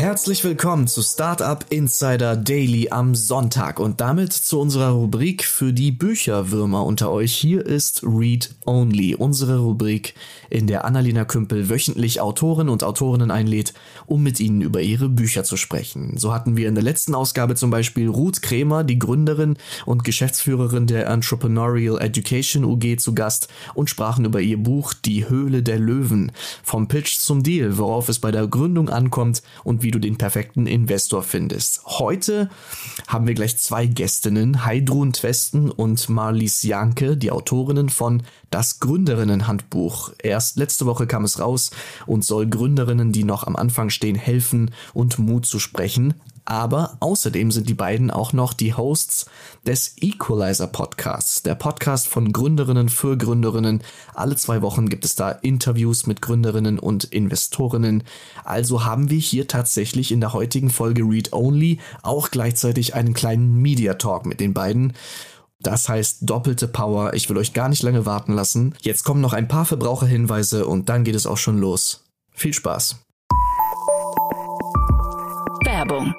Herzlich 0.00 0.42
willkommen 0.44 0.86
zu 0.86 1.02
Startup 1.02 1.62
Insider 1.68 2.34
Daily 2.34 2.88
am 2.88 3.14
Sonntag 3.14 3.78
und 3.78 4.00
damit 4.00 4.32
zu 4.32 4.58
unserer 4.58 4.92
Rubrik 4.92 5.44
für 5.44 5.74
die 5.74 5.92
Bücherwürmer 5.92 6.86
unter 6.86 7.10
euch. 7.10 7.34
Hier 7.34 7.66
ist 7.66 8.02
Read 8.02 8.54
Only, 8.64 9.14
unsere 9.14 9.58
Rubrik, 9.58 10.14
in 10.48 10.66
der 10.66 10.86
Annalena 10.86 11.26
Kümpel 11.26 11.68
wöchentlich 11.68 12.22
Autoren 12.22 12.70
und 12.70 12.82
Autorinnen 12.82 13.30
einlädt, 13.30 13.74
um 14.06 14.22
mit 14.22 14.40
ihnen 14.40 14.62
über 14.62 14.80
ihre 14.80 15.10
Bücher 15.10 15.44
zu 15.44 15.58
sprechen. 15.58 16.16
So 16.16 16.32
hatten 16.32 16.56
wir 16.56 16.68
in 16.68 16.74
der 16.74 16.82
letzten 16.82 17.14
Ausgabe 17.14 17.54
zum 17.54 17.68
Beispiel 17.68 18.08
Ruth 18.08 18.40
Kremer, 18.40 18.84
die 18.84 18.98
Gründerin 18.98 19.58
und 19.84 20.04
Geschäftsführerin 20.04 20.86
der 20.86 21.08
Entrepreneurial 21.08 22.00
Education 22.00 22.64
UG 22.64 22.96
zu 23.00 23.14
Gast 23.14 23.48
und 23.74 23.90
sprachen 23.90 24.24
über 24.24 24.40
ihr 24.40 24.56
Buch 24.56 24.94
Die 24.94 25.28
Höhle 25.28 25.62
der 25.62 25.78
Löwen. 25.78 26.32
Vom 26.62 26.88
Pitch 26.88 27.18
zum 27.18 27.42
Deal, 27.42 27.76
worauf 27.76 28.08
es 28.08 28.18
bei 28.18 28.30
der 28.30 28.46
Gründung 28.46 28.88
ankommt 28.88 29.42
und 29.62 29.82
wie 29.82 29.89
wie 29.90 29.92
du 29.92 29.98
den 29.98 30.18
perfekten 30.18 30.68
Investor 30.68 31.24
findest. 31.24 31.84
Heute 31.84 32.48
haben 33.08 33.26
wir 33.26 33.34
gleich 33.34 33.58
zwei 33.58 33.86
Gästinnen, 33.86 34.64
Heidrun 34.64 35.12
Twesten 35.12 35.68
und 35.68 36.08
Marlies 36.08 36.62
Janke, 36.62 37.16
die 37.16 37.32
Autorinnen 37.32 37.88
von 37.88 38.22
Das 38.50 38.78
Gründerinnenhandbuch. 38.78 40.12
Erst 40.22 40.58
letzte 40.58 40.86
Woche 40.86 41.08
kam 41.08 41.24
es 41.24 41.40
raus 41.40 41.72
und 42.06 42.24
soll 42.24 42.46
Gründerinnen, 42.46 43.10
die 43.10 43.24
noch 43.24 43.42
am 43.42 43.56
Anfang 43.56 43.90
stehen, 43.90 44.14
helfen 44.14 44.70
und 44.94 45.18
Mut 45.18 45.44
zu 45.44 45.58
sprechen 45.58 46.14
aber 46.44 46.96
außerdem 47.00 47.50
sind 47.50 47.68
die 47.68 47.74
beiden 47.74 48.10
auch 48.10 48.32
noch 48.32 48.52
die 48.52 48.74
Hosts 48.74 49.26
des 49.66 49.94
Equalizer 50.00 50.66
Podcasts, 50.66 51.42
der 51.42 51.54
Podcast 51.54 52.08
von 52.08 52.32
Gründerinnen 52.32 52.88
für 52.88 53.16
Gründerinnen. 53.16 53.82
Alle 54.14 54.36
zwei 54.36 54.62
Wochen 54.62 54.88
gibt 54.88 55.04
es 55.04 55.14
da 55.14 55.30
Interviews 55.30 56.06
mit 56.06 56.22
Gründerinnen 56.22 56.78
und 56.78 57.04
Investorinnen. 57.04 58.04
Also 58.44 58.84
haben 58.84 59.10
wir 59.10 59.18
hier 59.18 59.48
tatsächlich 59.48 60.12
in 60.12 60.20
der 60.20 60.32
heutigen 60.32 60.70
Folge 60.70 61.02
Read 61.02 61.32
Only 61.32 61.78
auch 62.02 62.30
gleichzeitig 62.30 62.94
einen 62.94 63.14
kleinen 63.14 63.60
Media 63.60 63.94
Talk 63.94 64.26
mit 64.26 64.40
den 64.40 64.54
beiden. 64.54 64.94
Das 65.60 65.88
heißt 65.88 66.20
doppelte 66.22 66.68
Power. 66.68 67.12
Ich 67.14 67.28
will 67.28 67.36
euch 67.36 67.52
gar 67.52 67.68
nicht 67.68 67.82
lange 67.82 68.06
warten 68.06 68.32
lassen. 68.32 68.74
Jetzt 68.80 69.04
kommen 69.04 69.20
noch 69.20 69.34
ein 69.34 69.48
paar 69.48 69.66
Verbraucherhinweise 69.66 70.66
und 70.66 70.88
dann 70.88 71.04
geht 71.04 71.14
es 71.14 71.26
auch 71.26 71.36
schon 71.36 71.58
los. 71.58 72.04
Viel 72.32 72.54
Spaß. 72.54 72.96
Werbung 75.64 76.14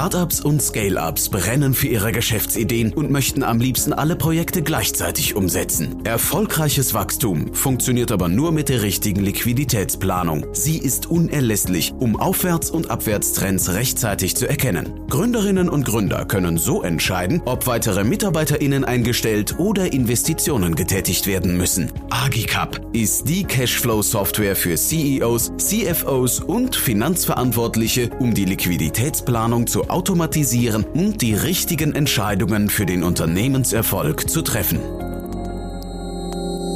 Startups 0.00 0.40
und 0.40 0.62
Scale-ups 0.62 1.28
brennen 1.28 1.74
für 1.74 1.88
ihre 1.88 2.10
Geschäftsideen 2.10 2.94
und 2.94 3.10
möchten 3.10 3.42
am 3.42 3.60
liebsten 3.60 3.92
alle 3.92 4.16
Projekte 4.16 4.62
gleichzeitig 4.62 5.36
umsetzen. 5.36 6.02
Erfolgreiches 6.06 6.94
Wachstum 6.94 7.52
funktioniert 7.52 8.10
aber 8.10 8.28
nur 8.28 8.50
mit 8.50 8.70
der 8.70 8.80
richtigen 8.80 9.20
Liquiditätsplanung. 9.20 10.46
Sie 10.54 10.78
ist 10.78 11.10
unerlässlich, 11.10 11.92
um 11.98 12.18
Aufwärts- 12.18 12.70
und 12.70 12.90
Abwärtstrends 12.90 13.74
rechtzeitig 13.74 14.36
zu 14.36 14.48
erkennen. 14.48 15.06
Gründerinnen 15.10 15.68
und 15.68 15.84
Gründer 15.84 16.24
können 16.24 16.56
so 16.56 16.82
entscheiden, 16.82 17.42
ob 17.44 17.66
weitere 17.66 18.02
MitarbeiterInnen 18.02 18.86
eingestellt 18.86 19.58
oder 19.58 19.92
Investitionen 19.92 20.76
getätigt 20.76 21.26
werden 21.26 21.58
müssen. 21.58 21.92
Agicap 22.08 22.80
ist 22.94 23.28
die 23.28 23.44
Cashflow-Software 23.44 24.56
für 24.56 24.76
CEOs, 24.76 25.52
CFOs 25.58 26.40
und 26.40 26.74
Finanzverantwortliche, 26.74 28.08
um 28.18 28.32
die 28.32 28.46
Liquiditätsplanung 28.46 29.66
zu 29.66 29.89
automatisieren 29.90 30.84
und 30.84 31.22
die 31.22 31.34
richtigen 31.34 31.94
Entscheidungen 31.94 32.70
für 32.70 32.86
den 32.86 33.02
Unternehmenserfolg 33.02 34.30
zu 34.30 34.42
treffen. 34.42 34.80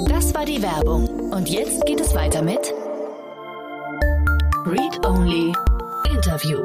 Das 0.08 0.34
war 0.34 0.44
die 0.44 0.62
Werbung. 0.62 1.08
Und 1.30 1.48
jetzt 1.48 1.84
geht 1.86 2.00
es 2.00 2.14
weiter 2.14 2.42
mit 2.42 2.74
Read 4.66 5.04
Only 5.06 5.52
Interview. 6.10 6.64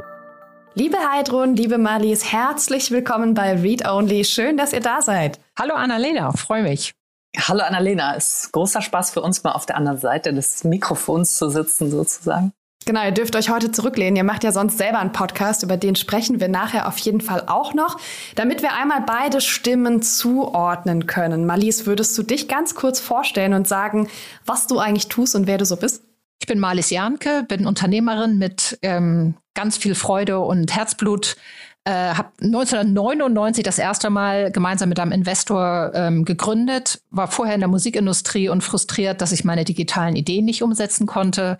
Liebe 0.76 0.98
Heidrun, 0.98 1.56
liebe 1.56 1.78
Marlies, 1.78 2.32
herzlich 2.32 2.92
willkommen 2.92 3.34
bei 3.34 3.54
Read 3.54 3.88
Only. 3.88 4.24
Schön, 4.24 4.56
dass 4.56 4.72
ihr 4.72 4.80
da 4.80 5.02
seid. 5.02 5.40
Hallo 5.58 5.74
Annalena, 5.74 6.32
freue 6.32 6.64
mich. 6.64 6.94
Hallo 7.38 7.62
Annalena, 7.64 8.16
es 8.16 8.46
ist 8.46 8.52
großer 8.54 8.82
Spaß 8.82 9.12
für 9.12 9.22
uns 9.22 9.44
mal 9.44 9.52
auf 9.52 9.66
der 9.66 9.78
anderen 9.78 10.00
Seite 10.00 10.34
des 10.34 10.64
Mikrofons 10.64 11.36
zu 11.38 11.50
sitzen 11.50 11.92
sozusagen. 11.92 12.54
Genau, 12.86 13.04
ihr 13.04 13.12
dürft 13.12 13.36
euch 13.36 13.50
heute 13.50 13.72
zurücklehnen. 13.72 14.16
Ihr 14.16 14.24
macht 14.24 14.44
ja 14.44 14.52
sonst 14.52 14.78
selber 14.78 15.00
einen 15.00 15.12
Podcast, 15.12 15.64
über 15.64 15.78
den 15.78 15.96
sprechen 15.96 16.40
wir 16.40 16.48
nachher 16.48 16.88
auf 16.88 16.98
jeden 16.98 17.22
Fall 17.22 17.44
auch 17.48 17.74
noch, 17.74 18.00
damit 18.36 18.62
wir 18.62 18.74
einmal 18.74 19.04
beide 19.06 19.42
Stimmen 19.42 20.02
zuordnen 20.02 21.06
können. 21.06 21.46
Marlies, 21.46 21.86
würdest 21.86 22.18
du 22.18 22.24
dich 22.24 22.48
ganz 22.48 22.74
kurz 22.76 23.00
vorstellen 23.00 23.54
und 23.54 23.68
sagen, 23.68 24.08
was 24.46 24.66
du 24.66 24.80
eigentlich 24.80 25.08
tust 25.08 25.36
und 25.36 25.46
wer 25.46 25.58
du 25.58 25.66
so 25.66 25.76
bist? 25.76 26.04
Ich 26.42 26.48
bin 26.48 26.60
Marlies 26.60 26.90
Janke, 26.90 27.44
bin 27.48 27.68
Unternehmerin 27.68 28.38
mit 28.38 28.80
ähm, 28.82 29.36
ganz 29.54 29.78
viel 29.78 29.94
Freude 29.94 30.40
und 30.40 30.74
Herzblut. 30.74 31.36
Äh, 31.84 32.14
habe 32.14 32.30
1999 32.42 33.64
das 33.64 33.78
erste 33.78 34.10
Mal 34.10 34.52
gemeinsam 34.52 34.90
mit 34.90 35.00
einem 35.00 35.12
Investor 35.12 35.92
ähm, 35.94 36.26
gegründet, 36.26 37.02
war 37.10 37.28
vorher 37.28 37.56
in 37.56 37.62
der 37.62 37.70
Musikindustrie 37.70 38.50
und 38.50 38.64
frustriert, 38.64 39.22
dass 39.22 39.32
ich 39.32 39.44
meine 39.44 39.66
digitalen 39.66 40.16
Ideen 40.16 40.46
nicht 40.46 40.64
umsetzen 40.64 41.08
konnte 41.08 41.58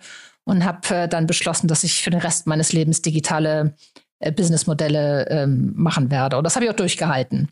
und 0.50 0.64
habe 0.64 0.94
äh, 0.94 1.08
dann 1.08 1.26
beschlossen, 1.26 1.68
dass 1.68 1.84
ich 1.84 2.02
für 2.02 2.10
den 2.10 2.20
Rest 2.20 2.46
meines 2.46 2.72
Lebens 2.72 3.02
digitale 3.02 3.74
äh, 4.18 4.32
Businessmodelle 4.32 5.28
ähm, 5.28 5.72
machen 5.76 6.10
werde. 6.10 6.36
Und 6.36 6.44
das 6.44 6.56
habe 6.56 6.64
ich 6.64 6.70
auch 6.70 6.76
durchgehalten. 6.76 7.48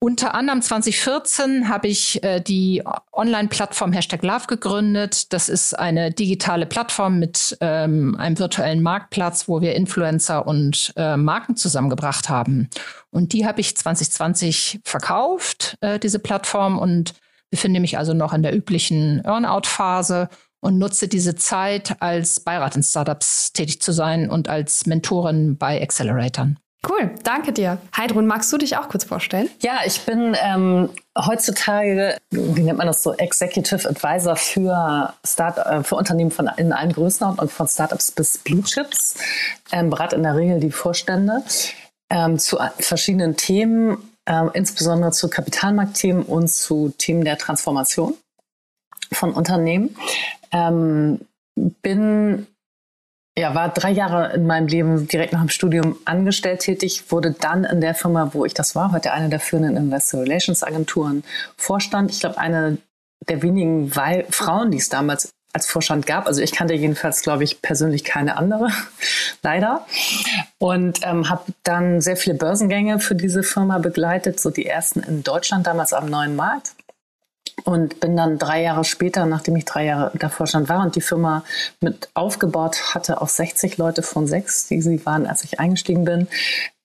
Unter 0.00 0.34
anderem 0.34 0.62
2014 0.62 1.68
habe 1.68 1.88
ich 1.88 2.22
äh, 2.22 2.40
die 2.40 2.84
Online-Plattform 3.12 3.92
Hashtag 3.92 4.22
Love 4.22 4.46
gegründet. 4.46 5.32
Das 5.32 5.48
ist 5.48 5.76
eine 5.76 6.12
digitale 6.12 6.66
Plattform 6.66 7.18
mit 7.18 7.56
ähm, 7.60 8.14
einem 8.16 8.38
virtuellen 8.38 8.82
Marktplatz, 8.82 9.48
wo 9.48 9.60
wir 9.60 9.74
Influencer 9.74 10.46
und 10.46 10.92
äh, 10.96 11.16
Marken 11.16 11.56
zusammengebracht 11.56 12.28
haben. 12.28 12.68
Und 13.10 13.32
die 13.32 13.44
habe 13.44 13.60
ich 13.60 13.76
2020 13.76 14.80
verkauft, 14.84 15.76
äh, 15.80 15.98
diese 15.98 16.20
Plattform, 16.20 16.78
und 16.78 17.14
befinde 17.50 17.80
mich 17.80 17.98
also 17.98 18.12
noch 18.12 18.34
in 18.34 18.42
der 18.42 18.54
üblichen 18.54 19.24
Earnout-Phase 19.24 20.28
und 20.60 20.78
nutze 20.78 21.08
diese 21.08 21.36
Zeit, 21.36 21.96
als 22.00 22.40
Beirat 22.40 22.76
in 22.76 22.82
Startups 22.82 23.52
tätig 23.52 23.80
zu 23.80 23.92
sein 23.92 24.30
und 24.30 24.48
als 24.48 24.86
Mentorin 24.86 25.56
bei 25.56 25.80
Acceleratoren. 25.80 26.58
Cool, 26.86 27.10
danke 27.24 27.52
dir. 27.52 27.78
Heidrun, 27.96 28.26
magst 28.26 28.52
du 28.52 28.56
dich 28.56 28.76
auch 28.76 28.88
kurz 28.88 29.02
vorstellen? 29.02 29.50
Ja, 29.60 29.80
ich 29.84 30.00
bin 30.02 30.36
ähm, 30.40 30.90
heutzutage, 31.18 32.16
wie 32.30 32.62
nennt 32.62 32.78
man 32.78 32.86
das 32.86 33.02
so, 33.02 33.14
Executive 33.14 33.88
Advisor 33.88 34.36
für, 34.36 35.12
Start, 35.24 35.58
äh, 35.58 35.82
für 35.82 35.96
Unternehmen 35.96 36.30
von, 36.30 36.48
in 36.56 36.72
allen 36.72 36.92
Größenordnungen 36.92 37.48
und 37.48 37.52
von 37.52 37.66
Startups 37.66 38.12
bis 38.12 38.38
Blue 38.38 38.62
Chips. 38.62 39.16
Ähm, 39.72 39.90
berate 39.90 40.14
in 40.14 40.22
der 40.22 40.36
Regel 40.36 40.60
die 40.60 40.70
Vorstände 40.70 41.42
ähm, 42.10 42.38
zu 42.38 42.58
verschiedenen 42.78 43.36
Themen, 43.36 43.98
äh, 44.26 44.44
insbesondere 44.54 45.10
zu 45.10 45.28
Kapitalmarktthemen 45.28 46.22
und 46.22 46.48
zu 46.48 46.94
Themen 46.96 47.24
der 47.24 47.38
Transformation 47.38 48.14
von 49.12 49.32
Unternehmen. 49.32 49.96
Ähm, 50.52 51.20
bin 51.82 52.46
ja, 53.38 53.54
war 53.54 53.68
drei 53.68 53.92
Jahre 53.92 54.32
in 54.34 54.46
meinem 54.46 54.66
Leben 54.66 55.06
direkt 55.06 55.32
nach 55.32 55.40
dem 55.40 55.48
Studium 55.48 55.96
angestellt 56.04 56.60
tätig, 56.60 57.04
wurde 57.10 57.36
dann 57.38 57.62
in 57.62 57.80
der 57.80 57.94
Firma, 57.94 58.30
wo 58.34 58.44
ich 58.44 58.52
das 58.52 58.74
war, 58.74 58.90
heute 58.90 59.12
eine 59.12 59.28
der 59.28 59.38
führenden 59.38 59.76
Investor 59.76 60.22
Relations 60.22 60.64
Agenturen 60.64 61.22
Vorstand. 61.56 62.10
Ich 62.10 62.18
glaube, 62.18 62.38
eine 62.38 62.78
der 63.28 63.42
wenigen 63.42 63.94
Wei 63.94 64.26
Frauen, 64.30 64.72
die 64.72 64.78
es 64.78 64.88
damals 64.88 65.30
als 65.52 65.66
Vorstand 65.66 66.04
gab. 66.04 66.26
Also 66.26 66.42
ich 66.42 66.52
kannte 66.52 66.74
jedenfalls, 66.74 67.22
glaube 67.22 67.44
ich, 67.44 67.62
persönlich 67.62 68.02
keine 68.02 68.36
andere, 68.36 68.70
leider. 69.42 69.86
Und 70.58 71.00
ähm, 71.04 71.30
habe 71.30 71.44
dann 71.62 72.00
sehr 72.00 72.16
viele 72.16 72.34
Börsengänge 72.34 72.98
für 72.98 73.14
diese 73.14 73.44
Firma 73.44 73.78
begleitet, 73.78 74.40
so 74.40 74.50
die 74.50 74.66
ersten 74.66 75.00
in 75.00 75.22
Deutschland, 75.22 75.66
damals 75.66 75.92
am 75.92 76.06
neuen 76.06 76.34
Markt 76.34 76.74
und 77.64 78.00
bin 78.00 78.16
dann 78.16 78.38
drei 78.38 78.62
Jahre 78.62 78.84
später, 78.84 79.26
nachdem 79.26 79.56
ich 79.56 79.64
drei 79.64 79.84
Jahre 79.86 80.10
davor 80.14 80.46
stand 80.46 80.68
war 80.68 80.82
und 80.82 80.96
die 80.96 81.00
Firma 81.00 81.44
mit 81.80 82.08
aufgebaut 82.14 82.94
hatte 82.94 83.20
auf 83.20 83.30
60 83.30 83.78
Leute 83.78 84.02
von 84.02 84.26
sechs, 84.26 84.68
die 84.68 84.80
sie 84.80 85.04
waren, 85.06 85.26
als 85.26 85.44
ich 85.44 85.60
eingestiegen 85.60 86.04
bin, 86.04 86.28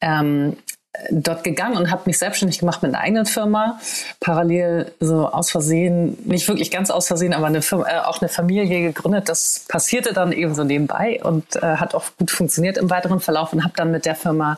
ähm, 0.02 0.58
dort 1.10 1.44
gegangen 1.44 1.75
und 1.75 1.90
habe 1.90 2.04
mich 2.06 2.20
selbstständig 2.20 2.60
gemacht 2.60 2.84
mit 2.84 2.94
einer 2.94 3.04
eigenen 3.04 3.25
Firma. 3.25 3.80
Parallel 4.20 4.92
so 5.00 5.28
aus 5.28 5.50
Versehen, 5.50 6.18
nicht 6.25 6.48
wirklich 6.48 6.70
ganz 6.70 6.92
aus 6.92 7.08
Versehen, 7.08 7.34
aber 7.34 7.48
eine 7.48 7.62
Firma, 7.62 7.90
äh, 7.90 8.00
auch 8.00 8.22
eine 8.22 8.30
Familie 8.30 8.68
gegründet. 8.68 9.28
Das 9.28 9.66
passierte 9.68 10.14
dann 10.14 10.31
eben 10.31 10.54
so 10.54 10.64
nebenbei 10.64 11.20
und 11.24 11.56
äh, 11.56 11.78
hat 11.78 11.96
auch 11.96 12.06
gut 12.18 12.30
funktioniert 12.30 12.78
im 12.78 12.90
weiteren 12.90 13.20
Verlauf 13.20 13.54
und 13.54 13.64
habe 13.64 13.74
dann 13.75 13.92
mit 13.92 14.06
der 14.06 14.16
Firma 14.16 14.58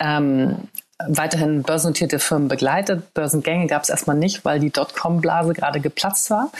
ähm, 0.00 0.68
weiterhin 1.06 1.62
börsennotierte 1.62 2.18
Firmen 2.18 2.48
begleitet. 2.48 3.14
Börsengänge 3.14 3.66
gab 3.66 3.82
es 3.82 3.88
erstmal 3.88 4.16
nicht, 4.16 4.44
weil 4.44 4.58
die 4.60 4.70
Dotcom-Blase 4.70 5.52
gerade 5.52 5.80
geplatzt 5.80 6.30
war. 6.30 6.50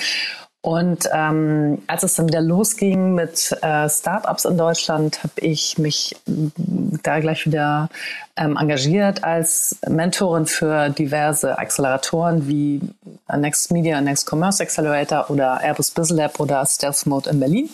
Und 0.61 1.09
ähm, 1.13 1.83
als 1.87 2.03
es 2.03 2.17
dann 2.17 2.29
wieder 2.29 2.41
losging 2.41 3.15
mit 3.15 3.57
äh, 3.63 3.89
Startups 3.89 4.45
in 4.45 4.59
Deutschland, 4.59 5.23
habe 5.23 5.33
ich 5.37 5.79
mich 5.79 6.17
da 6.27 7.21
gleich 7.21 7.47
wieder 7.47 7.89
ähm, 8.37 8.57
engagiert 8.57 9.23
als 9.23 9.79
Mentorin 9.89 10.47
für 10.47 10.91
diverse 10.91 11.57
Acceleratoren 11.59 12.49
wie 12.49 12.81
Next 13.35 13.71
Media, 13.71 14.01
Next 14.01 14.29
Commerce 14.31 14.63
Accelerator 14.63 15.31
oder 15.31 15.61
Airbus 15.63 15.93
Business 15.93 16.19
Lab 16.19 16.41
oder 16.41 16.67
Stealth 16.67 17.07
Mode 17.07 17.31
in 17.31 17.41
Berlin. 17.41 17.71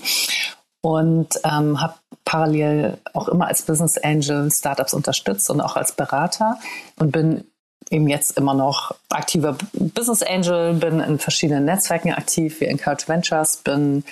Und 0.82 1.40
ähm, 1.42 1.80
habe 1.80 1.94
parallel 2.24 2.98
auch 3.12 3.28
immer 3.28 3.48
als 3.48 3.62
Business 3.62 3.98
Angel 3.98 4.50
Startups 4.50 4.94
unterstützt 4.94 5.50
und 5.50 5.60
auch 5.60 5.76
als 5.76 5.92
Berater 5.92 6.58
und 6.96 7.12
bin 7.12 7.44
eben 7.90 8.08
jetzt 8.08 8.38
immer 8.38 8.54
noch 8.54 8.94
aktiver 9.10 9.56
Business 9.72 10.22
Angel, 10.22 10.74
bin 10.74 11.00
in 11.00 11.18
verschiedenen 11.18 11.64
Netzwerken 11.64 12.12
aktiv, 12.12 12.60
wie 12.60 12.66
Encourage 12.66 13.08
Ventures, 13.08 13.58
bin 13.58 14.04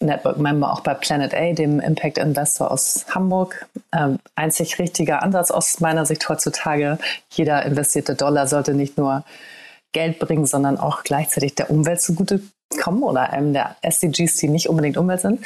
Network 0.00 0.38
Member 0.38 0.72
auch 0.72 0.80
bei 0.80 0.94
Planet 0.94 1.34
A, 1.34 1.52
dem 1.52 1.80
Impact 1.80 2.18
Investor 2.18 2.70
aus 2.70 3.06
Hamburg. 3.14 3.66
Ähm, 3.92 4.18
einzig 4.34 4.78
richtiger 4.78 5.22
Ansatz 5.22 5.50
aus 5.50 5.80
meiner 5.80 6.04
Sicht 6.04 6.28
heutzutage. 6.28 6.98
Jeder 7.30 7.64
investierte 7.64 8.14
Dollar 8.14 8.46
sollte 8.46 8.74
nicht 8.74 8.98
nur 8.98 9.24
Geld 9.92 10.18
bringen, 10.18 10.44
sondern 10.44 10.78
auch 10.78 11.02
gleichzeitig 11.02 11.54
der 11.54 11.70
Umwelt 11.70 12.02
zugutekommen 12.02 13.02
oder 13.02 13.30
einem 13.30 13.54
der 13.54 13.76
SDGs, 13.80 14.36
die 14.36 14.48
nicht 14.48 14.68
unbedingt 14.68 14.98
Umwelt 14.98 15.20
sind. 15.20 15.40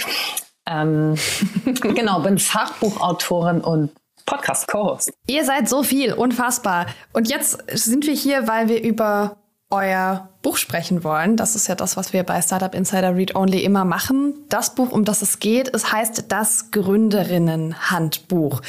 Ähm, 0.71 1.17
genau, 1.83 2.21
bin 2.21 2.39
Fachbuchautorin 2.39 3.61
und 3.61 3.91
Podcast-Co-Host. 4.25 5.13
Ihr 5.27 5.45
seid 5.45 5.69
so 5.69 5.83
viel, 5.83 6.13
unfassbar. 6.13 6.87
Und 7.13 7.29
jetzt 7.29 7.59
sind 7.73 8.07
wir 8.07 8.15
hier, 8.15 8.47
weil 8.47 8.69
wir 8.69 8.81
über 8.83 9.37
euer 9.71 10.29
Buch 10.43 10.57
sprechen 10.57 11.05
wollen. 11.05 11.37
Das 11.37 11.57
ist 11.57 11.67
ja 11.67 11.75
das, 11.75 11.97
was 11.97 12.13
wir 12.13 12.23
bei 12.23 12.41
Startup 12.41 12.75
Insider 12.75 13.15
Read 13.17 13.35
Only 13.35 13.63
immer 13.65 13.85
machen. 13.85 14.35
Das 14.49 14.75
Buch, 14.75 14.91
um 14.93 15.05
das 15.05 15.23
es 15.23 15.41
geht, 15.41 15.75
es 15.75 15.93
heißt 15.93 16.27
das 16.29 16.71
Gründerinnen-Handbuch. 16.71 18.63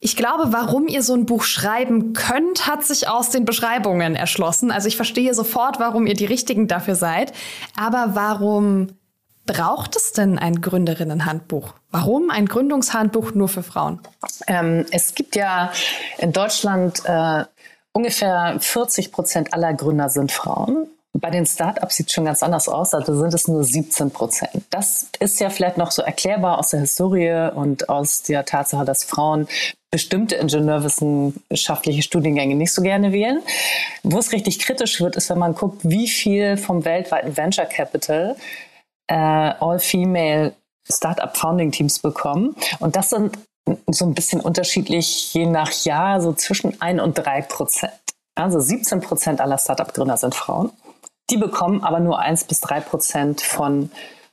Ich 0.00 0.16
glaube, 0.16 0.52
warum 0.52 0.86
ihr 0.86 1.02
so 1.02 1.14
ein 1.14 1.24
Buch 1.24 1.44
schreiben 1.44 2.12
könnt, 2.12 2.66
hat 2.66 2.84
sich 2.84 3.08
aus 3.08 3.30
den 3.30 3.44
Beschreibungen 3.44 4.14
erschlossen. 4.14 4.70
Also 4.70 4.86
ich 4.86 4.96
verstehe 4.96 5.34
sofort, 5.34 5.80
warum 5.80 6.06
ihr 6.06 6.14
die 6.14 6.26
Richtigen 6.26 6.68
dafür 6.68 6.94
seid. 6.94 7.32
Aber 7.76 8.10
warum 8.12 8.90
braucht 9.46 9.96
es 9.96 10.12
denn 10.12 10.38
ein 10.38 10.60
Gründerinnenhandbuch? 10.60 11.74
Warum 11.90 12.30
ein 12.30 12.46
Gründungshandbuch 12.46 13.34
nur 13.34 13.48
für 13.48 13.62
Frauen? 13.62 14.00
Ähm, 14.46 14.86
es 14.90 15.14
gibt 15.14 15.36
ja 15.36 15.72
in 16.18 16.32
Deutschland 16.32 17.02
äh, 17.04 17.44
ungefähr 17.92 18.56
40 18.58 19.12
Prozent 19.12 19.54
aller 19.54 19.74
Gründer 19.74 20.08
sind 20.08 20.32
Frauen. 20.32 20.86
Bei 21.16 21.30
den 21.30 21.46
Startups 21.46 21.94
sieht 21.94 22.08
es 22.08 22.12
schon 22.12 22.24
ganz 22.24 22.42
anders 22.42 22.68
aus, 22.68 22.92
also 22.92 23.16
sind 23.16 23.32
es 23.32 23.46
nur 23.46 23.62
17 23.62 24.10
Prozent. 24.10 24.64
Das 24.70 25.10
ist 25.20 25.38
ja 25.38 25.48
vielleicht 25.48 25.78
noch 25.78 25.92
so 25.92 26.02
erklärbar 26.02 26.58
aus 26.58 26.70
der 26.70 26.80
Historie 26.80 27.50
und 27.54 27.88
aus 27.88 28.22
der 28.22 28.44
Tatsache, 28.44 28.84
dass 28.84 29.04
Frauen 29.04 29.46
bestimmte 29.92 30.34
ingenieurwissenschaftliche 30.34 32.02
Studiengänge 32.02 32.56
nicht 32.56 32.72
so 32.72 32.82
gerne 32.82 33.12
wählen. 33.12 33.42
Wo 34.02 34.18
es 34.18 34.32
richtig 34.32 34.58
kritisch 34.58 35.00
wird, 35.00 35.14
ist, 35.14 35.30
wenn 35.30 35.38
man 35.38 35.54
guckt, 35.54 35.82
wie 35.84 36.08
viel 36.08 36.56
vom 36.56 36.84
weltweiten 36.84 37.36
Venture 37.36 37.66
Capital 37.66 38.34
äh, 39.06 39.14
All-Female 39.14 40.54
Startup 40.90 41.36
Founding 41.36 41.72
Teams 41.72 41.98
bekommen. 41.98 42.56
Und 42.80 42.96
das 42.96 43.10
sind 43.10 43.38
so 43.86 44.04
ein 44.04 44.14
bisschen 44.14 44.40
unterschiedlich 44.40 45.32
je 45.32 45.46
nach 45.46 45.72
Jahr, 45.84 46.20
so 46.20 46.32
zwischen 46.32 46.80
ein 46.80 47.00
und 47.00 47.14
drei 47.14 47.42
Prozent. 47.42 47.92
Also 48.34 48.60
17 48.60 49.00
Prozent 49.00 49.40
aller 49.40 49.58
Startup-Gründer 49.58 50.16
sind 50.16 50.34
Frauen. 50.34 50.70
Die 51.30 51.36
bekommen 51.38 51.82
aber 51.82 52.00
nur 52.00 52.18
eins 52.18 52.44
bis 52.44 52.60
drei 52.60 52.80
Prozent 52.80 53.40
von 53.40 53.90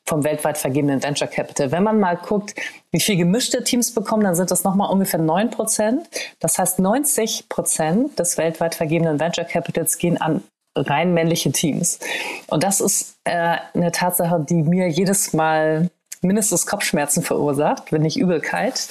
vom 0.08 0.24
weltweit 0.24 0.58
vergebenen 0.58 1.04
Venture 1.04 1.28
Capital. 1.28 1.72
Wenn 1.72 1.84
man 1.84 2.00
mal 2.00 2.18
guckt, 2.18 2.56
wie 2.92 3.00
viel 3.00 3.16
gemischte 3.18 3.64
Teams 3.64 3.94
bekommen, 3.94 4.24
dann 4.24 4.36
sind 4.36 4.52
das 4.52 4.64
nochmal 4.64 4.92
ungefähr 4.92 5.20
9 5.20 5.52
Prozent. 5.52 6.10
Das 6.40 6.58
heißt, 6.58 6.80
90 6.80 7.48
Prozent 7.50 8.18
des 8.18 8.38
weltweit 8.38 8.76
vergebenen 8.76 9.20
Venture 9.20 9.46
Capitals 9.46 9.98
gehen 9.98 10.20
an 10.20 10.44
rein 10.76 11.14
männliche 11.14 11.52
Teams. 11.52 12.00
Und 12.48 12.64
das 12.64 12.82
ist 12.82 13.18
äh, 13.26 13.58
eine 13.74 13.92
Tatsache, 13.92 14.46
die 14.48 14.64
mir 14.64 14.88
jedes 14.90 15.34
Mal 15.34 15.90
mindestens 16.22 16.66
Kopfschmerzen 16.68 17.24
verursacht, 17.24 17.92
wenn 17.92 18.04
nicht 18.04 18.18
Übelkeit. 18.18 18.88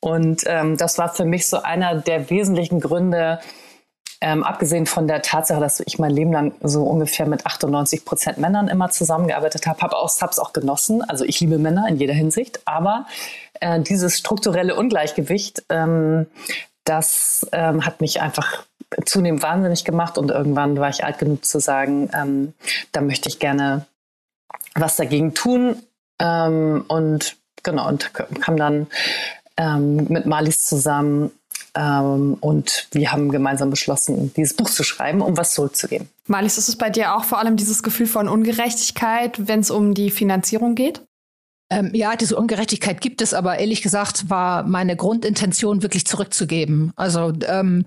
Und 0.00 0.44
ähm, 0.46 0.76
das 0.76 0.98
war 0.98 1.08
für 1.08 1.24
mich 1.24 1.46
so 1.46 1.62
einer 1.62 1.96
der 1.96 2.30
wesentlichen 2.30 2.80
Gründe, 2.80 3.40
ähm, 4.20 4.42
abgesehen 4.42 4.86
von 4.86 5.06
der 5.06 5.22
Tatsache, 5.22 5.60
dass 5.60 5.80
ich 5.80 5.98
mein 5.98 6.10
Leben 6.10 6.32
lang 6.32 6.52
so 6.62 6.82
ungefähr 6.82 7.26
mit 7.26 7.46
98 7.46 8.04
Prozent 8.04 8.38
Männern 8.38 8.68
immer 8.68 8.90
zusammengearbeitet 8.90 9.66
habe, 9.66 9.80
habe 9.80 9.96
auch, 9.96 10.10
auch 10.20 10.52
genossen. 10.52 11.02
Also 11.02 11.24
ich 11.24 11.38
liebe 11.40 11.58
Männer 11.58 11.86
in 11.88 11.96
jeder 11.96 12.14
Hinsicht, 12.14 12.60
aber 12.64 13.06
äh, 13.60 13.80
dieses 13.80 14.18
strukturelle 14.18 14.74
Ungleichgewicht, 14.74 15.62
ähm, 15.68 16.26
das 16.84 17.46
ähm, 17.52 17.84
hat 17.84 18.00
mich 18.00 18.20
einfach 18.20 18.64
zunehmend 19.04 19.42
wahnsinnig 19.42 19.84
gemacht 19.84 20.18
und 20.18 20.30
irgendwann 20.30 20.78
war 20.78 20.88
ich 20.88 21.04
alt 21.04 21.18
genug 21.18 21.44
zu 21.44 21.60
sagen, 21.60 22.10
ähm, 22.14 22.54
da 22.92 23.00
möchte 23.00 23.28
ich 23.28 23.38
gerne 23.38 23.86
was 24.74 24.96
dagegen 24.96 25.34
tun. 25.34 25.76
Ähm, 26.20 26.84
und 26.88 27.36
genau, 27.62 27.88
und 27.88 28.12
kam 28.14 28.56
dann 28.56 28.86
ähm, 29.56 30.06
mit 30.08 30.26
Malis 30.26 30.66
zusammen 30.66 31.30
ähm, 31.74 32.36
und 32.40 32.88
wir 32.92 33.12
haben 33.12 33.30
gemeinsam 33.30 33.70
beschlossen, 33.70 34.32
dieses 34.34 34.54
Buch 34.54 34.70
zu 34.70 34.82
schreiben, 34.82 35.20
um 35.20 35.36
was 35.36 35.54
zurückzugeben. 35.54 36.08
Malis, 36.26 36.58
ist 36.58 36.68
es 36.68 36.76
bei 36.76 36.90
dir 36.90 37.14
auch 37.14 37.24
vor 37.24 37.38
allem 37.38 37.56
dieses 37.56 37.82
Gefühl 37.82 38.06
von 38.06 38.28
Ungerechtigkeit, 38.28 39.48
wenn 39.48 39.60
es 39.60 39.70
um 39.70 39.94
die 39.94 40.10
Finanzierung 40.10 40.74
geht? 40.74 41.02
Ähm, 41.70 41.90
ja, 41.92 42.16
diese 42.16 42.36
Ungerechtigkeit 42.36 43.00
gibt 43.00 43.20
es, 43.20 43.34
aber 43.34 43.58
ehrlich 43.58 43.82
gesagt 43.82 44.30
war 44.30 44.62
meine 44.62 44.96
Grundintention 44.96 45.82
wirklich 45.82 46.06
zurückzugeben. 46.06 46.92
Also 46.96 47.32
ähm, 47.46 47.84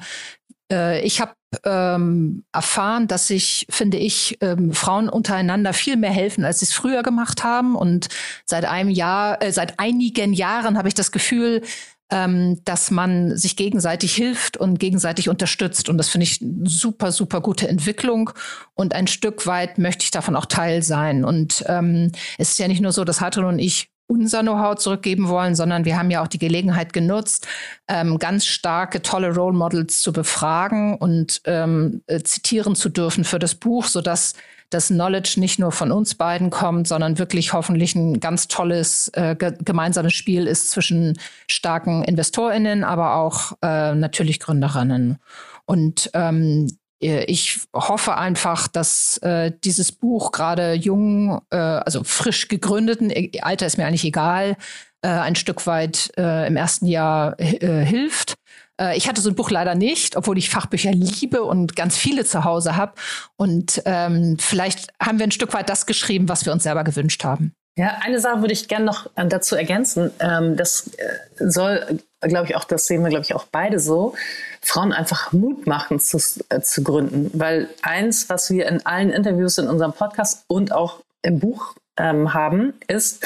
äh, 0.72 1.02
ich 1.02 1.22
habe 1.22 1.34
ähm, 1.66 2.44
erfahren, 2.54 3.08
dass 3.08 3.28
sich, 3.28 3.68
finde 3.70 3.98
ich, 3.98 4.38
ähm, 4.42 4.72
Frauen 4.74 5.10
untereinander 5.10 5.74
viel 5.74 5.98
mehr 5.98 6.12
helfen, 6.12 6.46
als 6.46 6.60
sie 6.60 6.66
es 6.66 6.74
früher 6.74 7.04
gemacht 7.04 7.44
haben. 7.44 7.76
Und 7.76 8.08
seit 8.46 8.66
einem 8.66 8.90
Jahr, 8.90 9.42
äh, 9.44 9.52
seit 9.52 9.80
einigen 9.80 10.34
Jahren 10.34 10.78
habe 10.78 10.88
ich 10.88 10.94
das 10.94 11.12
Gefühl, 11.12 11.62
ähm, 12.10 12.62
dass 12.66 12.92
man 12.92 13.38
sich 13.38 13.56
gegenseitig 13.56 14.14
hilft 14.16 14.58
und 14.58 14.80
gegenseitig 14.80 15.30
unterstützt. 15.30 15.90
Und 15.90 15.98
das 15.98 16.10
finde 16.10 16.24
ich 16.24 16.44
super, 16.64 17.12
super 17.12 17.42
gute 17.42 17.68
Entwicklung. 17.68 18.32
Und 18.74 18.94
ein 18.94 19.08
Stück 19.08 19.46
weit 19.48 19.78
möchte 19.78 20.04
ich 20.04 20.12
davon 20.12 20.36
auch 20.36 20.46
Teil 20.46 20.84
sein. 20.84 21.24
Und 21.24 21.64
ähm, 21.68 22.12
es 22.38 22.52
ist 22.52 22.60
ja 22.60 22.68
nicht 22.68 22.82
nur 22.82 22.92
so, 22.92 23.04
dass 23.04 23.22
Hartl 23.22 23.44
und 23.44 23.60
ich 23.60 23.91
unser 24.12 24.42
Know-how 24.42 24.76
zurückgeben 24.76 25.30
wollen, 25.30 25.56
sondern 25.56 25.86
wir 25.86 25.98
haben 25.98 26.12
ja 26.12 26.22
auch 26.22 26.28
die 26.28 26.38
Gelegenheit 26.38 26.92
genutzt, 26.92 27.48
ähm, 27.88 28.20
ganz 28.20 28.46
starke, 28.46 29.02
tolle 29.02 29.34
Role 29.34 29.56
Models 29.56 30.02
zu 30.02 30.12
befragen 30.12 30.96
und 30.96 31.42
ähm, 31.46 32.02
äh, 32.08 32.20
zitieren 32.22 32.76
zu 32.76 32.90
dürfen 32.90 33.24
für 33.24 33.40
das 33.40 33.56
Buch, 33.56 33.86
sodass 33.86 34.34
das 34.70 34.88
Knowledge 34.88 35.36
nicht 35.38 35.60
nur 35.60 35.72
von 35.72 35.92
uns 35.92 36.16
beiden 36.16 36.50
kommt, 36.50 36.88
sondern 36.88 37.20
wirklich 37.20 37.54
hoffentlich 37.54 37.96
ein 37.96 38.20
ganz 38.20 38.48
tolles 38.48 39.10
äh, 39.14 39.36
ge 39.38 39.54
gemeinsames 39.64 40.14
Spiel 40.14 40.46
ist 40.46 40.72
zwischen 40.72 41.18
starken 41.48 42.04
InvestorInnen, 42.04 42.84
aber 42.84 43.16
auch 43.16 43.54
äh, 43.62 43.96
natürlich 43.96 44.40
Gründerinnen. 44.40 45.20
Und 45.66 46.10
ähm, 46.14 46.68
äh, 46.68 46.81
ich 47.02 47.62
hoffe 47.74 48.18
einfach, 48.18 48.68
dass 48.68 49.18
äh, 49.20 49.52
dieses 49.64 49.92
Buch 49.92 50.32
gerade 50.32 50.74
jung, 50.74 51.42
äh, 51.50 51.58
also 51.58 52.04
frisch 52.04 52.48
gegründeten, 52.48 53.10
äh, 53.10 53.32
Alter 53.42 53.66
ist 53.66 53.78
mir 53.78 53.88
eigentlich 53.88 54.06
egal, 54.06 54.56
äh, 55.02 55.08
ein 55.08 55.36
Stück 55.36 55.66
weit 55.66 56.12
äh, 56.18 56.48
im 56.48 56.56
ersten 56.56 56.86
Jahr 56.86 57.40
äh, 57.40 57.84
hilft. 57.84 58.36
Äh, 58.80 58.98
ich 58.98 59.08
hatte 59.08 59.22
so 59.22 59.30
ein 59.30 59.36
Buch 59.36 59.50
leider 59.50 59.76
nicht, 59.76 60.16
obwohl 60.16 60.38
ich 60.38 60.50
Fachbücher 60.50 60.92
liebe 60.92 61.44
und 61.44 61.76
ganz 61.76 61.98
viele 61.98 62.26
zu 62.26 62.44
Hause 62.44 62.76
habe. 62.76 62.94
Und 63.36 63.82
ähm, 63.86 64.38
vielleicht 64.40 64.90
haben 65.02 65.20
wir 65.20 65.26
ein 65.26 65.32
Stück 65.32 65.54
weit 65.54 65.70
das 65.70 65.86
geschrieben, 65.86 66.30
was 66.30 66.46
wir 66.46 66.54
uns 66.54 66.64
selber 66.64 66.84
gewünscht 66.84 67.24
haben. 67.24 67.54
Ja, 67.78 68.00
eine 68.02 68.20
Sache 68.20 68.42
würde 68.42 68.54
ich 68.54 68.68
gerne 68.68 68.86
noch 68.86 69.10
äh, 69.16 69.26
dazu 69.28 69.56
ergänzen. 69.56 70.12
Ähm, 70.20 70.58
das 70.58 70.92
äh, 70.98 71.50
soll, 71.50 72.00
glaube 72.28 72.48
ich, 72.48 72.56
auch, 72.56 72.64
das 72.64 72.88
sehen 72.88 73.02
wir, 73.02 73.10
glaube 73.10 73.24
ich, 73.24 73.34
auch 73.34 73.46
beide 73.52 73.80
so, 73.80 74.16
Frauen 74.62 74.94
einfach 74.94 75.32
Mut 75.34 75.66
machen 75.68 76.00
zu, 76.00 76.18
äh, 76.50 76.62
zu 76.62 76.84
gründen. 76.84 77.32
Weil 77.34 77.70
eins, 77.82 78.30
was 78.30 78.50
wir 78.50 78.68
in 78.68 78.86
allen 78.86 79.10
Interviews 79.10 79.58
in 79.58 79.68
unserem 79.68 79.94
Podcast 79.94 80.44
und 80.48 80.72
auch 80.72 81.02
im 81.24 81.40
Buch 81.40 81.76
ähm, 81.98 82.34
haben, 82.34 82.74
ist, 82.88 83.26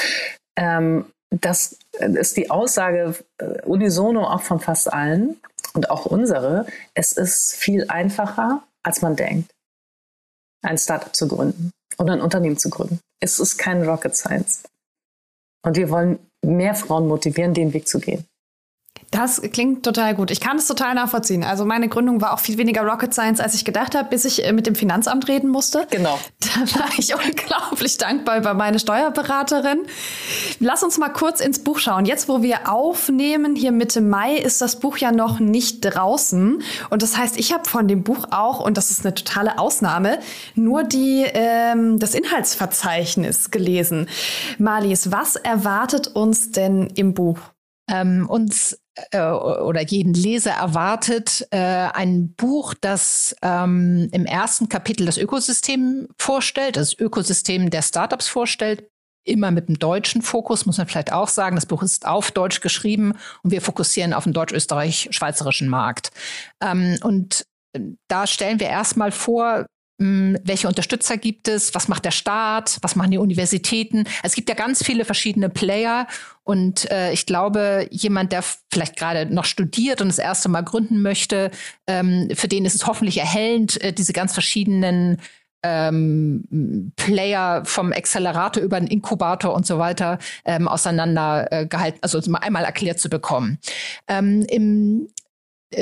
ähm, 0.56 1.06
das 1.30 1.76
ist 1.98 2.36
die 2.36 2.50
Aussage 2.50 3.14
äh, 3.38 3.62
unisono 3.62 4.24
auch 4.24 4.42
von 4.42 4.60
fast 4.60 4.92
allen 4.92 5.40
und 5.74 5.90
auch 5.90 6.06
unsere, 6.06 6.66
es 6.94 7.12
ist 7.12 7.54
viel 7.56 7.86
einfacher, 7.88 8.62
als 8.82 9.02
man 9.02 9.16
denkt, 9.16 9.50
ein 10.62 10.78
Startup 10.78 11.14
zu 11.14 11.28
gründen 11.28 11.70
oder 11.98 12.14
ein 12.14 12.20
Unternehmen 12.20 12.58
zu 12.58 12.70
gründen. 12.70 13.00
Es 13.20 13.38
ist 13.38 13.58
kein 13.58 13.82
Rocket 13.82 14.16
Science. 14.16 14.62
Und 15.62 15.76
wir 15.76 15.90
wollen 15.90 16.18
mehr 16.44 16.74
Frauen 16.74 17.08
motivieren, 17.08 17.54
den 17.54 17.72
Weg 17.72 17.88
zu 17.88 17.98
gehen. 17.98 18.24
Das 19.10 19.40
klingt 19.40 19.84
total 19.84 20.14
gut. 20.14 20.30
Ich 20.30 20.40
kann 20.40 20.56
es 20.56 20.66
total 20.66 20.94
nachvollziehen. 20.94 21.44
Also 21.44 21.64
meine 21.64 21.88
Gründung 21.88 22.20
war 22.20 22.34
auch 22.34 22.40
viel 22.40 22.58
weniger 22.58 22.82
Rocket 22.82 23.14
Science, 23.14 23.40
als 23.40 23.54
ich 23.54 23.64
gedacht 23.64 23.94
habe, 23.94 24.08
bis 24.08 24.24
ich 24.24 24.44
äh, 24.44 24.52
mit 24.52 24.66
dem 24.66 24.74
Finanzamt 24.74 25.28
reden 25.28 25.48
musste. 25.48 25.86
Genau. 25.90 26.18
Da 26.40 26.60
war 26.78 26.88
ich 26.98 27.14
unglaublich 27.26 27.98
dankbar 27.98 28.38
über 28.38 28.54
meine 28.54 28.78
Steuerberaterin. 28.78 29.86
Lass 30.58 30.82
uns 30.82 30.98
mal 30.98 31.08
kurz 31.10 31.40
ins 31.40 31.60
Buch 31.60 31.78
schauen. 31.78 32.04
Jetzt, 32.04 32.28
wo 32.28 32.42
wir 32.42 32.70
aufnehmen, 32.70 33.54
hier 33.54 33.72
Mitte 33.72 34.00
Mai, 34.00 34.36
ist 34.36 34.60
das 34.60 34.80
Buch 34.80 34.98
ja 34.98 35.12
noch 35.12 35.38
nicht 35.38 35.80
draußen. 35.82 36.62
Und 36.90 37.02
das 37.02 37.16
heißt, 37.16 37.38
ich 37.38 37.52
habe 37.52 37.68
von 37.68 37.86
dem 37.86 38.02
Buch 38.02 38.26
auch, 38.32 38.60
und 38.60 38.76
das 38.76 38.90
ist 38.90 39.04
eine 39.04 39.14
totale 39.14 39.58
Ausnahme, 39.58 40.18
nur 40.54 40.82
die, 40.82 41.24
ähm, 41.32 41.98
das 41.98 42.14
Inhaltsverzeichnis 42.14 43.50
gelesen. 43.50 44.08
Marlies, 44.58 45.12
was 45.12 45.36
erwartet 45.36 46.08
uns 46.08 46.50
denn 46.50 46.88
im 46.94 47.14
Buch? 47.14 47.38
Ähm, 47.88 48.26
uns 48.28 48.76
oder 49.12 49.82
jeden 49.82 50.14
Leser 50.14 50.52
erwartet 50.52 51.46
äh, 51.50 51.58
ein 51.58 52.32
Buch, 52.32 52.74
das 52.80 53.36
ähm, 53.42 54.08
im 54.12 54.24
ersten 54.24 54.68
Kapitel 54.68 55.04
das 55.04 55.18
Ökosystem 55.18 56.08
vorstellt, 56.18 56.76
das 56.76 56.98
Ökosystem 56.98 57.68
der 57.68 57.82
Startups 57.82 58.28
vorstellt, 58.28 58.88
immer 59.26 59.50
mit 59.50 59.68
einem 59.68 59.78
deutschen 59.78 60.22
Fokus, 60.22 60.66
muss 60.66 60.78
man 60.78 60.86
vielleicht 60.86 61.12
auch 61.12 61.28
sagen. 61.28 61.56
Das 61.56 61.66
Buch 61.66 61.82
ist 61.82 62.06
auf 62.06 62.30
Deutsch 62.30 62.60
geschrieben 62.60 63.14
und 63.42 63.50
wir 63.50 63.60
fokussieren 63.60 64.14
auf 64.14 64.24
den 64.24 64.32
deutsch-österreich-schweizerischen 64.32 65.68
Markt. 65.68 66.10
Ähm, 66.62 66.98
und 67.02 67.44
äh, 67.74 67.80
da 68.08 68.26
stellen 68.26 68.60
wir 68.60 68.68
erstmal 68.68 69.12
vor, 69.12 69.66
welche 69.98 70.68
Unterstützer 70.68 71.16
gibt 71.16 71.48
es? 71.48 71.74
Was 71.74 71.88
macht 71.88 72.04
der 72.04 72.10
Staat? 72.10 72.78
Was 72.82 72.96
machen 72.96 73.10
die 73.10 73.18
Universitäten? 73.18 74.04
Es 74.22 74.34
gibt 74.34 74.48
ja 74.48 74.54
ganz 74.54 74.84
viele 74.84 75.06
verschiedene 75.06 75.48
Player 75.48 76.06
und 76.44 76.90
äh, 76.90 77.12
ich 77.12 77.24
glaube, 77.24 77.88
jemand, 77.90 78.32
der 78.32 78.44
vielleicht 78.70 78.96
gerade 78.96 79.32
noch 79.34 79.46
studiert 79.46 80.02
und 80.02 80.08
das 80.08 80.18
erste 80.18 80.50
Mal 80.50 80.62
gründen 80.62 81.00
möchte, 81.00 81.50
ähm, 81.86 82.28
für 82.34 82.48
den 82.48 82.66
ist 82.66 82.74
es 82.74 82.86
hoffentlich 82.86 83.18
erhellend, 83.18 83.80
äh, 83.82 83.92
diese 83.92 84.12
ganz 84.12 84.34
verschiedenen 84.34 85.16
ähm, 85.62 86.92
Player 86.96 87.64
vom 87.64 87.92
Accelerator 87.92 88.62
über 88.62 88.78
den 88.78 88.88
Inkubator 88.88 89.54
und 89.54 89.66
so 89.66 89.78
weiter 89.78 90.18
ähm, 90.44 90.68
auseinander 90.68 91.50
äh, 91.50 91.68
also 92.00 92.20
mal 92.30 92.38
einmal 92.38 92.64
erklärt 92.64 93.00
zu 93.00 93.08
bekommen. 93.08 93.58
Ähm, 94.08 94.44
Im 94.48 95.08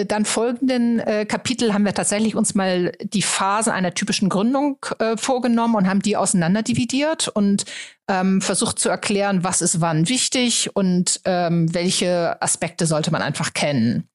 dann 0.06 0.24
folgenden 0.24 0.98
äh, 0.98 1.24
Kapitel 1.24 1.72
haben 1.72 1.84
wir 1.84 1.94
tatsächlich 1.94 2.34
uns 2.34 2.54
mal 2.54 2.92
die 3.00 3.22
Phasen 3.22 3.72
einer 3.72 3.94
typischen 3.94 4.28
Gründung 4.28 4.78
äh, 4.98 5.16
vorgenommen 5.16 5.76
und 5.76 5.88
haben 5.88 6.02
die 6.02 6.16
auseinanderdividiert 6.16 7.28
und 7.28 7.64
ähm, 8.08 8.40
versucht 8.40 8.78
zu 8.78 8.88
erklären, 8.88 9.44
was 9.44 9.62
ist 9.62 9.80
wann 9.80 10.08
wichtig 10.08 10.74
und 10.74 11.20
ähm, 11.24 11.72
welche 11.72 12.40
Aspekte 12.42 12.86
sollte 12.86 13.10
man 13.10 13.22
einfach 13.22 13.54
kennen. 13.54 14.08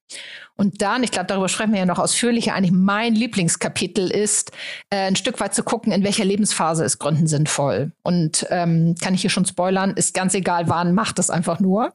Und 0.56 0.82
dann, 0.82 1.02
ich 1.02 1.10
glaube, 1.10 1.26
darüber 1.26 1.48
sprechen 1.48 1.72
wir 1.72 1.78
ja 1.78 1.86
noch 1.86 1.98
ausführlicher, 1.98 2.52
eigentlich 2.52 2.72
mein 2.72 3.14
Lieblingskapitel 3.14 4.10
ist, 4.10 4.52
äh, 4.90 5.06
ein 5.06 5.16
Stück 5.16 5.40
weit 5.40 5.54
zu 5.54 5.62
gucken, 5.62 5.90
in 5.90 6.04
welcher 6.04 6.26
Lebensphase 6.26 6.84
ist 6.84 6.98
Gründen 6.98 7.26
sinnvoll. 7.26 7.92
Und 8.02 8.46
ähm, 8.50 8.94
kann 9.00 9.14
ich 9.14 9.22
hier 9.22 9.30
schon 9.30 9.46
spoilern, 9.46 9.92
ist 9.92 10.12
ganz 10.12 10.34
egal 10.34 10.68
wann, 10.68 10.92
macht 10.92 11.18
es 11.18 11.30
einfach 11.30 11.60
nur. 11.60 11.94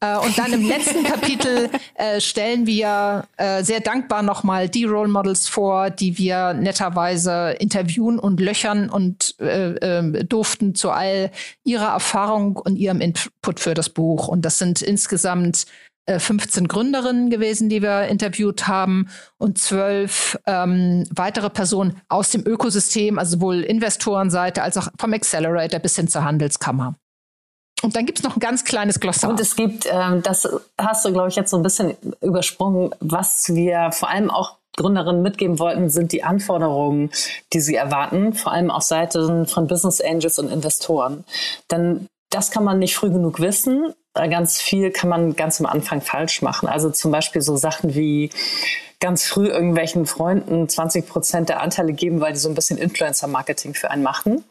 Äh, 0.00 0.18
und 0.18 0.38
dann 0.38 0.52
im 0.52 0.66
letzten 0.66 1.04
Kapitel 1.04 1.70
äh, 1.94 2.20
stellen 2.20 2.66
wir 2.66 3.24
äh, 3.36 3.62
sehr 3.62 3.80
dankbar 3.80 4.22
nochmal 4.22 4.68
die 4.68 4.84
Role 4.84 5.08
Models 5.08 5.48
vor, 5.48 5.90
die 5.90 6.18
wir 6.18 6.52
netterweise 6.52 7.56
interviewen 7.58 8.18
und 8.18 8.40
löchern 8.40 8.90
und 8.90 9.34
äh, 9.40 9.72
äh, 9.74 10.24
durften 10.24 10.74
zu 10.74 10.90
all 10.90 11.30
ihrer 11.64 11.92
Erfahrung 11.92 12.56
und 12.56 12.76
ihrem 12.76 13.00
Input 13.00 13.60
für 13.60 13.74
das 13.74 13.88
Buch. 13.88 14.28
Und 14.28 14.44
das 14.44 14.58
sind 14.58 14.82
insgesamt 14.82 15.66
15 16.08 16.64
äh, 16.64 16.68
Gründerinnen 16.68 17.30
gewesen, 17.30 17.68
die 17.68 17.82
wir 17.82 18.06
interviewt 18.06 18.68
haben 18.68 19.08
und 19.38 19.58
zwölf 19.58 20.38
ähm, 20.46 21.04
weitere 21.10 21.50
Personen 21.50 22.00
aus 22.08 22.30
dem 22.30 22.46
Ökosystem, 22.46 23.18
also 23.18 23.38
sowohl 23.38 23.62
Investorenseite 23.62 24.62
als 24.62 24.76
auch 24.76 24.88
vom 24.98 25.12
Accelerator 25.12 25.80
bis 25.80 25.96
hin 25.96 26.06
zur 26.08 26.24
Handelskammer. 26.24 26.94
Und 27.82 27.94
dann 27.94 28.06
gibt 28.06 28.18
es 28.18 28.24
noch 28.24 28.36
ein 28.36 28.40
ganz 28.40 28.64
kleines 28.64 29.00
Glossar. 29.00 29.30
Und 29.30 29.38
es 29.38 29.54
gibt, 29.54 29.86
ähm, 29.90 30.22
das 30.22 30.48
hast 30.78 31.04
du, 31.04 31.12
glaube 31.12 31.28
ich, 31.28 31.36
jetzt 31.36 31.50
so 31.50 31.56
ein 31.56 31.62
bisschen 31.62 31.96
übersprungen, 32.20 32.94
was 33.00 33.54
wir 33.54 33.90
vor 33.92 34.08
allem 34.08 34.30
auch 34.30 34.56
Gründerinnen 34.76 35.22
mitgeben 35.22 35.58
wollten, 35.58 35.88
sind 35.88 36.12
die 36.12 36.22
Anforderungen, 36.22 37.10
die 37.52 37.60
sie 37.60 37.74
erwarten, 37.74 38.34
vor 38.34 38.52
allem 38.52 38.70
auf 38.70 38.82
Seiten 38.82 39.46
von 39.46 39.66
Business 39.66 40.00
Angels 40.00 40.38
und 40.38 40.50
Investoren. 40.50 41.24
Denn 41.70 42.08
das 42.30 42.50
kann 42.50 42.64
man 42.64 42.78
nicht 42.78 42.94
früh 42.94 43.10
genug 43.10 43.40
wissen 43.40 43.94
ganz 44.26 44.60
viel 44.60 44.90
kann 44.90 45.10
man 45.10 45.36
ganz 45.36 45.60
am 45.60 45.66
Anfang 45.66 46.00
falsch 46.00 46.42
machen. 46.42 46.68
Also 46.68 46.90
zum 46.90 47.10
Beispiel 47.12 47.42
so 47.42 47.56
Sachen 47.56 47.94
wie 47.94 48.30
ganz 48.98 49.26
früh 49.26 49.48
irgendwelchen 49.48 50.06
Freunden 50.06 50.68
20 50.68 51.06
Prozent 51.06 51.48
der 51.50 51.60
Anteile 51.60 51.92
geben, 51.92 52.20
weil 52.20 52.32
die 52.32 52.38
so 52.38 52.48
ein 52.48 52.54
bisschen 52.54 52.78
Influencer-Marketing 52.78 53.74
für 53.74 53.90
einen 53.90 54.02
machen. 54.02 54.44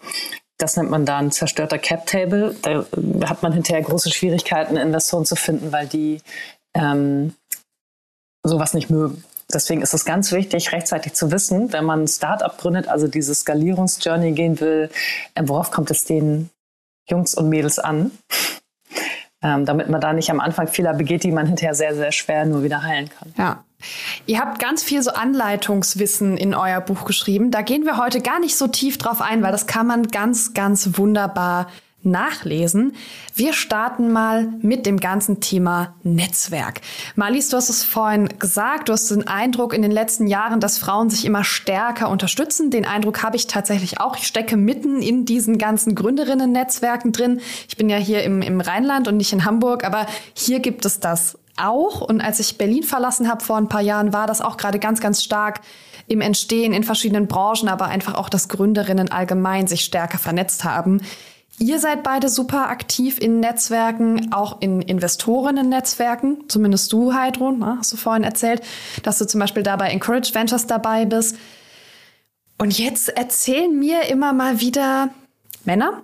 Das 0.57 0.77
nennt 0.77 0.89
man 0.89 1.05
dann 1.05 1.31
zerstörter 1.31 1.77
Cap-Table. 1.77 2.55
Da 2.61 2.85
hat 3.29 3.43
man 3.43 3.51
hinterher 3.51 3.83
große 3.83 4.11
Schwierigkeiten, 4.11 4.77
Investoren 4.77 5.25
zu 5.25 5.35
finden, 5.35 5.71
weil 5.71 5.87
die 5.87 6.21
ähm, 6.73 7.33
sowas 8.43 8.73
nicht 8.73 8.89
mögen. 8.89 9.23
Deswegen 9.53 9.81
ist 9.81 9.93
es 9.93 10.05
ganz 10.05 10.31
wichtig, 10.31 10.71
rechtzeitig 10.71 11.13
zu 11.13 11.31
wissen, 11.31 11.71
wenn 11.71 11.85
man 11.85 12.03
ein 12.03 12.07
Startup 12.07 12.57
gründet, 12.57 12.87
also 12.87 13.07
diese 13.07 13.35
Skalierungsjourney 13.35 14.31
gehen 14.31 14.59
will, 14.59 14.89
äh, 15.35 15.43
worauf 15.45 15.71
kommt 15.71 15.91
es 15.91 16.05
den 16.05 16.49
Jungs 17.07 17.35
und 17.35 17.49
Mädels 17.49 17.77
an? 17.77 18.11
Ähm, 19.45 19.63
damit 19.65 19.89
man 19.89 20.01
da 20.01 20.11
nicht 20.11 20.31
am 20.31 20.39
Anfang 20.39 20.67
Fehler 20.67 20.95
begeht, 20.95 21.23
die 21.23 21.31
man 21.31 21.45
hinterher 21.45 21.75
sehr, 21.75 21.93
sehr 21.93 22.11
schwer 22.11 22.45
nur 22.45 22.63
wieder 22.63 22.81
heilen 22.81 23.09
kann. 23.09 23.31
Ja. 23.37 23.63
Ihr 24.25 24.39
habt 24.39 24.57
ganz 24.57 24.81
viel 24.81 25.03
so 25.03 25.11
Anleitungswissen 25.11 26.35
in 26.35 26.55
euer 26.55 26.81
Buch 26.81 27.05
geschrieben. 27.05 27.51
Da 27.51 27.61
gehen 27.61 27.85
wir 27.85 27.97
heute 27.97 28.21
gar 28.21 28.39
nicht 28.39 28.57
so 28.57 28.67
tief 28.67 28.97
drauf 28.97 29.21
ein, 29.21 29.43
weil 29.43 29.51
das 29.51 29.67
kann 29.67 29.85
man 29.85 30.07
ganz, 30.07 30.55
ganz 30.55 30.97
wunderbar 30.97 31.67
nachlesen. 32.05 32.95
Wir 33.33 33.53
starten 33.53 34.11
mal 34.11 34.47
mit 34.61 34.85
dem 34.85 34.99
ganzen 34.99 35.41
Thema 35.41 35.95
Netzwerk. 36.03 36.81
Marlies, 37.15 37.49
du 37.49 37.57
hast 37.57 37.69
es 37.69 37.83
vorhin 37.83 38.29
gesagt, 38.39 38.89
du 38.89 38.93
hast 38.93 39.11
den 39.11 39.27
Eindruck 39.27 39.73
in 39.73 39.81
den 39.81 39.91
letzten 39.91 40.27
Jahren, 40.27 40.59
dass 40.59 40.77
Frauen 40.77 41.09
sich 41.09 41.25
immer 41.25 41.43
stärker 41.43 42.09
unterstützen. 42.09 42.71
Den 42.71 42.85
Eindruck 42.85 43.23
habe 43.23 43.35
ich 43.35 43.47
tatsächlich 43.47 43.99
auch. 43.99 44.17
Ich 44.17 44.27
stecke 44.27 44.57
mitten 44.57 45.01
in 45.01 45.25
diesen 45.25 45.57
ganzen 45.57 45.95
Gründerinnen-Netzwerken 45.95 47.11
drin. 47.11 47.41
Ich 47.67 47.77
bin 47.77 47.89
ja 47.89 47.97
hier 47.97 48.23
im, 48.23 48.41
im 48.41 48.61
Rheinland 48.61 49.07
und 49.07 49.17
nicht 49.17 49.33
in 49.33 49.45
Hamburg, 49.45 49.83
aber 49.83 50.05
hier 50.33 50.59
gibt 50.59 50.85
es 50.85 50.99
das 50.99 51.37
auch. 51.57 52.01
Und 52.01 52.21
als 52.21 52.39
ich 52.39 52.57
Berlin 52.57 52.83
verlassen 52.83 53.29
habe 53.29 53.43
vor 53.43 53.57
ein 53.57 53.69
paar 53.69 53.81
Jahren, 53.81 54.13
war 54.13 54.27
das 54.27 54.41
auch 54.41 54.57
gerade 54.57 54.79
ganz, 54.79 54.99
ganz 55.01 55.23
stark 55.23 55.61
im 56.07 56.21
Entstehen 56.21 56.73
in 56.73 56.83
verschiedenen 56.83 57.27
Branchen, 57.27 57.67
aber 57.67 57.85
einfach 57.85 58.15
auch, 58.15 58.29
dass 58.29 58.47
Gründerinnen 58.47 59.11
allgemein 59.11 59.67
sich 59.67 59.81
stärker 59.81 60.19
vernetzt 60.19 60.63
haben. 60.63 61.01
Ihr 61.57 61.79
seid 61.79 62.03
beide 62.03 62.27
super 62.27 62.69
aktiv 62.69 63.17
in 63.17 63.39
Netzwerken, 63.39 64.33
auch 64.33 64.61
in 64.61 64.81
Investorinnen-Netzwerken. 64.81 66.49
Zumindest 66.49 66.91
du, 66.91 67.13
Heidrun, 67.13 67.59
ne, 67.59 67.77
hast 67.79 67.93
du 67.93 67.97
vorhin 67.97 68.25
erzählt, 68.25 68.61
dass 69.03 69.19
du 69.19 69.25
zum 69.25 69.39
Beispiel 69.39 69.63
da 69.63 69.77
bei 69.77 69.89
Encourage 69.89 70.33
Ventures 70.33 70.67
dabei 70.67 71.05
bist. 71.05 71.37
Und 72.57 72.77
jetzt 72.77 73.09
erzählen 73.09 73.77
mir 73.77 74.03
immer 74.09 74.33
mal 74.33 74.59
wieder 74.59 75.09
Männer, 75.63 76.03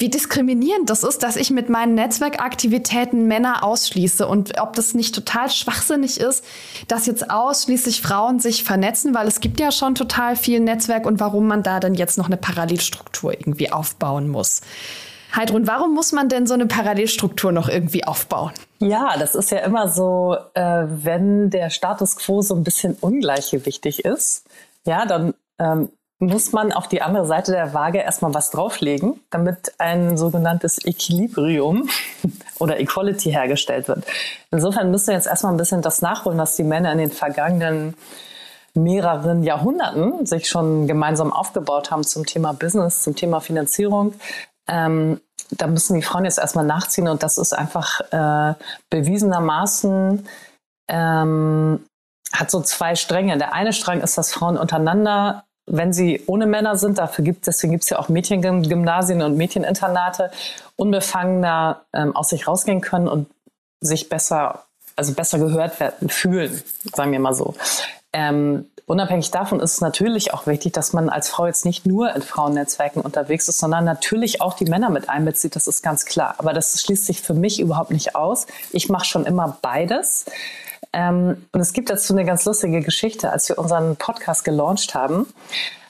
wie 0.00 0.08
diskriminierend 0.08 0.88
das 0.88 1.04
ist, 1.04 1.22
dass 1.22 1.36
ich 1.36 1.50
mit 1.50 1.68
meinen 1.68 1.94
Netzwerkaktivitäten 1.94 3.26
Männer 3.26 3.62
ausschließe 3.62 4.26
und 4.26 4.58
ob 4.58 4.74
das 4.74 4.94
nicht 4.94 5.14
total 5.14 5.50
schwachsinnig 5.50 6.18
ist, 6.18 6.44
dass 6.88 7.06
jetzt 7.06 7.30
ausschließlich 7.30 8.00
Frauen 8.00 8.40
sich 8.40 8.64
vernetzen, 8.64 9.14
weil 9.14 9.28
es 9.28 9.40
gibt 9.40 9.60
ja 9.60 9.70
schon 9.70 9.94
total 9.94 10.36
viel 10.36 10.60
Netzwerk 10.60 11.04
und 11.04 11.20
warum 11.20 11.46
man 11.46 11.62
da 11.62 11.80
dann 11.80 11.94
jetzt 11.94 12.16
noch 12.16 12.26
eine 12.26 12.38
Parallelstruktur 12.38 13.34
irgendwie 13.34 13.70
aufbauen 13.70 14.28
muss. 14.28 14.62
Heidrun, 15.36 15.66
warum 15.66 15.94
muss 15.94 16.12
man 16.12 16.28
denn 16.28 16.46
so 16.46 16.54
eine 16.54 16.66
Parallelstruktur 16.66 17.52
noch 17.52 17.68
irgendwie 17.68 18.04
aufbauen? 18.04 18.52
Ja, 18.78 19.16
das 19.18 19.34
ist 19.34 19.50
ja 19.50 19.58
immer 19.58 19.88
so, 19.88 20.36
äh, 20.54 20.86
wenn 20.88 21.50
der 21.50 21.70
Status 21.70 22.16
quo 22.16 22.42
so 22.42 22.54
ein 22.54 22.64
bisschen 22.64 22.96
ungleichgewichtig 23.00 24.04
ist, 24.04 24.46
ja, 24.86 25.04
dann 25.04 25.34
ähm, 25.58 25.90
muss 26.20 26.52
man 26.52 26.70
auf 26.70 26.86
die 26.86 27.00
andere 27.00 27.24
Seite 27.26 27.52
der 27.52 27.72
Waage 27.72 27.98
erstmal 27.98 28.34
was 28.34 28.50
drauflegen, 28.50 29.18
damit 29.30 29.72
ein 29.78 30.18
sogenanntes 30.18 30.84
Equilibrium 30.84 31.88
oder 32.58 32.78
Equality 32.78 33.30
hergestellt 33.32 33.88
wird. 33.88 34.04
Insofern 34.50 34.90
müssen 34.90 35.08
wir 35.08 35.14
jetzt 35.14 35.26
erstmal 35.26 35.52
ein 35.52 35.56
bisschen 35.56 35.80
das 35.80 36.02
nachholen, 36.02 36.38
was 36.38 36.56
die 36.56 36.62
Männer 36.62 36.92
in 36.92 36.98
den 36.98 37.10
vergangenen 37.10 37.94
mehreren 38.74 39.42
Jahrhunderten 39.42 40.26
sich 40.26 40.48
schon 40.48 40.86
gemeinsam 40.86 41.32
aufgebaut 41.32 41.90
haben 41.90 42.04
zum 42.04 42.26
Thema 42.26 42.52
Business, 42.52 43.02
zum 43.02 43.16
Thema 43.16 43.40
Finanzierung. 43.40 44.14
Ähm, 44.68 45.20
da 45.50 45.66
müssen 45.66 45.96
die 45.96 46.02
Frauen 46.02 46.26
jetzt 46.26 46.38
erstmal 46.38 46.66
nachziehen 46.66 47.08
und 47.08 47.22
das 47.22 47.38
ist 47.38 47.52
einfach 47.52 48.00
äh, 48.12 48.54
bewiesenermaßen 48.90 50.28
ähm, 50.88 51.84
hat 52.32 52.50
so 52.50 52.60
zwei 52.60 52.94
Stränge. 52.94 53.38
Der 53.38 53.54
eine 53.54 53.72
Strang 53.72 54.02
ist, 54.02 54.16
dass 54.18 54.32
Frauen 54.32 54.56
untereinander 54.56 55.44
wenn 55.70 55.92
sie 55.92 56.22
ohne 56.26 56.46
Männer 56.46 56.76
sind, 56.76 56.98
dafür 56.98 57.24
gibt, 57.24 57.46
deswegen 57.46 57.72
gibt 57.72 57.84
es 57.84 57.90
ja 57.90 57.98
auch 57.98 58.08
Mädchengymnasien 58.08 59.22
und 59.22 59.36
Mädcheninternate, 59.36 60.30
unbefangener 60.76 61.82
ähm, 61.92 62.14
aus 62.14 62.30
sich 62.30 62.46
rausgehen 62.46 62.80
können 62.80 63.08
und 63.08 63.28
sich 63.80 64.08
besser 64.08 64.64
also 65.00 65.14
besser 65.14 65.38
gehört 65.38 65.80
werden, 65.80 66.10
fühlen, 66.10 66.62
sagen 66.94 67.12
wir 67.12 67.20
mal 67.20 67.32
so. 67.32 67.54
Ähm, 68.12 68.66
unabhängig 68.84 69.30
davon 69.30 69.60
ist 69.60 69.74
es 69.74 69.80
natürlich 69.80 70.34
auch 70.34 70.46
wichtig, 70.46 70.74
dass 70.74 70.92
man 70.92 71.08
als 71.08 71.30
Frau 71.30 71.46
jetzt 71.46 71.64
nicht 71.64 71.86
nur 71.86 72.14
in 72.14 72.20
Frauennetzwerken 72.20 73.00
unterwegs 73.00 73.48
ist, 73.48 73.58
sondern 73.58 73.84
natürlich 73.84 74.42
auch 74.42 74.54
die 74.54 74.66
Männer 74.66 74.90
mit 74.90 75.08
einbezieht. 75.08 75.56
Das 75.56 75.66
ist 75.68 75.82
ganz 75.82 76.04
klar. 76.04 76.34
Aber 76.36 76.52
das 76.52 76.78
schließt 76.82 77.06
sich 77.06 77.22
für 77.22 77.32
mich 77.32 77.60
überhaupt 77.60 77.92
nicht 77.92 78.14
aus. 78.14 78.46
Ich 78.72 78.90
mache 78.90 79.06
schon 79.06 79.24
immer 79.24 79.56
beides. 79.62 80.26
Ähm, 80.92 81.46
und 81.52 81.60
es 81.60 81.72
gibt 81.72 81.90
dazu 81.90 82.12
eine 82.12 82.24
ganz 82.24 82.44
lustige 82.44 82.80
Geschichte. 82.80 83.30
Als 83.30 83.48
wir 83.48 83.58
unseren 83.58 83.96
Podcast 83.96 84.44
gelauncht 84.44 84.94
haben, 84.94 85.26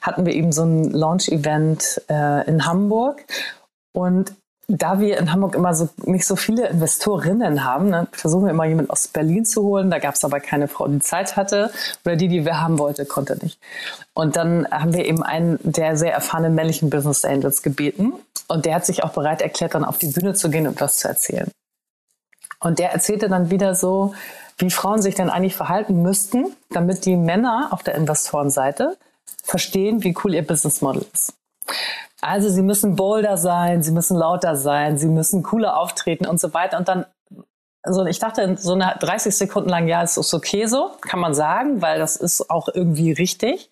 hatten 0.02 0.26
wir 0.26 0.34
eben 0.34 0.52
so 0.52 0.62
ein 0.64 0.90
Launch-Event 0.90 2.02
äh, 2.08 2.46
in 2.48 2.66
Hamburg. 2.66 3.24
Und 3.92 4.32
da 4.70 5.00
wir 5.00 5.18
in 5.18 5.32
Hamburg 5.32 5.54
immer 5.56 5.74
so 5.74 5.88
nicht 6.04 6.26
so 6.26 6.36
viele 6.36 6.68
Investorinnen 6.68 7.64
haben, 7.64 7.90
ne, 7.90 8.06
versuchen 8.12 8.44
wir 8.44 8.50
immer 8.50 8.66
jemanden 8.66 8.90
aus 8.90 9.08
Berlin 9.08 9.44
zu 9.44 9.62
holen. 9.62 9.90
Da 9.90 9.98
gab 9.98 10.14
es 10.14 10.24
aber 10.24 10.38
keine 10.38 10.68
Frau, 10.68 10.86
die 10.86 11.00
Zeit 11.00 11.36
hatte 11.36 11.72
oder 12.04 12.14
die, 12.14 12.28
die 12.28 12.44
wir 12.44 12.60
haben 12.60 12.78
wollte, 12.78 13.04
konnte 13.04 13.36
nicht. 13.42 13.58
Und 14.14 14.36
dann 14.36 14.70
haben 14.70 14.92
wir 14.94 15.06
eben 15.06 15.22
einen 15.22 15.58
der 15.62 15.96
sehr 15.96 16.12
erfahrenen 16.12 16.54
männlichen 16.54 16.88
Business 16.88 17.24
Angels 17.24 17.62
gebeten 17.62 18.12
und 18.46 18.64
der 18.64 18.76
hat 18.76 18.86
sich 18.86 19.02
auch 19.02 19.10
bereit 19.10 19.42
erklärt, 19.42 19.74
dann 19.74 19.84
auf 19.84 19.98
die 19.98 20.08
Bühne 20.08 20.34
zu 20.34 20.50
gehen 20.50 20.68
und 20.68 20.80
was 20.80 20.98
zu 20.98 21.08
erzählen. 21.08 21.50
Und 22.60 22.78
der 22.78 22.92
erzählte 22.92 23.28
dann 23.28 23.50
wieder 23.50 23.74
so, 23.74 24.14
wie 24.60 24.70
Frauen 24.70 25.02
sich 25.02 25.14
denn 25.14 25.30
eigentlich 25.30 25.56
verhalten 25.56 26.02
müssten, 26.02 26.56
damit 26.70 27.04
die 27.04 27.16
Männer 27.16 27.68
auf 27.70 27.82
der 27.82 27.94
Investorenseite 27.94 28.96
verstehen, 29.42 30.02
wie 30.04 30.14
cool 30.22 30.34
ihr 30.34 30.46
Business 30.46 30.80
Model 30.80 31.04
ist. 31.12 31.34
Also 32.20 32.48
sie 32.50 32.62
müssen 32.62 32.96
bolder 32.96 33.36
sein, 33.36 33.82
sie 33.82 33.92
müssen 33.92 34.16
lauter 34.16 34.56
sein, 34.56 34.98
sie 34.98 35.08
müssen 35.08 35.42
cooler 35.42 35.78
auftreten 35.78 36.26
und 36.26 36.38
so 36.38 36.52
weiter. 36.52 36.76
Und 36.76 36.88
dann, 36.88 37.06
also 37.82 38.04
ich 38.04 38.18
dachte, 38.18 38.56
so 38.58 38.74
eine 38.74 38.94
30 39.00 39.34
Sekunden 39.34 39.70
lang, 39.70 39.88
ja, 39.88 40.02
es 40.02 40.16
ist 40.16 40.34
okay 40.34 40.66
so, 40.66 40.90
kann 41.00 41.20
man 41.20 41.32
sagen, 41.32 41.80
weil 41.80 41.98
das 41.98 42.16
ist 42.16 42.50
auch 42.50 42.68
irgendwie 42.68 43.12
richtig. 43.12 43.70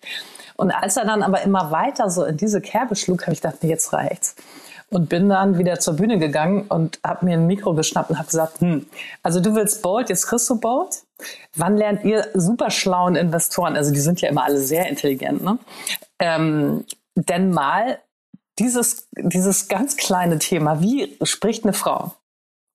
Und 0.55 0.71
als 0.71 0.97
er 0.97 1.05
dann 1.05 1.21
aber 1.21 1.41
immer 1.41 1.71
weiter 1.71 2.09
so 2.09 2.25
in 2.25 2.37
diese 2.37 2.61
Kerbe 2.61 2.95
schlug, 2.95 3.23
habe 3.23 3.33
ich 3.33 3.41
gedacht, 3.41 3.61
nee, 3.61 3.69
jetzt 3.69 3.93
reicht's 3.93 4.35
und 4.89 5.09
bin 5.09 5.29
dann 5.29 5.57
wieder 5.57 5.79
zur 5.79 5.95
Bühne 5.95 6.17
gegangen 6.17 6.65
und 6.69 6.99
habe 7.05 7.25
mir 7.25 7.33
ein 7.33 7.47
Mikro 7.47 7.73
geschnappt 7.73 8.09
und 8.09 8.17
habe 8.17 8.27
gesagt, 8.27 8.61
hm, 8.61 8.85
also 9.23 9.39
du 9.39 9.55
willst 9.55 9.81
Bold, 9.81 10.09
jetzt 10.09 10.27
kriegst 10.27 10.49
du 10.49 10.59
Bold. 10.59 11.03
Wann 11.55 11.77
lernt 11.77 12.03
ihr 12.03 12.27
super 12.33 12.71
schlauen 12.71 13.15
Investoren, 13.15 13.75
also 13.75 13.91
die 13.91 13.99
sind 13.99 14.21
ja 14.21 14.29
immer 14.29 14.43
alle 14.43 14.59
sehr 14.59 14.87
intelligent, 14.87 15.43
ne? 15.43 15.59
Ähm, 16.19 16.85
denn 17.15 17.51
mal 17.51 17.99
dieses, 18.57 19.07
dieses 19.17 19.67
ganz 19.67 19.97
kleine 19.97 20.39
Thema, 20.39 20.81
wie 20.81 21.17
spricht 21.23 21.63
eine 21.63 21.73
Frau, 21.73 22.13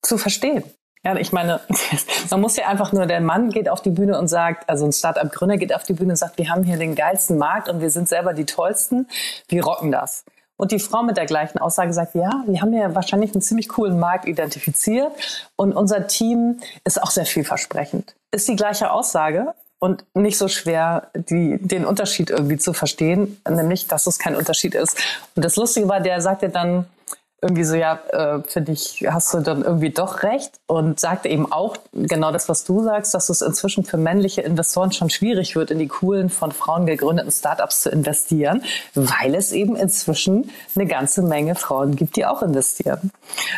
zu 0.02 0.18
verstehen. 0.18 0.64
Ja, 1.04 1.16
ich 1.16 1.32
meine, 1.32 1.60
man 2.30 2.40
muss 2.40 2.56
ja 2.56 2.66
einfach 2.66 2.92
nur, 2.92 3.06
der 3.06 3.20
Mann 3.20 3.50
geht 3.50 3.68
auf 3.68 3.82
die 3.82 3.90
Bühne 3.90 4.18
und 4.18 4.28
sagt, 4.28 4.68
also 4.68 4.86
ein 4.86 4.92
Startup-Gründer 4.92 5.58
geht 5.58 5.74
auf 5.74 5.82
die 5.82 5.92
Bühne 5.92 6.12
und 6.12 6.16
sagt, 6.16 6.38
wir 6.38 6.48
haben 6.48 6.62
hier 6.62 6.78
den 6.78 6.94
geilsten 6.94 7.36
Markt 7.36 7.68
und 7.68 7.80
wir 7.80 7.90
sind 7.90 8.08
selber 8.08 8.32
die 8.32 8.46
tollsten, 8.46 9.08
wir 9.48 9.64
rocken 9.64 9.92
das. 9.92 10.24
Und 10.56 10.70
die 10.70 10.78
Frau 10.78 11.02
mit 11.02 11.16
der 11.16 11.26
gleichen 11.26 11.58
Aussage 11.58 11.92
sagt, 11.92 12.14
ja, 12.14 12.44
wir 12.46 12.60
haben 12.60 12.72
ja 12.72 12.94
wahrscheinlich 12.94 13.32
einen 13.32 13.42
ziemlich 13.42 13.68
coolen 13.68 13.98
Markt 13.98 14.26
identifiziert 14.26 15.12
und 15.56 15.72
unser 15.72 16.06
Team 16.06 16.60
ist 16.84 17.02
auch 17.02 17.10
sehr 17.10 17.26
vielversprechend. 17.26 18.14
Ist 18.30 18.48
die 18.48 18.56
gleiche 18.56 18.90
Aussage 18.90 19.54
und 19.80 20.04
nicht 20.14 20.38
so 20.38 20.48
schwer, 20.48 21.08
die, 21.14 21.58
den 21.60 21.84
Unterschied 21.84 22.30
irgendwie 22.30 22.56
zu 22.56 22.72
verstehen, 22.72 23.40
nämlich, 23.48 23.88
dass 23.88 24.06
es 24.06 24.18
kein 24.18 24.36
Unterschied 24.36 24.74
ist. 24.74 24.96
Und 25.34 25.44
das 25.44 25.56
Lustige 25.56 25.88
war, 25.88 26.00
der 26.00 26.20
sagte 26.20 26.48
dann, 26.48 26.86
irgendwie 27.44 27.64
so, 27.64 27.76
ja, 27.76 28.00
äh, 28.08 28.42
finde 28.46 28.72
ich, 28.72 29.04
hast 29.06 29.34
du 29.34 29.40
dann 29.40 29.62
irgendwie 29.62 29.90
doch 29.90 30.22
recht 30.22 30.52
und 30.66 30.98
sagte 30.98 31.28
eben 31.28 31.52
auch 31.52 31.76
genau 31.92 32.32
das, 32.32 32.48
was 32.48 32.64
du 32.64 32.82
sagst, 32.82 33.12
dass 33.12 33.28
es 33.28 33.42
inzwischen 33.42 33.84
für 33.84 33.98
männliche 33.98 34.40
Investoren 34.40 34.92
schon 34.92 35.10
schwierig 35.10 35.54
wird, 35.54 35.70
in 35.70 35.78
die 35.78 35.88
coolen, 35.88 36.30
von 36.30 36.52
Frauen 36.52 36.86
gegründeten 36.86 37.30
Startups 37.30 37.80
zu 37.80 37.90
investieren, 37.90 38.64
weil 38.94 39.34
es 39.34 39.52
eben 39.52 39.76
inzwischen 39.76 40.50
eine 40.74 40.86
ganze 40.86 41.20
Menge 41.20 41.54
Frauen 41.54 41.96
gibt, 41.96 42.16
die 42.16 42.24
auch 42.24 42.42
investieren. 42.42 43.10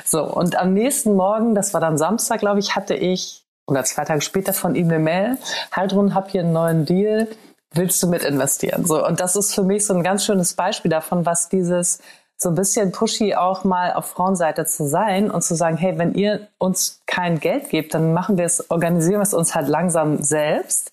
So, 0.05 0.25
und 0.25 0.59
am 0.59 0.75
nächsten 0.75 1.15
Morgen, 1.15 1.55
das 1.55 1.73
war 1.73 1.81
dann 1.81 1.97
Samstag, 1.97 2.41
glaube 2.41 2.59
ich, 2.59 2.75
hatte 2.75 2.95
ich, 2.95 3.45
oder 3.69 3.85
zwei 3.85 4.05
Tage 4.05 4.21
später 4.21 4.53
von 4.53 4.75
ihm 4.75 4.89
eine 4.89 4.99
Mail, 4.99 5.39
Heidrun, 5.75 6.13
hab 6.13 6.31
hier 6.31 6.41
einen 6.41 6.53
neuen 6.53 6.87
Deal, 6.87 7.29
willst 7.73 8.03
du 8.03 8.09
mit 8.09 8.25
investieren? 8.25 8.85
So, 8.85 9.07
und 9.07 9.21
das 9.21 9.37
ist 9.37 9.55
für 9.55 9.63
mich 9.63 9.87
so 9.87 9.95
ein 9.95 10.03
ganz 10.03 10.25
schönes 10.25 10.55
Beispiel 10.55 10.91
davon, 10.91 11.25
was 11.25 11.49
dieses 11.49 12.01
so 12.37 12.51
ein 12.51 12.55
bisschen 12.55 12.93
pushy 12.93 13.35
auch 13.35 13.65
mal 13.65 13.95
auf 13.95 14.07
Frauenseite 14.07 14.67
zu 14.67 14.87
sein 14.87 15.31
und 15.31 15.43
zu 15.43 15.55
sagen, 15.55 15.77
hey, 15.77 15.99
wenn 15.99 16.15
ihr 16.15 16.49
uns 16.59 17.03
kein 17.07 17.41
Geld 17.41 17.71
gebt, 17.71 17.95
dann 17.95 18.13
machen 18.13 18.37
wir 18.37 18.45
es, 18.45 18.71
organisieren 18.71 19.21
wir 19.21 19.23
es 19.23 19.35
uns 19.35 19.55
halt 19.55 19.69
langsam 19.69 20.23
selbst. 20.23 20.93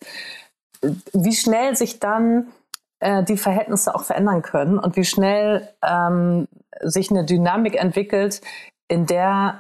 Wie 1.11 1.35
schnell 1.35 1.75
sich 1.75 1.99
dann 1.99 2.47
äh, 2.99 3.23
die 3.23 3.37
Verhältnisse 3.37 3.93
auch 3.93 4.03
verändern 4.03 4.41
können 4.41 4.79
und 4.79 4.95
wie 4.95 5.03
schnell 5.03 5.69
ähm, 5.81 6.47
sich 6.81 7.11
eine 7.11 7.25
Dynamik 7.25 7.75
entwickelt, 7.75 8.41
in 8.87 9.05
der 9.05 9.59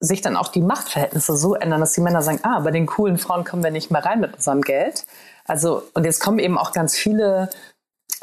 sich 0.00 0.20
dann 0.20 0.36
auch 0.36 0.48
die 0.48 0.60
Machtverhältnisse 0.60 1.36
so 1.36 1.54
ändern, 1.54 1.80
dass 1.80 1.92
die 1.92 2.00
Männer 2.00 2.22
sagen, 2.22 2.40
ah, 2.42 2.60
bei 2.60 2.70
den 2.70 2.86
coolen 2.86 3.18
Frauen 3.18 3.44
kommen 3.44 3.64
wir 3.64 3.70
nicht 3.70 3.90
mehr 3.90 4.04
rein 4.04 4.20
mit 4.20 4.34
unserem 4.34 4.60
Geld. 4.60 5.04
Also, 5.46 5.82
und 5.94 6.04
jetzt 6.04 6.20
kommen 6.20 6.38
eben 6.38 6.58
auch 6.58 6.72
ganz 6.72 6.96
viele 6.96 7.50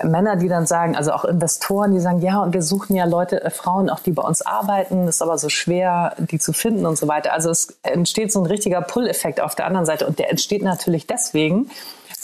Männer, 0.06 0.36
die 0.36 0.48
dann 0.48 0.66
sagen, 0.66 0.96
also 0.96 1.12
auch 1.12 1.26
Investoren, 1.26 1.92
die 1.92 2.00
sagen, 2.00 2.22
ja, 2.22 2.42
und 2.42 2.54
wir 2.54 2.62
suchen 2.62 2.96
ja 2.96 3.06
Leute, 3.06 3.44
äh, 3.44 3.50
Frauen, 3.50 3.90
auch 3.90 4.00
die 4.00 4.12
bei 4.12 4.24
uns 4.24 4.42
arbeiten, 4.42 5.08
ist 5.08 5.22
aber 5.22 5.38
so 5.38 5.50
schwer, 5.50 6.16
die 6.18 6.40
zu 6.40 6.54
finden 6.54 6.86
und 6.86 6.98
so 6.98 7.08
weiter. 7.08 7.34
Also 7.34 7.50
es 7.50 7.78
entsteht 7.84 8.32
so 8.32 8.40
ein 8.40 8.46
richtiger 8.46 8.82
Pull-Effekt 8.82 9.42
auf 9.42 9.56
der 9.56 9.66
anderen 9.66 9.86
Seite 9.86 10.08
und 10.08 10.20
der 10.20 10.30
entsteht 10.30 10.64
natürlich 10.64 11.08
deswegen, 11.08 11.70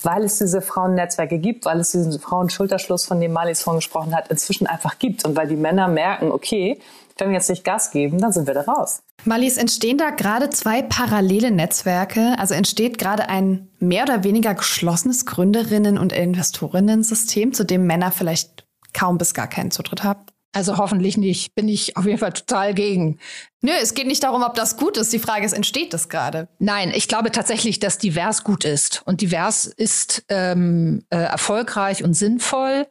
weil 0.04 0.24
es 0.24 0.38
diese 0.38 0.62
Frauennetzwerke 0.62 1.40
gibt, 1.40 1.66
weil 1.66 1.80
es 1.80 1.92
diesen 1.92 2.20
Frauenschulterschluss, 2.20 3.06
von 3.06 3.20
dem 3.20 3.34
Malis 3.34 3.62
vorhin 3.62 3.80
gesprochen 3.80 4.16
hat, 4.16 4.30
inzwischen 4.30 4.68
einfach 4.68 5.00
gibt 5.00 5.26
und 5.26 5.36
weil 5.36 5.48
die 5.48 5.56
Männer 5.56 5.88
merken, 5.88 6.32
okay, 6.32 6.80
wenn 7.20 7.30
wir 7.30 7.36
jetzt 7.36 7.50
nicht 7.50 7.64
Gas 7.64 7.92
geben, 7.92 8.20
dann 8.20 8.32
sind 8.32 8.48
wir 8.48 8.54
da 8.54 8.62
raus. 8.62 9.02
Malis, 9.26 9.58
entstehen 9.58 9.98
da 9.98 10.12
gerade 10.12 10.50
zwei 10.50 10.82
parallele 10.82 11.52
Netzwerke? 11.52 12.36
Also 12.38 12.54
entsteht 12.54 12.98
gerade 12.98 13.30
ein 13.30 13.70
mehr 13.80 14.04
oder 14.04 14.24
weniger 14.24 14.54
geschlossenes 14.54 15.26
Gründerinnen- 15.26 15.98
und 15.98 16.14
Investorinnen-System, 16.14 17.54
zu 17.54 17.66
dem 17.66 17.86
Männer 17.86 18.12
vielleicht 18.12 18.66
kaum 18.94 19.18
bis 19.18 19.34
gar 19.34 19.48
keinen 19.48 19.72
Zutritt 19.72 20.04
haben? 20.04 20.22
Also 20.54 20.78
hoffentlich 20.78 21.18
nicht. 21.18 21.54
Bin 21.54 21.68
ich 21.68 21.98
auf 21.98 22.06
jeden 22.06 22.18
Fall 22.18 22.34
total 22.34 22.74
gegen. 22.74 23.20
Nö, 23.62 23.72
es 23.80 23.94
geht 23.94 24.08
nicht 24.08 24.24
darum, 24.24 24.42
ob 24.42 24.56
das 24.56 24.78
gut 24.78 24.98
ist. 24.98 25.14
Die 25.14 25.20
Frage 25.20 25.46
ist, 25.46 25.54
entsteht 25.54 25.94
das 25.94 26.10
gerade? 26.10 26.48
Nein, 26.58 26.92
ich 26.96 27.08
glaube 27.08 27.32
tatsächlich, 27.32 27.80
dass 27.80 28.00
divers 28.00 28.44
gut 28.44 28.66
ist. 28.66 29.04
Und 29.06 29.22
divers 29.22 29.66
ist 29.66 30.24
ähm, 30.30 31.04
äh, 31.10 31.18
erfolgreich 31.18 32.04
und 32.04 32.16
sinnvoll 32.16 32.88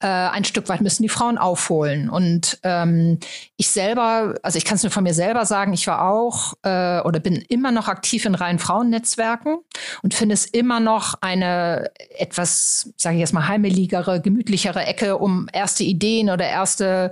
äh, 0.00 0.06
ein 0.06 0.44
Stück 0.44 0.68
weit 0.68 0.82
müssen 0.82 1.02
die 1.02 1.08
Frauen 1.08 1.38
aufholen. 1.38 2.10
Und 2.10 2.58
ähm, 2.62 3.18
ich 3.56 3.70
selber, 3.70 4.34
also 4.42 4.58
ich 4.58 4.64
kann 4.64 4.76
es 4.76 4.82
nur 4.82 4.92
von 4.92 5.04
mir 5.04 5.14
selber 5.14 5.46
sagen, 5.46 5.72
ich 5.72 5.86
war 5.86 6.08
auch 6.10 6.54
äh, 6.62 7.00
oder 7.00 7.18
bin 7.20 7.36
immer 7.48 7.70
noch 7.70 7.88
aktiv 7.88 8.24
in 8.24 8.34
reinen 8.34 8.58
Frauennetzwerken 8.58 9.58
und 10.02 10.14
finde 10.14 10.34
es 10.34 10.44
immer 10.44 10.80
noch 10.80 11.14
eine 11.22 11.90
etwas, 12.18 12.92
sage 12.96 13.16
ich 13.16 13.20
jetzt 13.20 13.32
mal, 13.32 13.48
heimeligere, 13.48 14.20
gemütlichere 14.20 14.84
Ecke, 14.84 15.16
um 15.16 15.48
erste 15.52 15.84
Ideen 15.84 16.28
oder 16.28 16.46
erste 16.46 17.10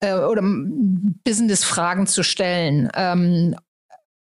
äh, 0.00 0.14
oder 0.14 0.42
Business-Fragen 0.42 2.06
zu 2.06 2.22
stellen. 2.22 2.90
Ähm, 2.94 3.56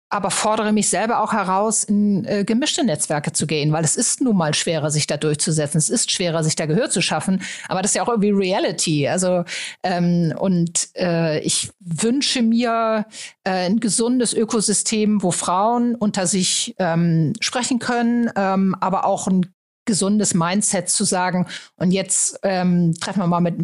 aber 0.10 0.32
fordere 0.32 0.74
mich 0.74 0.90
selber 0.90 1.22
auch 1.22 1.34
heraus, 1.34 1.84
in 1.84 2.26
äh, 2.26 2.44
gemischte 2.44 2.84
Netzwerke 2.84 3.32
zu 3.32 3.46
gehen, 3.46 3.72
weil 3.72 3.84
es 3.84 3.96
ist 3.96 4.22
nun 4.22 4.36
mal 4.36 4.56
schwerer, 4.56 4.90
sich 4.90 5.06
da 5.06 5.18
durchzusetzen. 5.18 5.78
Es 5.78 5.90
ist 5.90 6.12
schwerer, 6.12 6.44
sich 6.44 6.56
da 6.56 6.66
Gehör 6.66 6.90
zu 6.90 7.02
schaffen. 7.02 7.42
Aber 7.68 7.82
das 7.82 7.92
ist 7.92 7.96
ja 7.96 8.04
auch 8.04 8.10
irgendwie 8.10 8.32
Reality. 8.32 9.08
Also 9.08 9.44
ähm, 9.84 10.34
und 10.38 10.90
äh, 10.96 11.40
ich 11.42 11.70
wünsche 11.80 12.42
mir 12.42 13.06
äh, 13.44 13.68
ein 13.68 13.80
gesundes 13.80 14.34
Ökosystem, 14.34 15.22
wo 15.22 15.32
Frauen 15.32 15.96
unter 15.96 16.26
sich 16.26 16.76
ähm, 16.80 17.34
sprechen 17.40 17.78
können, 17.78 18.32
ähm, 18.36 18.76
aber 18.80 19.06
auch 19.06 19.28
ein 19.28 19.54
gesundes 19.90 20.36
Mindset 20.36 20.88
zu 20.88 21.04
sagen, 21.04 21.48
und 21.78 21.90
jetzt 21.92 22.40
ähm, 22.44 22.94
treffen 23.02 23.22
wir 23.24 23.28
mal 23.28 23.42
mit, 23.42 23.56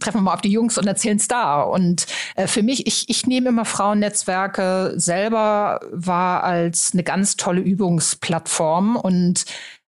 treffen 0.00 0.18
wir 0.18 0.22
mal 0.22 0.34
auf 0.34 0.40
die 0.40 0.52
Jungs 0.52 0.78
und 0.78 0.86
erzählen 0.86 1.16
es 1.16 1.26
da. 1.26 1.60
Und 1.60 2.06
äh, 2.36 2.46
für 2.46 2.62
mich, 2.62 2.86
ich, 2.86 3.08
ich 3.08 3.26
nehme 3.26 3.48
immer 3.48 3.64
Frauennetzwerke 3.64 4.94
selber 4.94 5.80
war 5.90 6.44
als 6.44 6.92
eine 6.92 7.02
ganz 7.02 7.36
tolle 7.36 7.60
Übungsplattform 7.60 8.94
und 8.94 9.44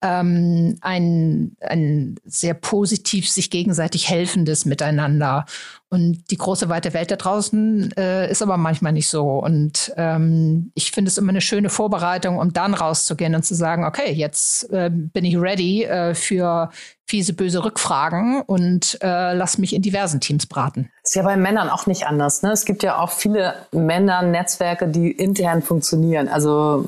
ähm, 0.03 0.77
ein, 0.81 1.57
ein 1.61 2.17
sehr 2.25 2.55
positiv 2.55 3.29
sich 3.31 3.49
gegenseitig 3.51 4.09
helfendes 4.09 4.65
Miteinander. 4.65 5.47
Und 5.89 6.25
die 6.33 6.37
große 6.37 6.69
weite 6.69 6.95
Welt 6.95 7.13
da 7.13 7.17
draußen 7.17 7.93
äh, 7.97 8.29
ist 8.29 8.43
aber 8.43 8.57
manchmal 8.57 8.93
nicht 8.93 9.09
so. 9.09 9.39
Und 9.39 9.93
ähm, 9.97 10.73
ich 10.75 10.91
finde 10.91 11.09
es 11.09 11.17
immer 11.19 11.31
eine 11.31 11.41
schöne 11.41 11.71
Vorbereitung, 11.71 12.39
um 12.39 12.53
dann 12.53 12.75
rauszugehen 12.75 13.37
und 13.37 13.45
zu 13.45 13.55
sagen, 13.55 13.85
okay, 13.85 14.13
jetzt 14.13 14.69
äh, 14.73 14.91
bin 14.91 15.25
ich 15.25 15.39
ready 15.39 15.85
äh, 15.85 16.15
für 16.15 16.71
fiese, 17.09 17.35
böse 17.35 17.65
Rückfragen 17.65 18.43
und 18.43 18.99
äh, 19.01 19.33
lass 19.35 19.59
mich 19.59 19.75
in 19.75 19.83
diversen 19.83 20.21
Teams 20.21 20.47
braten. 20.47 20.91
ist 21.05 21.15
ja 21.15 21.23
bei 21.23 21.37
Männern 21.37 21.71
auch 21.71 21.87
nicht 21.87 22.09
anders. 22.09 22.43
Ne? 22.43 22.51
Es 22.51 22.65
gibt 22.65 22.83
ja 22.83 22.99
auch 22.99 23.13
viele 23.13 23.55
Männer-Netzwerke, 23.71 24.89
die 24.89 25.13
intern 25.13 25.63
funktionieren. 25.63 26.27
Also 26.29 26.85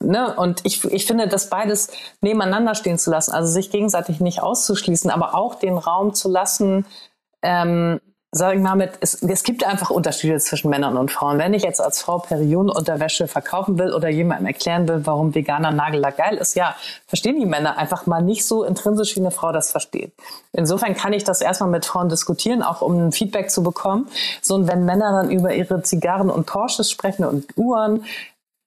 Ne? 0.00 0.32
Und 0.36 0.60
ich, 0.64 0.84
ich 0.84 1.06
finde, 1.06 1.26
das 1.26 1.50
beides 1.50 1.88
nebeneinander 2.20 2.76
stehen 2.76 2.98
zu 2.98 3.10
lassen, 3.10 3.32
also 3.32 3.52
sich 3.52 3.70
gegenseitig 3.70 4.20
nicht 4.20 4.40
auszuschließen, 4.40 5.10
aber 5.10 5.34
auch 5.34 5.56
den 5.56 5.76
Raum 5.76 6.14
zu 6.14 6.30
lassen, 6.30 6.86
ähm, 7.42 8.00
sagen 8.30 8.62
damit, 8.62 8.92
es, 9.00 9.22
es 9.22 9.42
gibt 9.42 9.64
einfach 9.64 9.88
Unterschiede 9.88 10.38
zwischen 10.38 10.68
Männern 10.68 10.98
und 10.98 11.10
Frauen. 11.10 11.38
Wenn 11.38 11.54
ich 11.54 11.62
jetzt 11.62 11.80
als 11.80 12.02
Frau 12.02 12.18
Periodenunterwäsche 12.18 13.26
verkaufen 13.26 13.78
will 13.78 13.94
oder 13.94 14.10
jemandem 14.10 14.46
erklären 14.46 14.86
will, 14.86 15.00
warum 15.04 15.34
veganer 15.34 15.70
Nagellack 15.70 16.18
geil 16.18 16.36
ist, 16.36 16.54
ja, 16.54 16.74
verstehen 17.06 17.40
die 17.40 17.46
Männer 17.46 17.78
einfach 17.78 18.06
mal 18.06 18.20
nicht 18.20 18.46
so 18.46 18.64
intrinsisch, 18.64 19.16
wie 19.16 19.20
eine 19.20 19.30
Frau 19.30 19.52
das 19.52 19.70
versteht. 19.70 20.12
Insofern 20.52 20.94
kann 20.94 21.14
ich 21.14 21.24
das 21.24 21.40
erstmal 21.40 21.70
mit 21.70 21.86
Frauen 21.86 22.10
diskutieren, 22.10 22.62
auch 22.62 22.82
um 22.82 23.06
ein 23.06 23.12
Feedback 23.12 23.50
zu 23.50 23.62
bekommen. 23.62 24.08
So, 24.42 24.56
und 24.56 24.68
wenn 24.68 24.84
Männer 24.84 25.12
dann 25.12 25.30
über 25.30 25.54
ihre 25.54 25.82
Zigarren 25.82 26.28
und 26.28 26.44
Porsches 26.44 26.90
sprechen 26.90 27.24
und 27.24 27.46
Uhren, 27.56 28.04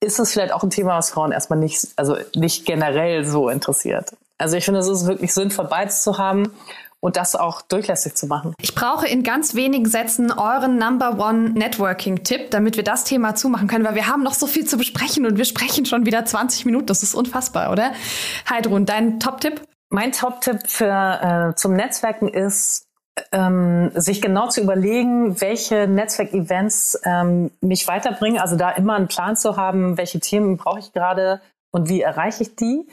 ist 0.04 0.20
es 0.20 0.32
vielleicht 0.32 0.54
auch 0.54 0.64
ein 0.64 0.72
Thema, 0.72 0.98
was 0.98 1.12
Frauen 1.12 1.32
erstmal 1.32 1.60
nicht, 1.60 1.88
also 1.96 2.18
nicht 2.36 2.66
generell 2.66 3.26
so 3.26 3.50
interessiert. 3.50 4.14
Also 4.40 4.58
ich 4.58 4.66
finde, 4.66 4.80
es 4.80 4.88
ist 4.88 5.06
wirklich 5.06 5.32
sinnvoll, 5.36 5.66
beides 5.66 6.02
zu 6.02 6.18
haben 6.18 6.52
und 7.02 7.18
das 7.18 7.36
auch 7.36 7.62
durchlässig 7.62 8.16
zu 8.16 8.28
machen. 8.28 8.54
Ich 8.62 8.74
brauche 8.74 9.08
in 9.08 9.24
ganz 9.24 9.56
wenigen 9.56 9.86
Sätzen 9.86 10.32
euren 10.32 10.78
Number 10.78 11.20
One 11.20 11.50
Networking-Tipp, 11.50 12.52
damit 12.52 12.78
wir 12.78 12.84
das 12.84 13.04
Thema 13.04 13.36
zumachen 13.36 13.68
können, 13.68 13.84
weil 13.84 13.96
wir 13.96 14.08
haben 14.08 14.24
noch 14.24 14.36
so 14.36 14.48
viel 14.48 14.66
zu 14.66 14.78
besprechen 14.78 15.26
und 15.26 15.38
wir 15.38 15.46
sprechen 15.46 15.86
schon 15.86 16.06
wieder 16.06 16.24
20 16.24 16.66
Minuten. 16.66 16.86
Das 16.86 17.04
ist 17.04 17.16
unfassbar, 17.16 17.72
oder? 17.72 17.92
Heidrun, 18.50 18.86
dein 18.86 19.20
Top-Tipp? 19.20 19.62
Mein 19.90 20.14
Top-Tipp 20.14 20.60
für 20.68 21.52
äh, 21.52 21.56
zum 21.56 21.74
Netzwerken 21.74 22.30
ist, 22.30 22.88
ähm, 23.32 23.92
sich 23.96 24.22
genau 24.22 24.48
zu 24.48 24.62
überlegen, 24.62 25.42
welche 25.42 25.88
Netzwerkevents 25.88 27.02
ähm, 27.04 27.52
mich 27.60 27.88
weiterbringen. 27.88 28.40
Also 28.40 28.56
da 28.56 28.72
immer 28.72 28.96
einen 28.96 29.08
Plan 29.08 29.36
zu 29.36 29.58
haben, 29.58 29.98
welche 29.98 30.20
Themen 30.20 30.58
brauche 30.58 30.80
ich 30.80 30.94
gerade 30.94 31.42
und 31.72 31.90
wie 31.90 32.02
erreiche 32.02 32.44
ich 32.44 32.56
die 32.56 32.88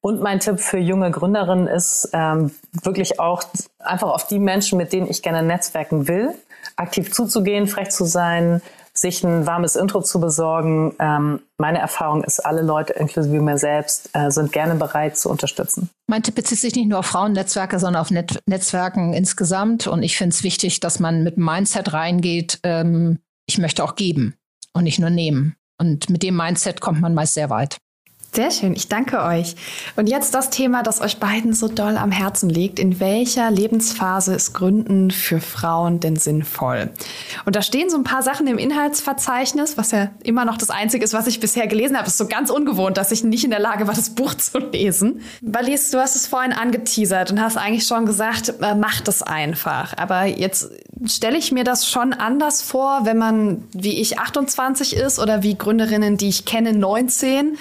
und 0.00 0.20
mein 0.20 0.40
Tipp 0.40 0.60
für 0.60 0.78
junge 0.78 1.10
Gründerinnen 1.10 1.66
ist 1.66 2.10
ähm, 2.12 2.52
wirklich 2.82 3.18
auch 3.18 3.42
einfach 3.78 4.08
auf 4.08 4.26
die 4.26 4.38
Menschen, 4.38 4.78
mit 4.78 4.92
denen 4.92 5.10
ich 5.10 5.22
gerne 5.22 5.42
netzwerken 5.42 6.06
will, 6.08 6.34
aktiv 6.76 7.12
zuzugehen, 7.12 7.66
frech 7.66 7.90
zu 7.90 8.04
sein, 8.04 8.62
sich 9.00 9.22
ein 9.24 9.46
warmes 9.46 9.76
Intro 9.76 10.02
zu 10.02 10.20
besorgen. 10.20 10.94
Ähm, 10.98 11.40
meine 11.56 11.78
Erfahrung 11.78 12.24
ist, 12.24 12.40
alle 12.40 12.62
Leute, 12.62 12.92
inklusive 12.94 13.40
mir 13.40 13.58
selbst, 13.58 14.10
äh, 14.12 14.30
sind 14.30 14.52
gerne 14.52 14.74
bereit 14.74 15.16
zu 15.16 15.30
unterstützen. 15.30 15.90
Mein 16.08 16.22
Tipp 16.22 16.34
bezieht 16.34 16.58
sich 16.58 16.74
nicht 16.74 16.88
nur 16.88 17.00
auf 17.00 17.06
Frauennetzwerke, 17.06 17.78
sondern 17.78 18.00
auf 18.00 18.10
Net 18.10 18.40
Netzwerken 18.46 19.14
insgesamt. 19.14 19.86
Und 19.86 20.02
ich 20.02 20.16
finde 20.16 20.34
es 20.34 20.42
wichtig, 20.42 20.80
dass 20.80 21.00
man 21.00 21.22
mit 21.22 21.38
Mindset 21.38 21.92
reingeht, 21.92 22.60
ähm, 22.62 23.18
ich 23.46 23.58
möchte 23.58 23.82
auch 23.84 23.94
geben 23.94 24.34
und 24.74 24.84
nicht 24.84 24.98
nur 24.98 25.10
nehmen. 25.10 25.56
Und 25.80 26.10
mit 26.10 26.22
dem 26.22 26.36
Mindset 26.36 26.80
kommt 26.80 27.00
man 27.00 27.14
meist 27.14 27.34
sehr 27.34 27.50
weit. 27.50 27.78
Sehr 28.34 28.50
schön, 28.50 28.74
ich 28.74 28.88
danke 28.88 29.22
euch. 29.22 29.56
Und 29.96 30.06
jetzt 30.06 30.34
das 30.34 30.50
Thema, 30.50 30.82
das 30.82 31.00
euch 31.00 31.18
beiden 31.18 31.54
so 31.54 31.66
doll 31.66 31.96
am 31.96 32.12
Herzen 32.12 32.50
liegt. 32.50 32.78
In 32.78 33.00
welcher 33.00 33.50
Lebensphase 33.50 34.34
ist 34.34 34.52
Gründen 34.52 35.10
für 35.10 35.40
Frauen 35.40 35.98
denn 35.98 36.16
sinnvoll? 36.16 36.90
Und 37.46 37.56
da 37.56 37.62
stehen 37.62 37.88
so 37.88 37.96
ein 37.96 38.04
paar 38.04 38.22
Sachen 38.22 38.46
im 38.46 38.58
Inhaltsverzeichnis, 38.58 39.78
was 39.78 39.92
ja 39.92 40.10
immer 40.22 40.44
noch 40.44 40.58
das 40.58 40.68
Einzige 40.68 41.04
ist, 41.04 41.14
was 41.14 41.26
ich 41.26 41.40
bisher 41.40 41.66
gelesen 41.66 41.96
habe. 41.96 42.06
Es 42.06 42.12
ist 42.12 42.18
so 42.18 42.28
ganz 42.28 42.50
ungewohnt, 42.50 42.98
dass 42.98 43.12
ich 43.12 43.24
nicht 43.24 43.44
in 43.44 43.50
der 43.50 43.60
Lage 43.60 43.86
war, 43.86 43.94
das 43.94 44.10
Buch 44.10 44.34
zu 44.34 44.58
lesen. 44.58 45.22
Balis, 45.40 45.90
du 45.90 45.98
hast 45.98 46.14
es 46.14 46.26
vorhin 46.26 46.52
angeteasert 46.52 47.30
und 47.30 47.40
hast 47.40 47.56
eigentlich 47.56 47.86
schon 47.86 48.04
gesagt, 48.04 48.54
äh, 48.60 48.74
mach 48.74 49.00
das 49.00 49.22
einfach. 49.22 49.96
Aber 49.96 50.26
jetzt 50.26 50.70
stelle 51.06 51.38
ich 51.38 51.50
mir 51.50 51.64
das 51.64 51.88
schon 51.88 52.12
anders 52.12 52.60
vor, 52.60 53.00
wenn 53.04 53.16
man 53.16 53.64
wie 53.72 54.00
ich 54.00 54.18
28 54.18 54.94
ist 54.94 55.18
oder 55.18 55.42
wie 55.42 55.56
Gründerinnen, 55.56 56.18
die 56.18 56.28
ich 56.28 56.44
kenne, 56.44 56.74
19 56.74 57.56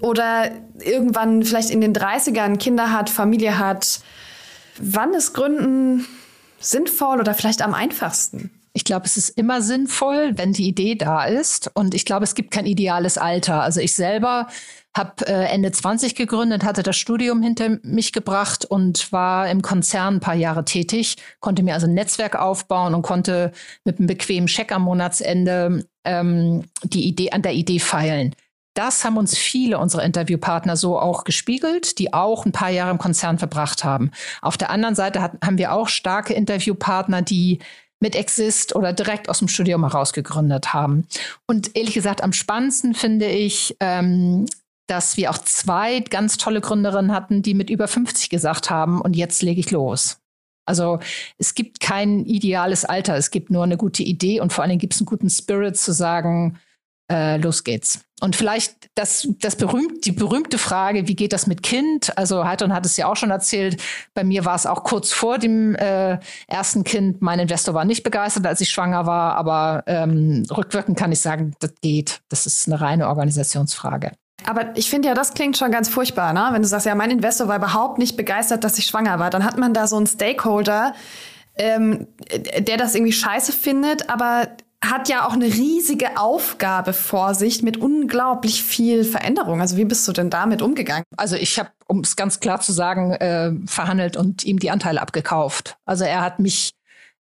oder 0.00 0.50
irgendwann 0.78 1.42
vielleicht 1.42 1.70
in 1.70 1.80
den 1.80 1.94
30ern 1.94 2.56
Kinder 2.56 2.92
hat, 2.92 3.10
Familie 3.10 3.58
hat. 3.58 4.00
Wann 4.78 5.14
ist 5.14 5.34
Gründen 5.34 6.06
sinnvoll 6.58 7.20
oder 7.20 7.34
vielleicht 7.34 7.62
am 7.62 7.74
einfachsten? 7.74 8.50
Ich 8.72 8.84
glaube, 8.84 9.06
es 9.06 9.16
ist 9.16 9.30
immer 9.30 9.62
sinnvoll, 9.62 10.32
wenn 10.36 10.52
die 10.52 10.68
Idee 10.68 10.94
da 10.94 11.24
ist. 11.24 11.70
Und 11.74 11.92
ich 11.94 12.04
glaube, 12.04 12.24
es 12.24 12.36
gibt 12.36 12.52
kein 12.52 12.66
ideales 12.66 13.18
Alter. 13.18 13.62
Also 13.62 13.80
ich 13.80 13.94
selber 13.94 14.46
habe 14.96 15.26
äh, 15.26 15.46
Ende 15.46 15.70
20 15.70 16.14
gegründet, 16.14 16.64
hatte 16.64 16.82
das 16.82 16.96
Studium 16.96 17.42
hinter 17.42 17.78
mich 17.82 18.12
gebracht 18.12 18.64
und 18.64 19.12
war 19.12 19.48
im 19.48 19.62
Konzern 19.62 20.16
ein 20.16 20.20
paar 20.20 20.34
Jahre 20.34 20.64
tätig, 20.64 21.16
konnte 21.38 21.62
mir 21.62 21.74
also 21.74 21.86
ein 21.86 21.94
Netzwerk 21.94 22.36
aufbauen 22.36 22.94
und 22.94 23.02
konnte 23.02 23.52
mit 23.84 23.98
einem 23.98 24.08
bequemen 24.08 24.48
Scheck 24.48 24.72
am 24.72 24.82
Monatsende 24.82 25.84
ähm, 26.04 26.64
die 26.82 27.06
Idee 27.06 27.30
an 27.30 27.42
der 27.42 27.54
Idee 27.54 27.78
feilen. 27.78 28.34
Das 28.80 29.04
haben 29.04 29.18
uns 29.18 29.36
viele 29.36 29.78
unserer 29.78 30.04
Interviewpartner 30.04 30.74
so 30.74 30.98
auch 30.98 31.24
gespiegelt, 31.24 31.98
die 31.98 32.14
auch 32.14 32.46
ein 32.46 32.52
paar 32.52 32.70
Jahre 32.70 32.90
im 32.90 32.96
Konzern 32.96 33.38
verbracht 33.38 33.84
haben. 33.84 34.10
Auf 34.40 34.56
der 34.56 34.70
anderen 34.70 34.94
Seite 34.94 35.20
hat, 35.20 35.32
haben 35.44 35.58
wir 35.58 35.74
auch 35.74 35.88
starke 35.88 36.32
Interviewpartner, 36.32 37.20
die 37.20 37.58
mit 38.00 38.16
Exist 38.16 38.74
oder 38.74 38.94
direkt 38.94 39.28
aus 39.28 39.40
dem 39.40 39.48
Studium 39.48 39.82
heraus 39.82 40.14
gegründet 40.14 40.72
haben. 40.72 41.06
Und 41.46 41.76
ehrlich 41.76 41.92
gesagt, 41.92 42.22
am 42.22 42.32
spannendsten 42.32 42.94
finde 42.94 43.26
ich, 43.26 43.76
ähm, 43.80 44.46
dass 44.86 45.18
wir 45.18 45.30
auch 45.30 45.36
zwei 45.36 46.00
ganz 46.00 46.38
tolle 46.38 46.62
Gründerinnen 46.62 47.12
hatten, 47.12 47.42
die 47.42 47.52
mit 47.52 47.68
über 47.68 47.86
50 47.86 48.30
gesagt 48.30 48.70
haben, 48.70 49.02
und 49.02 49.14
jetzt 49.14 49.42
lege 49.42 49.60
ich 49.60 49.70
los. 49.70 50.20
Also 50.64 51.00
es 51.36 51.54
gibt 51.54 51.80
kein 51.80 52.24
ideales 52.24 52.86
Alter, 52.86 53.14
es 53.14 53.30
gibt 53.30 53.50
nur 53.50 53.64
eine 53.64 53.76
gute 53.76 54.04
Idee 54.04 54.40
und 54.40 54.54
vor 54.54 54.62
allen 54.62 54.70
Dingen 54.70 54.80
gibt 54.80 54.94
es 54.94 55.00
einen 55.00 55.06
guten 55.06 55.28
Spirit 55.28 55.76
zu 55.76 55.92
sagen, 55.92 56.58
äh, 57.10 57.36
los 57.36 57.64
geht's. 57.64 58.00
Und 58.20 58.36
vielleicht 58.36 58.88
das, 58.94 59.28
das 59.40 59.56
berühmt, 59.56 60.04
die 60.04 60.12
berühmte 60.12 60.58
Frage, 60.58 61.08
wie 61.08 61.16
geht 61.16 61.32
das 61.32 61.46
mit 61.46 61.62
Kind? 61.62 62.16
Also 62.18 62.44
Heidrun 62.44 62.74
hat 62.74 62.84
es 62.84 62.96
ja 62.98 63.06
auch 63.06 63.16
schon 63.16 63.30
erzählt. 63.30 63.82
Bei 64.14 64.24
mir 64.24 64.44
war 64.44 64.54
es 64.54 64.66
auch 64.66 64.84
kurz 64.84 65.10
vor 65.10 65.38
dem 65.38 65.74
äh, 65.74 66.18
ersten 66.46 66.84
Kind. 66.84 67.22
Mein 67.22 67.40
Investor 67.40 67.74
war 67.74 67.86
nicht 67.86 68.02
begeistert, 68.02 68.46
als 68.46 68.60
ich 68.60 68.68
schwanger 68.68 69.06
war, 69.06 69.36
aber 69.36 69.84
ähm, 69.86 70.44
rückwirkend 70.50 70.98
kann 70.98 71.12
ich 71.12 71.20
sagen, 71.20 71.54
das 71.60 71.72
geht. 71.80 72.20
Das 72.28 72.44
ist 72.44 72.68
eine 72.68 72.80
reine 72.80 73.08
Organisationsfrage. 73.08 74.12
Aber 74.46 74.76
ich 74.76 74.90
finde 74.90 75.08
ja, 75.08 75.14
das 75.14 75.34
klingt 75.34 75.56
schon 75.56 75.70
ganz 75.70 75.88
furchtbar, 75.88 76.32
ne? 76.32 76.48
Wenn 76.52 76.62
du 76.62 76.68
sagst, 76.68 76.86
ja, 76.86 76.94
mein 76.94 77.10
Investor 77.10 77.48
war 77.48 77.56
überhaupt 77.56 77.98
nicht 77.98 78.16
begeistert, 78.16 78.64
dass 78.64 78.78
ich 78.78 78.86
schwanger 78.86 79.18
war, 79.18 79.30
dann 79.30 79.44
hat 79.44 79.58
man 79.58 79.74
da 79.74 79.86
so 79.86 79.96
einen 79.96 80.06
Stakeholder, 80.06 80.94
ähm, 81.56 82.06
der 82.58 82.76
das 82.76 82.94
irgendwie 82.94 83.12
scheiße 83.12 83.52
findet, 83.52 84.08
aber 84.08 84.48
hat 84.82 85.08
ja 85.08 85.26
auch 85.26 85.34
eine 85.34 85.46
riesige 85.46 86.16
Aufgabe 86.16 86.92
vor 86.92 87.34
sich 87.34 87.62
mit 87.62 87.76
unglaublich 87.76 88.62
viel 88.62 89.04
Veränderung. 89.04 89.60
Also 89.60 89.76
wie 89.76 89.84
bist 89.84 90.08
du 90.08 90.12
denn 90.12 90.30
damit 90.30 90.62
umgegangen? 90.62 91.04
Also 91.16 91.36
ich 91.36 91.58
habe, 91.58 91.70
um 91.86 92.00
es 92.00 92.16
ganz 92.16 92.40
klar 92.40 92.60
zu 92.60 92.72
sagen, 92.72 93.12
äh, 93.12 93.52
verhandelt 93.66 94.16
und 94.16 94.44
ihm 94.44 94.58
die 94.58 94.70
Anteile 94.70 95.02
abgekauft. 95.02 95.76
Also 95.84 96.04
er 96.04 96.22
hat 96.22 96.38
mich 96.38 96.72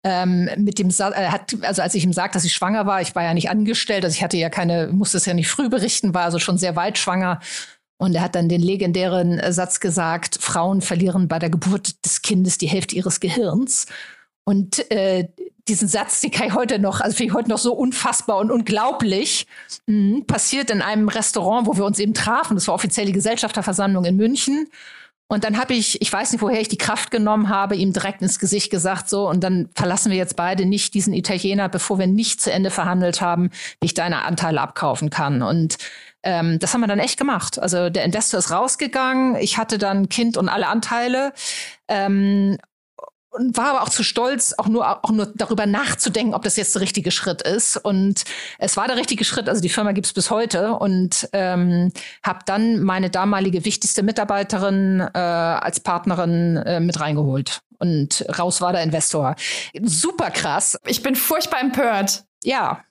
ähm, 0.05 0.49
mit 0.57 0.79
dem 0.79 0.93
Sa 0.93 1.09
er 1.11 1.33
hat 1.33 1.57
also 1.63 1.83
als 1.83 1.95
ich 1.95 2.05
ihm 2.05 2.13
sagte, 2.13 2.37
dass 2.37 2.45
ich 2.45 2.53
schwanger 2.53 2.87
war, 2.87 3.01
ich 3.01 3.17
war 3.17 3.25
ja 3.25 3.35
nicht 3.35 3.51
angestellt, 3.51 4.05
also 4.05 4.15
ich 4.15 4.23
hatte 4.23 4.37
ja 4.37 4.49
keine, 4.51 4.89
musste 4.93 5.17
es 5.17 5.27
ja 5.27 5.35
nicht 5.35 5.49
früh 5.49 5.69
berichten, 5.69 6.15
war 6.15 6.23
also 6.23 6.39
schon 6.39 6.59
sehr 6.59 6.77
weit 6.77 6.99
schwanger. 6.99 7.41
Und 8.01 8.15
er 8.15 8.23
hat 8.23 8.37
dann 8.37 8.49
den 8.49 8.63
legendären 8.63 9.41
Satz 9.53 9.81
gesagt: 9.81 10.39
Frauen 10.41 10.81
verlieren 10.83 11.27
bei 11.27 11.41
der 11.41 11.51
Geburt 11.51 12.05
des 12.05 12.23
Kindes 12.23 12.57
die 12.57 12.69
Hälfte 12.69 12.95
ihres 12.95 13.19
Gehirns. 13.19 13.87
Und 14.45 14.89
äh, 14.93 15.29
diesen 15.69 15.89
Satz, 15.89 16.21
den 16.21 16.31
kann 16.31 16.49
ich 16.49 16.55
heute 16.55 16.79
noch, 16.79 17.01
also 17.01 17.17
finde 17.17 17.33
ich 17.33 17.37
heute 17.37 17.51
noch 17.51 17.59
so 17.59 17.73
unfassbar 17.73 18.39
und 18.39 18.51
unglaublich, 18.51 19.47
mhm, 19.87 20.25
passiert 20.27 20.71
in 20.71 20.83
einem 20.83 21.09
Restaurant, 21.09 21.67
wo 21.67 21.77
wir 21.77 21.85
uns 21.85 21.99
eben 21.99 22.15
trafen. 22.15 22.55
Das 22.55 22.69
war 22.69 22.75
offizielle 22.75 23.13
Gesellschafterversammlung 23.13 24.05
in 24.05 24.17
München. 24.17 24.69
Und 25.31 25.45
dann 25.45 25.59
habe 25.59 25.75
ich, 25.75 26.01
ich 26.01 26.11
weiß 26.11 26.33
nicht, 26.33 26.41
woher 26.41 26.61
ich 26.61 26.69
die 26.69 26.79
Kraft 26.79 27.11
genommen 27.11 27.51
habe, 27.51 27.77
ihm 27.77 27.93
direkt 27.93 28.23
ins 28.23 28.39
Gesicht 28.39 28.71
gesagt, 28.71 29.11
so, 29.11 29.29
und 29.29 29.45
dann 29.45 29.69
verlassen 29.75 30.11
wir 30.11 30.17
jetzt 30.17 30.37
beide 30.37 30.65
nicht 30.65 30.95
diesen 30.95 31.13
Italiener, 31.13 31.69
bevor 31.69 31.99
wir 31.99 32.07
nicht 32.07 32.41
zu 32.41 32.51
Ende 32.51 32.71
verhandelt 32.71 33.21
haben, 33.21 33.51
wie 33.81 33.87
ich 33.87 33.95
deine 33.95 34.25
Anteile 34.25 34.63
abkaufen 34.63 35.11
kann. 35.11 35.43
Und 35.43 35.77
ähm, 36.23 36.59
das 36.59 36.73
haben 36.73 36.81
wir 36.81 36.87
dann 36.87 36.99
echt 36.99 37.19
gemacht. 37.19 37.59
Also 37.59 37.91
der 37.91 38.05
Investor 38.05 38.39
ist 38.39 38.51
rausgegangen, 38.51 39.37
ich 39.37 39.59
hatte 39.59 39.77
dann 39.77 40.09
Kind 40.09 40.39
und 40.39 40.49
alle 40.49 40.69
Anteile. 40.69 41.35
Ähm, 41.89 42.57
und 43.39 43.57
war 43.57 43.71
aber 43.71 43.83
auch 43.83 43.89
zu 43.89 44.03
stolz, 44.03 44.55
auch 44.59 44.67
nur, 44.67 45.05
auch 45.05 45.11
nur 45.11 45.27
darüber 45.35 45.67
nachzudenken, 45.67 46.35
ob 46.35 46.43
das 46.43 46.57
jetzt 46.57 46.75
der 46.75 46.83
richtige 46.83 47.11
Schritt 47.11 47.43
ist. 47.43 47.77
Und 47.77 48.25
es 48.59 48.77
war 48.77 48.87
der 48.87 48.97
richtige 48.97 49.25
Schritt. 49.25 49.49
Also 49.49 49.63
die 49.63 49.69
Firma 49.69 49.93
gibt's 49.93 50.13
bis 50.13 50.31
heute 50.31 50.73
und 50.73 51.29
ähm, 51.33 51.93
habe 52.23 52.41
dann 52.47 52.83
meine 52.83 53.11
damalige 53.11 53.65
wichtigste 53.65 54.03
Mitarbeiterin 54.03 55.01
äh, 55.15 55.19
als 55.19 55.81
Partnerin 55.81 56.57
äh, 56.57 56.81
mit 56.81 57.01
reingeholt. 57.01 57.61
Und 57.79 58.25
raus 58.37 58.61
war 58.61 58.73
der 58.73 58.83
Investor. 58.83 59.37
Super 59.83 60.31
krass. 60.31 60.77
Ich 60.87 61.03
bin 61.03 61.15
furchtbar 61.15 61.61
empört. 61.61 62.25
Ja, 62.43 62.83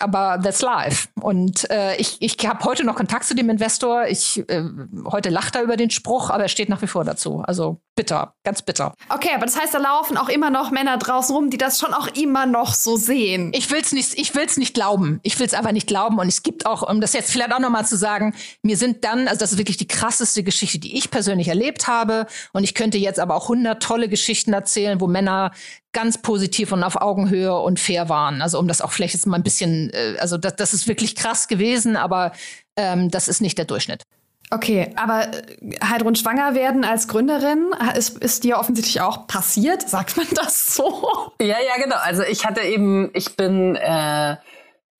aber 0.00 0.40
that's 0.42 0.60
life. 0.60 1.08
Und 1.20 1.70
äh, 1.70 1.96
ich, 1.96 2.16
ich 2.20 2.36
habe 2.46 2.64
heute 2.64 2.84
noch 2.84 2.96
Kontakt 2.96 3.24
zu 3.24 3.34
dem 3.34 3.48
Investor. 3.48 4.06
Ich 4.06 4.42
äh, 4.48 4.64
heute 5.06 5.30
lacht 5.30 5.54
er 5.54 5.62
über 5.62 5.76
den 5.76 5.90
Spruch, 5.90 6.30
aber 6.30 6.44
er 6.44 6.48
steht 6.48 6.68
nach 6.68 6.82
wie 6.82 6.86
vor 6.86 7.04
dazu. 7.04 7.42
Also 7.46 7.80
bitter, 7.94 8.34
ganz 8.42 8.62
bitter. 8.62 8.92
Okay, 9.08 9.30
aber 9.34 9.46
das 9.46 9.58
heißt, 9.58 9.72
da 9.72 9.78
laufen 9.78 10.16
auch 10.16 10.28
immer 10.28 10.50
noch 10.50 10.72
Männer 10.72 10.98
draußen 10.98 11.34
rum, 11.34 11.50
die 11.50 11.58
das 11.58 11.78
schon 11.78 11.94
auch 11.94 12.08
immer 12.08 12.44
noch 12.44 12.74
so 12.74 12.96
sehen. 12.96 13.52
Ich 13.54 13.70
will's 13.70 13.92
nicht, 13.92 14.18
ich 14.18 14.34
will's 14.34 14.56
nicht 14.56 14.74
glauben. 14.74 15.20
Ich 15.22 15.38
will's 15.38 15.54
einfach 15.54 15.72
nicht 15.72 15.86
glauben. 15.86 16.18
Und 16.18 16.26
es 16.26 16.42
gibt 16.42 16.66
auch, 16.66 16.82
um 16.88 17.00
das 17.00 17.12
jetzt 17.12 17.30
vielleicht 17.30 17.52
auch 17.52 17.60
nochmal 17.60 17.86
zu 17.86 17.96
sagen, 17.96 18.34
mir 18.62 18.76
sind 18.76 19.04
dann, 19.04 19.28
also 19.28 19.38
das 19.38 19.52
ist 19.52 19.58
wirklich 19.58 19.76
die 19.76 19.86
krasseste 19.86 20.42
Geschichte, 20.42 20.80
die 20.80 20.96
ich 20.98 21.10
persönlich 21.10 21.48
erlebt 21.48 21.86
habe. 21.86 22.26
Und 22.52 22.64
ich 22.64 22.74
könnte 22.74 22.98
jetzt 22.98 23.20
aber 23.20 23.36
auch 23.36 23.48
hundert 23.48 23.82
tolle 23.82 24.08
Geschichten 24.08 24.52
erzählen, 24.52 25.00
wo 25.00 25.06
Männer 25.06 25.52
ganz 25.94 26.18
positiv 26.18 26.72
und 26.72 26.82
auf 26.82 27.00
Augenhöhe 27.00 27.56
und 27.56 27.80
fair 27.80 28.10
waren. 28.10 28.42
Also 28.42 28.58
um 28.58 28.68
das 28.68 28.82
auch 28.82 28.92
vielleicht 28.92 29.14
jetzt 29.14 29.26
mal 29.26 29.36
ein 29.36 29.42
bisschen, 29.42 29.90
äh, 29.94 30.16
also 30.18 30.36
das, 30.36 30.56
das 30.56 30.74
ist 30.74 30.86
wirklich 30.86 31.16
krass 31.16 31.48
gewesen, 31.48 31.96
aber 31.96 32.32
ähm, 32.76 33.10
das 33.10 33.28
ist 33.28 33.40
nicht 33.40 33.56
der 33.56 33.64
Durchschnitt. 33.64 34.02
Okay, 34.50 34.92
aber 34.96 35.28
äh, 35.28 35.76
Heidrun 35.82 36.14
schwanger 36.14 36.54
werden 36.54 36.84
als 36.84 37.08
Gründerin 37.08 37.74
ist, 37.96 38.18
ist 38.18 38.44
dir 38.44 38.58
offensichtlich 38.58 39.00
auch 39.00 39.26
passiert. 39.26 39.88
Sagt 39.88 40.16
man 40.16 40.26
das 40.34 40.74
so? 40.74 41.08
Ja, 41.40 41.46
ja, 41.46 41.82
genau. 41.82 41.96
Also 41.96 42.22
ich 42.22 42.44
hatte 42.44 42.60
eben, 42.60 43.10
ich 43.14 43.36
bin, 43.36 43.76
äh, 43.76 44.36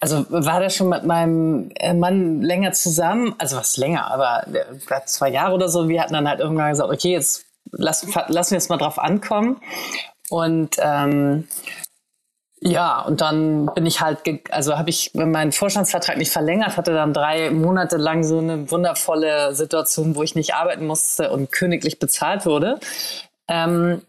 also 0.01 0.27
war 0.29 0.61
da 0.61 0.71
schon 0.71 0.89
mit 0.89 1.05
meinem 1.05 1.71
äh, 1.77 1.95
Mann 1.95 2.43
länger 2.43 2.73
zusammen. 2.73 3.35
Also 3.39 3.57
was 3.57 3.77
länger, 3.77 4.11
aber 4.11 4.47
äh, 4.49 5.01
zwei 5.07 5.31
Jahre 5.31 5.55
oder 5.55 5.69
so. 5.69 5.89
Wir 5.89 6.03
hatten 6.03 6.15
dann 6.15 6.29
halt 6.29 6.41
irgendwann 6.41 6.71
gesagt, 6.71 6.91
okay, 6.91 7.13
jetzt 7.13 7.45
lassen, 7.71 8.13
lassen 8.29 8.53
wir 8.53 8.59
jetzt 8.59 8.71
mal 8.71 8.77
drauf 8.77 8.99
ankommen. 8.99 9.61
Und 10.35 10.79
ähm, 10.81 11.47
ja, 12.61 13.03
und 13.03 13.21
dann 13.21 13.67
bin 13.67 13.87
ich 13.87 14.01
halt, 14.01 14.23
also 14.51 14.77
habe 14.77 14.91
ich 14.91 15.15
meinen 15.15 15.53
Vorstandsvertrag 15.53 16.17
nicht 16.17 16.33
verlängert, 16.33 16.77
hatte 16.77 16.93
dann 16.93 17.15
drei 17.15 17.51
Monate 17.51 17.99
lang 17.99 18.25
so 18.25 18.39
eine 18.39 18.69
wundervolle 18.69 19.55
Situation, 19.55 20.17
wo 20.17 20.25
ich 20.25 20.35
nicht 20.35 20.55
arbeiten 20.55 20.87
musste 20.87 21.31
und 21.31 21.53
königlich 21.53 22.01
bezahlt 22.01 22.47
wurde. 22.47 22.81
Ähm, 23.47 24.03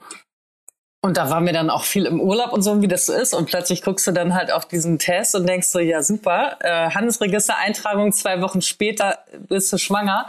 und 1.01 1.17
da 1.17 1.29
waren 1.29 1.45
wir 1.45 1.53
dann 1.53 1.69
auch 1.69 1.83
viel 1.83 2.07
im 2.07 2.19
Urlaub 2.19 2.53
und 2.53 2.63
so, 2.63 2.81
wie 2.81 2.88
das 2.88 3.05
so 3.05 3.13
ist. 3.13 3.35
Und 3.35 3.45
plötzlich 3.45 3.83
guckst 3.83 4.07
du 4.07 4.11
dann 4.11 4.33
halt 4.33 4.51
auf 4.51 4.67
diesen 4.67 4.97
Test 4.97 5.35
und 5.35 5.47
denkst 5.47 5.67
so, 5.67 5.77
ja 5.77 6.01
super, 6.01 6.57
äh, 6.61 6.89
Handelsregistereintragung, 6.89 8.13
zwei 8.13 8.41
Wochen 8.41 8.63
später 8.63 9.19
bist 9.47 9.71
du 9.71 9.77
schwanger. 9.77 10.27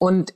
Und 0.00 0.32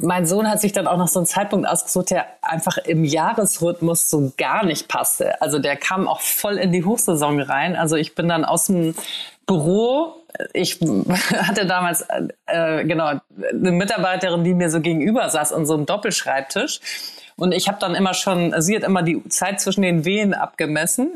mein 0.00 0.26
Sohn 0.26 0.48
hat 0.48 0.60
sich 0.60 0.72
dann 0.72 0.86
auch 0.86 0.96
noch 0.96 1.08
so 1.08 1.18
einen 1.18 1.26
Zeitpunkt 1.26 1.68
ausgesucht, 1.68 2.10
der 2.10 2.26
einfach 2.40 2.78
im 2.78 3.04
Jahresrhythmus 3.04 4.08
so 4.08 4.32
gar 4.38 4.64
nicht 4.64 4.86
passte. 4.86 5.42
Also 5.42 5.58
der 5.58 5.76
kam 5.76 6.06
auch 6.06 6.20
voll 6.20 6.56
in 6.56 6.70
die 6.72 6.84
Hochsaison 6.84 7.40
rein. 7.40 7.74
Also 7.74 7.96
ich 7.96 8.14
bin 8.14 8.28
dann 8.28 8.44
aus 8.44 8.66
dem 8.66 8.94
Büro 9.44 10.22
ich 10.52 10.80
hatte 11.34 11.66
damals 11.66 12.06
äh, 12.46 12.84
genau 12.84 13.06
eine 13.06 13.72
Mitarbeiterin, 13.72 14.44
die 14.44 14.54
mir 14.54 14.70
so 14.70 14.80
gegenüber 14.80 15.28
saß 15.28 15.52
an 15.52 15.66
so 15.66 15.74
einem 15.74 15.86
Doppelschreibtisch. 15.86 16.80
Und 17.36 17.52
ich 17.52 17.68
habe 17.68 17.78
dann 17.80 17.94
immer 17.94 18.14
schon, 18.14 18.54
sie 18.60 18.76
hat 18.76 18.82
immer 18.82 19.02
die 19.02 19.26
Zeit 19.28 19.60
zwischen 19.60 19.82
den 19.82 20.04
Wehen 20.04 20.34
abgemessen. 20.34 21.12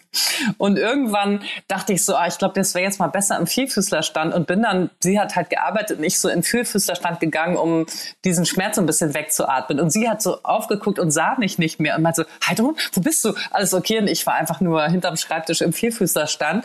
Und 0.58 0.78
irgendwann 0.78 1.42
dachte 1.68 1.92
ich 1.92 2.04
so, 2.04 2.14
ah, 2.14 2.26
ich 2.26 2.38
glaube, 2.38 2.54
das 2.54 2.74
wäre 2.74 2.84
jetzt 2.84 2.98
mal 2.98 3.08
besser 3.08 3.38
im 3.38 3.46
Vierfüßlerstand 3.46 4.34
und 4.34 4.46
bin 4.46 4.62
dann, 4.62 4.90
sie 5.00 5.18
hat 5.18 5.34
halt 5.34 5.50
gearbeitet 5.50 5.98
und 5.98 6.04
ich 6.04 6.20
so 6.20 6.28
in 6.28 6.42
Vierfüßlerstand 6.42 7.20
gegangen, 7.20 7.56
um 7.56 7.86
diesen 8.24 8.44
Schmerz 8.44 8.78
ein 8.78 8.86
bisschen 8.86 9.14
wegzuatmen. 9.14 9.80
Und 9.80 9.90
sie 9.90 10.08
hat 10.08 10.20
so 10.22 10.42
aufgeguckt 10.42 10.98
und 10.98 11.10
sah 11.10 11.36
mich 11.38 11.58
nicht 11.58 11.80
mehr 11.80 11.96
und 11.96 12.02
meinte 12.02 12.22
so, 12.22 12.48
Heidrun, 12.48 12.76
wo 12.92 13.00
bist 13.00 13.24
du? 13.24 13.34
Alles 13.50 13.72
okay? 13.74 13.98
Und 13.98 14.08
ich 14.08 14.26
war 14.26 14.34
einfach 14.34 14.60
nur 14.60 14.84
hinterm 14.88 15.16
Schreibtisch 15.16 15.62
im 15.62 15.72
Vierfüßlerstand. 15.72 16.64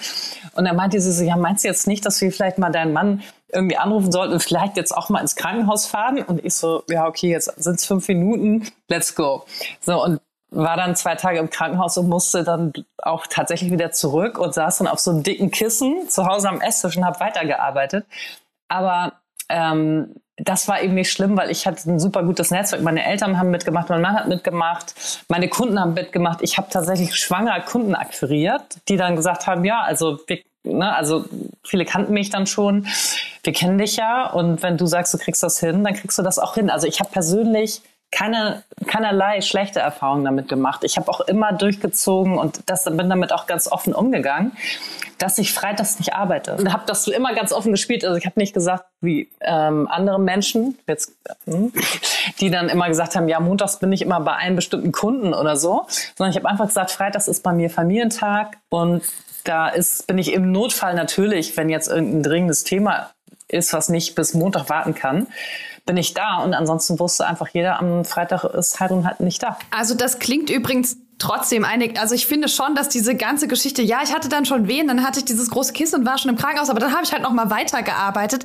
Und 0.54 0.66
dann 0.66 0.76
meinte 0.76 1.00
sie 1.00 1.12
so, 1.12 1.24
ja, 1.24 1.36
meinst 1.36 1.64
du 1.64 1.70
jetzt 1.70 1.88
nicht, 1.88 2.06
dass 2.06 2.20
wir 2.22 2.32
vielleicht 2.32 2.58
mal 2.58 2.72
deinen 2.72 2.94
Mann 2.94 3.22
irgendwie 3.54 3.78
anrufen 3.78 4.12
sollten 4.12 4.34
und 4.34 4.44
vielleicht 4.44 4.78
jetzt 4.78 4.96
auch 4.96 5.10
mal 5.10 5.20
ins 5.20 5.36
Krankenhaus 5.36 5.86
fahren. 5.86 6.22
Und 6.24 6.44
ich 6.44 6.56
so, 6.56 6.84
ja, 6.90 7.08
okay, 7.08 7.30
jetzt 7.30 7.48
sind 7.62 7.76
es 7.76 7.86
fünf 7.86 8.08
Minuten, 8.08 8.68
let's 8.88 9.16
go. 9.16 9.46
So, 9.82 10.04
und 10.04 10.20
war 10.52 10.76
dann 10.76 10.96
zwei 10.96 11.16
Tage 11.16 11.40
im 11.40 11.50
Krankenhaus 11.50 11.98
und 11.98 12.10
musste 12.10 12.44
dann 12.44 12.74
auch 12.98 13.26
tatsächlich 13.28 13.72
wieder 13.72 13.92
zurück 13.92 14.38
und 14.38 14.54
saß 14.54 14.80
dann 14.80 14.88
auf 14.88 15.00
so 15.00 15.12
einem 15.12 15.24
dicken 15.24 15.50
Kissen 15.50 16.10
zu 16.10 16.26
Hause 16.26 16.50
am 16.50 16.60
Esstisch 16.60 16.98
und 16.98 17.06
habe 17.06 17.20
weitergearbeitet. 17.22 18.06
Aber 18.68 19.14
ähm, 19.48 20.16
das 20.38 20.68
war 20.68 20.82
eben 20.82 20.94
nicht 20.94 21.12
schlimm, 21.12 21.38
weil 21.38 21.52
ich 21.52 21.68
hatte 21.68 21.90
ein 21.90 22.00
super 22.00 22.24
gutes 22.24 22.52
Netzwerk. 22.52 22.82
Meine 22.82 23.06
Eltern 23.06 23.38
haben 23.38 23.52
mitgemacht, 23.52 23.90
mein 23.90 24.02
Mann 24.02 24.16
hat 24.16 24.28
mitgemacht, 24.28 24.94
meine 25.30 25.48
Kunden 25.50 25.80
haben 25.80 25.94
mitgemacht. 25.94 26.42
Ich 26.42 26.58
habe 26.58 26.70
tatsächlich 26.70 27.16
schwanger 27.16 27.60
Kunden 27.62 27.96
akquiriert, 27.96 28.78
die 28.88 28.98
dann 28.98 29.16
gesagt 29.16 29.48
haben, 29.48 29.64
ja, 29.64 29.82
also 29.82 30.20
wir 30.28 30.40
ne, 30.64 30.96
also 30.96 31.26
viele 31.64 31.86
kannten 31.86 32.14
mich 32.14 32.30
dann 32.30 32.48
schon. 32.48 32.88
Wir 33.44 33.54
kennen 33.54 33.78
dich 33.78 33.96
ja 33.96 34.30
und 34.30 34.62
wenn 34.64 34.78
du 34.78 34.86
sagst, 34.86 35.14
du 35.14 35.18
kriegst 35.18 35.44
das 35.44 35.60
hin, 35.60 35.84
dann 35.84 35.94
kriegst 35.94 36.18
du 36.18 36.24
das 36.24 36.40
auch 36.40 36.56
hin. 36.56 36.70
Also 36.70 36.88
ich 36.88 37.00
habe 37.00 37.10
persönlich 37.10 37.82
keine, 38.12 38.64
keinerlei 38.88 39.40
schlechte 39.40 39.80
Erfahrungen 39.80 40.26
damit 40.26 40.50
gemacht. 40.50 40.84
Ich 40.84 40.98
habe 40.98 41.10
auch 41.10 41.22
immer 41.22 41.54
durchgezogen 41.54 42.38
und 42.38 42.60
das, 42.66 42.84
bin 42.84 43.10
damit 43.10 43.32
auch 43.32 43.48
ganz 43.48 43.72
offen 43.72 43.94
umgegangen, 43.94 44.52
dass 45.18 45.38
ich 45.38 45.54
freitags 45.54 45.98
nicht 45.98 46.14
arbeite. 46.14 46.56
Und 46.56 46.74
habe 46.74 46.84
das 46.86 47.08
immer 47.08 47.34
ganz 47.34 47.54
offen 47.54 47.72
gespielt. 47.72 48.04
Also 48.04 48.18
ich 48.18 48.26
habe 48.26 48.38
nicht 48.38 48.54
gesagt, 48.54 48.84
wie 49.00 49.30
ähm, 49.40 49.88
andere 49.90 50.20
Menschen, 50.20 50.78
jetzt, 50.88 51.14
hm, 51.46 51.72
die 52.42 52.52
dann 52.52 52.68
immer 52.68 52.90
gesagt 52.90 53.16
haben, 53.16 53.30
ja, 53.30 53.40
montags 53.40 53.80
bin 53.80 53.94
ich 53.94 54.02
immer 54.02 54.20
bei 54.20 54.34
einem 54.34 54.58
bestimmten 54.58 54.92
Kunden 54.92 55.34
oder 55.34 55.56
so, 55.56 55.86
sondern 56.18 56.32
ich 56.32 56.38
habe 56.38 56.50
einfach 56.50 56.68
gesagt, 56.68 56.92
freitags 56.92 57.30
ist 57.30 57.44
bei 57.44 57.54
mir 57.54 57.70
Familientag 57.70 58.58
und 58.70 59.04
da 59.44 59.70
ist, 59.70 60.08
bin 60.08 60.18
ich 60.18 60.34
im 60.34 60.52
Notfall 60.52 60.94
natürlich, 60.94 61.58
wenn 61.58 61.70
jetzt 61.70 61.88
irgendein 61.88 62.24
dringendes 62.24 62.64
Thema 62.64 63.12
ist, 63.48 63.74
was 63.74 63.90
nicht 63.90 64.16
bis 64.16 64.34
Montag 64.34 64.70
warten 64.70 64.96
kann, 64.96 65.28
bin 65.86 65.98
ich 65.98 66.14
da. 66.14 66.38
Und 66.38 66.54
ansonsten 66.54 67.00
wusste 67.00 67.26
einfach 67.28 67.50
jeder, 67.50 67.80
am 67.80 68.06
Freitag 68.06 68.44
ist 68.44 68.80
Heidrun 68.80 69.06
halt 69.06 69.20
nicht 69.20 69.44
da. 69.44 69.58
Also 69.72 69.96
das 69.96 70.20
klingt 70.20 70.50
übrigens 70.50 70.98
trotzdem 71.18 71.66
einig. 71.66 72.00
Also 72.00 72.16
ich 72.16 72.26
finde 72.26 72.50
schon, 72.50 72.76
dass 72.76 72.90
diese 72.90 73.16
ganze 73.16 73.48
Geschichte, 73.48 73.82
ja, 73.82 74.00
ich 74.04 74.14
hatte 74.14 74.30
dann 74.30 74.46
schon 74.46 74.68
wehen, 74.68 74.88
dann 74.88 75.06
hatte 75.06 75.20
ich 75.20 75.26
dieses 75.26 75.50
große 75.50 75.74
Kissen 75.74 76.00
und 76.00 76.06
war 76.06 76.18
schon 76.18 76.32
im 76.32 76.38
Krankenhaus, 76.38 76.70
aber 76.70 76.80
dann 76.80 76.94
habe 76.94 77.04
ich 77.04 77.12
halt 77.12 77.22
noch 77.22 77.32
mal 77.32 77.50
weitergearbeitet. 77.50 78.44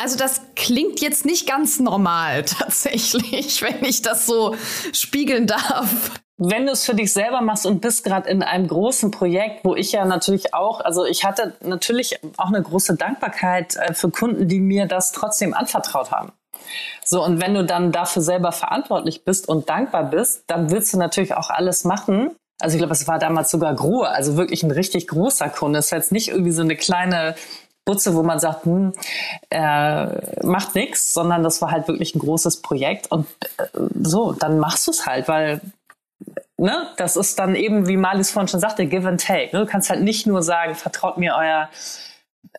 Also 0.00 0.16
das 0.16 0.40
klingt 0.56 1.00
jetzt 1.02 1.26
nicht 1.26 1.46
ganz 1.46 1.78
normal 1.78 2.44
tatsächlich, 2.44 3.60
wenn 3.62 3.84
ich 3.84 4.02
das 4.02 4.26
so 4.26 4.56
spiegeln 4.92 5.46
darf 5.46 6.10
wenn 6.42 6.64
du 6.64 6.72
es 6.72 6.86
für 6.86 6.94
dich 6.94 7.12
selber 7.12 7.42
machst 7.42 7.66
und 7.66 7.82
bist 7.82 8.02
gerade 8.02 8.30
in 8.30 8.42
einem 8.42 8.66
großen 8.66 9.10
Projekt, 9.10 9.62
wo 9.62 9.76
ich 9.76 9.92
ja 9.92 10.06
natürlich 10.06 10.54
auch, 10.54 10.80
also 10.80 11.04
ich 11.04 11.22
hatte 11.24 11.52
natürlich 11.60 12.18
auch 12.38 12.46
eine 12.46 12.62
große 12.62 12.96
Dankbarkeit 12.96 13.76
äh, 13.76 13.92
für 13.92 14.10
Kunden, 14.10 14.48
die 14.48 14.58
mir 14.58 14.86
das 14.86 15.12
trotzdem 15.12 15.52
anvertraut 15.52 16.10
haben. 16.10 16.32
So, 17.04 17.22
und 17.22 17.42
wenn 17.42 17.52
du 17.52 17.62
dann 17.66 17.92
dafür 17.92 18.22
selber 18.22 18.52
verantwortlich 18.52 19.22
bist 19.22 19.50
und 19.50 19.68
dankbar 19.68 20.04
bist, 20.04 20.44
dann 20.46 20.70
willst 20.70 20.94
du 20.94 20.98
natürlich 20.98 21.34
auch 21.34 21.50
alles 21.50 21.84
machen. 21.84 22.30
Also 22.58 22.76
ich 22.76 22.80
glaube, 22.80 22.94
es 22.94 23.06
war 23.06 23.18
damals 23.18 23.50
sogar 23.50 23.74
Grohe, 23.74 24.08
also 24.08 24.38
wirklich 24.38 24.62
ein 24.62 24.70
richtig 24.70 25.08
großer 25.08 25.50
Kunde. 25.50 25.78
Es 25.78 25.92
war 25.92 25.98
jetzt 25.98 26.12
nicht 26.12 26.28
irgendwie 26.28 26.52
so 26.52 26.62
eine 26.62 26.76
kleine 26.76 27.34
Butze, 27.84 28.14
wo 28.14 28.22
man 28.22 28.38
sagt, 28.38 28.64
hm, 28.64 28.92
äh, 29.50 30.44
macht 30.46 30.74
nichts, 30.74 31.12
sondern 31.12 31.42
das 31.42 31.60
war 31.62 31.70
halt 31.70 31.88
wirklich 31.88 32.14
ein 32.14 32.20
großes 32.20 32.62
Projekt. 32.62 33.10
Und 33.10 33.26
äh, 33.58 33.64
so, 34.02 34.32
dann 34.32 34.58
machst 34.58 34.86
du 34.86 34.90
es 34.90 35.06
halt, 35.06 35.28
weil 35.28 35.60
ne, 36.56 36.88
das 36.96 37.16
ist 37.16 37.38
dann 37.38 37.56
eben, 37.56 37.88
wie 37.88 37.96
Marlies 37.96 38.30
vorhin 38.30 38.48
schon 38.48 38.60
sagte, 38.60 38.86
give 38.86 39.08
and 39.08 39.24
take. 39.24 39.56
Ne? 39.56 39.64
Du 39.64 39.66
kannst 39.66 39.90
halt 39.90 40.02
nicht 40.02 40.26
nur 40.26 40.42
sagen, 40.42 40.74
vertraut 40.74 41.18
mir 41.18 41.34
euer 41.36 41.68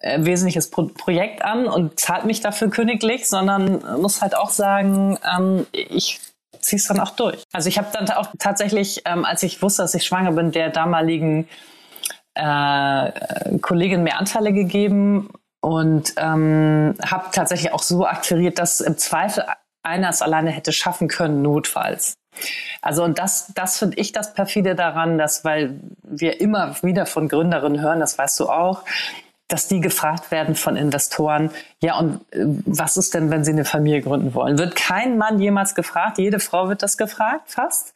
äh, 0.02 0.24
wesentliches 0.24 0.70
Pro 0.70 0.86
Projekt 0.86 1.44
an 1.44 1.68
und 1.68 2.00
zahlt 2.00 2.26
mich 2.26 2.42
dafür 2.42 2.70
königlich, 2.70 3.28
sondern 3.28 3.84
muss 4.02 4.22
halt 4.22 4.36
auch 4.36 4.50
sagen, 4.50 5.18
ähm, 5.36 5.68
ich 5.72 6.20
ziehe 6.60 6.80
es 6.80 6.88
dann 6.88 7.00
auch 7.00 7.12
durch. 7.12 7.44
Also 7.54 7.70
ich 7.70 7.78
habe 7.78 7.88
dann 7.94 8.10
auch 8.12 8.28
tatsächlich, 8.40 9.04
ähm, 9.06 9.26
als 9.26 9.44
ich 9.44 9.62
wusste, 9.62 9.84
dass 9.84 9.94
ich 9.94 10.06
schwanger 10.06 10.32
bin, 10.32 10.52
der 10.52 10.70
damaligen 10.70 11.48
äh, 12.36 13.58
Kollegin 13.62 14.04
mehr 14.04 14.20
Anteile 14.20 14.54
gegeben 14.54 15.30
und 15.62 16.14
ähm, 16.18 16.96
habe 17.04 17.26
tatsächlich 17.32 17.74
auch 17.74 17.84
so 17.84 18.06
akquiriert, 18.06 18.60
dass 18.60 18.82
im 18.82 18.98
Zweifel 18.98 19.46
einer 19.84 20.10
es 20.10 20.22
alleine 20.22 20.52
hätte 20.52 20.72
schaffen 20.72 21.08
können, 21.08 21.42
notfalls. 21.42 22.16
Also 22.82 23.04
und 23.04 23.20
das, 23.20 23.52
das 23.56 23.78
finde 23.78 23.98
ich 23.98 24.12
das 24.12 24.34
perfide 24.34 24.76
daran, 24.76 25.18
dass, 25.18 25.44
weil 25.44 25.80
wir 26.04 26.40
immer 26.40 26.82
wieder 26.82 27.06
von 27.06 27.28
Gründerinnen 27.28 27.82
hören, 27.82 28.00
das 28.00 28.18
weißt 28.18 28.40
du 28.40 28.50
auch, 28.50 28.84
dass 29.48 29.68
die 29.68 29.82
gefragt 29.82 30.32
werden 30.32 30.56
von 30.56 30.78
Investoren, 30.78 31.52
ja, 31.82 32.00
und 32.00 32.22
äh, 32.32 32.46
was 32.66 32.96
ist 32.96 33.14
denn, 33.14 33.30
wenn 33.30 33.44
sie 33.44 33.52
eine 33.52 33.66
Familie 33.66 34.02
gründen 34.02 34.34
wollen? 34.34 34.58
Wird 34.58 34.76
kein 34.76 35.18
Mann 35.18 35.40
jemals 35.40 35.76
gefragt? 35.76 36.18
Jede 36.18 36.40
Frau 36.40 36.70
wird 36.70 36.84
das 36.84 36.98
gefragt, 36.98 37.52
fast. 37.52 37.94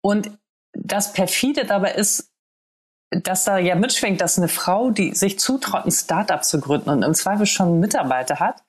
Und 0.00 0.32
das 0.72 1.12
perfide 1.12 1.64
dabei 1.66 1.92
ist, 1.92 2.31
dass 3.12 3.44
da 3.44 3.58
ja 3.58 3.74
mitschwingt, 3.74 4.20
dass 4.20 4.38
eine 4.38 4.48
Frau, 4.48 4.90
die 4.90 5.14
sich 5.14 5.38
zutraut, 5.38 5.84
ein 5.84 5.92
Startup 5.92 6.42
zu 6.42 6.60
gründen 6.60 6.90
und 6.90 7.02
im 7.02 7.14
Zweifel 7.14 7.46
schon 7.46 7.80
Mitarbeiter 7.80 8.40
hat, 8.40 8.62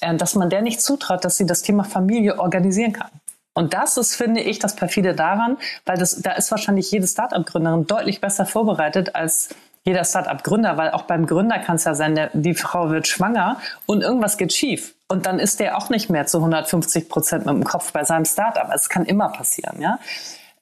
äh, 0.00 0.14
dass 0.16 0.34
man 0.34 0.50
der 0.50 0.62
nicht 0.62 0.80
zutraut, 0.80 1.24
dass 1.24 1.36
sie 1.36 1.46
das 1.46 1.62
Thema 1.62 1.84
Familie 1.84 2.38
organisieren 2.38 2.92
kann. 2.92 3.10
Und 3.54 3.74
das 3.74 3.96
ist, 3.96 4.14
finde 4.14 4.40
ich, 4.40 4.60
das 4.60 4.76
perfide 4.76 5.14
daran, 5.14 5.56
weil 5.84 5.98
das, 5.98 6.22
da 6.22 6.32
ist 6.32 6.50
wahrscheinlich 6.50 6.90
jede 6.92 7.08
Startup-Gründerin 7.08 7.86
deutlich 7.86 8.20
besser 8.20 8.46
vorbereitet 8.46 9.16
als 9.16 9.48
jeder 9.84 10.04
Startup-Gründer, 10.04 10.76
weil 10.76 10.90
auch 10.90 11.02
beim 11.02 11.26
Gründer 11.26 11.58
kann 11.58 11.76
es 11.76 11.84
ja 11.84 11.94
sein, 11.94 12.14
der, 12.14 12.30
die 12.34 12.54
Frau 12.54 12.90
wird 12.90 13.08
schwanger 13.08 13.56
und 13.86 14.02
irgendwas 14.02 14.36
geht 14.36 14.52
schief. 14.52 14.94
Und 15.08 15.26
dann 15.26 15.38
ist 15.38 15.58
der 15.60 15.76
auch 15.78 15.88
nicht 15.88 16.10
mehr 16.10 16.26
zu 16.26 16.38
150 16.38 17.08
Prozent 17.08 17.46
mit 17.46 17.54
dem 17.54 17.64
Kopf 17.64 17.92
bei 17.92 18.04
seinem 18.04 18.26
Startup. 18.26 18.68
Es 18.72 18.88
kann 18.88 19.06
immer 19.06 19.30
passieren, 19.30 19.80
ja. 19.80 19.98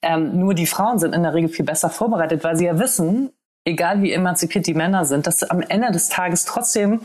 Ähm, 0.07 0.39
nur 0.39 0.55
die 0.55 0.67
Frauen 0.67 1.01
sind 1.01 1.15
in 1.15 1.25
der 1.25 1.35
Regel 1.35 1.51
viel 1.51 1.65
besser 1.65 1.91
vorbereitet, 1.91 2.45
weil 2.45 2.57
sie 2.57 2.67
ja 2.67 2.79
wissen, 2.79 3.31
egal 3.65 4.03
wie 4.03 4.13
emanzipiert 4.13 4.67
die 4.69 4.75
Männer 4.75 5.05
sind, 5.05 5.27
dass 5.27 5.43
am 5.43 5.63
Ende 5.63 5.91
des 5.91 6.09
Tages 6.09 6.45
trotzdem 6.45 7.01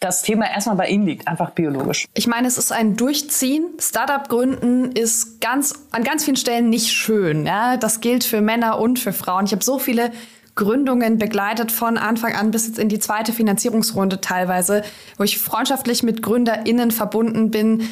das 0.00 0.22
Thema 0.22 0.50
erstmal 0.50 0.76
bei 0.76 0.88
ihnen 0.88 1.06
liegt, 1.06 1.28
einfach 1.28 1.50
biologisch. 1.50 2.06
Ich 2.14 2.26
meine, 2.26 2.48
es 2.48 2.56
ist 2.56 2.72
ein 2.72 2.96
Durchziehen. 2.96 3.66
Startup 3.78 4.28
gründen 4.28 4.92
ist 4.92 5.40
ganz, 5.42 5.74
an 5.90 6.04
ganz 6.04 6.24
vielen 6.24 6.36
Stellen 6.36 6.70
nicht 6.70 6.92
schön. 6.92 7.44
Ja? 7.44 7.76
Das 7.76 8.00
gilt 8.00 8.24
für 8.24 8.40
Männer 8.40 8.78
und 8.78 8.98
für 8.98 9.12
Frauen. 9.12 9.44
Ich 9.44 9.52
habe 9.52 9.64
so 9.64 9.78
viele 9.78 10.10
Gründungen 10.54 11.18
begleitet 11.18 11.70
von 11.70 11.98
Anfang 11.98 12.34
an 12.34 12.50
bis 12.50 12.66
jetzt 12.66 12.78
in 12.78 12.88
die 12.88 12.98
zweite 12.98 13.32
Finanzierungsrunde 13.32 14.22
teilweise, 14.22 14.82
wo 15.18 15.24
ich 15.24 15.38
freundschaftlich 15.38 16.02
mit 16.02 16.22
GründerInnen 16.22 16.90
verbunden 16.90 17.50
bin. 17.50 17.88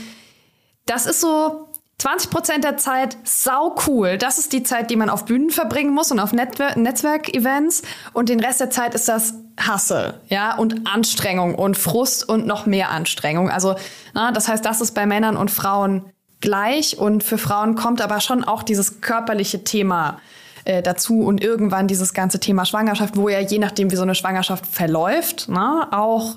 Das 0.87 1.05
ist 1.05 1.21
so 1.21 1.69
20 1.99 2.31
Prozent 2.31 2.65
der 2.65 2.77
Zeit 2.77 3.17
sau 3.25 3.77
cool. 3.87 4.19
Das 4.19 4.39
ist 4.39 4.53
die 4.53 4.63
Zeit, 4.63 4.91
die 4.91 4.97
man 4.97 5.09
auf 5.09 5.25
Bühnen 5.25 5.51
verbringen 5.51 5.95
muss 5.95 6.11
und 6.11 6.21
auf 6.21 6.33
Netzwerkevents. 6.33 7.83
Und 8.13 8.29
den 8.29 8.41
Rest 8.41 8.61
der 8.61 8.71
Zeit 8.71 8.95
ist 8.95 9.09
das 9.09 9.35
Hasse, 9.59 10.21
ja, 10.29 10.57
und 10.57 10.87
Anstrengung 10.87 11.55
und 11.55 11.79
Frust 11.79 12.29
und 12.29 12.47
noch 12.47 12.67
mehr 12.67 12.91
Anstrengung. 12.91 13.51
Also, 13.51 13.77
na, 14.13 14.33
das 14.33 14.49
heißt, 14.49 14.65
das 14.65 14.81
ist 14.81 14.93
bei 14.93 15.07
Männern 15.07 15.37
und 15.37 15.51
Frauen 15.51 16.05
gleich. 16.41 16.99
Und 16.99 17.23
für 17.23 17.39
Frauen 17.39 17.77
kommt 17.77 18.03
aber 18.03 18.21
schon 18.21 18.45
auch 18.45 18.63
dieses 18.65 19.01
körperliche 19.01 19.63
Thema 19.65 20.19
äh, 20.65 20.83
dazu 20.83 21.21
und 21.21 21.43
irgendwann 21.43 21.87
dieses 21.87 22.13
ganze 22.13 22.41
Thema 22.41 22.65
Schwangerschaft, 22.65 23.17
wo 23.17 23.29
ja 23.29 23.41
je 23.41 23.59
nachdem, 23.59 23.91
wie 23.91 23.97
so 23.97 24.03
eine 24.03 24.15
Schwangerschaft 24.15 24.67
verläuft, 24.67 25.47
na, 25.49 25.89
auch 25.93 26.37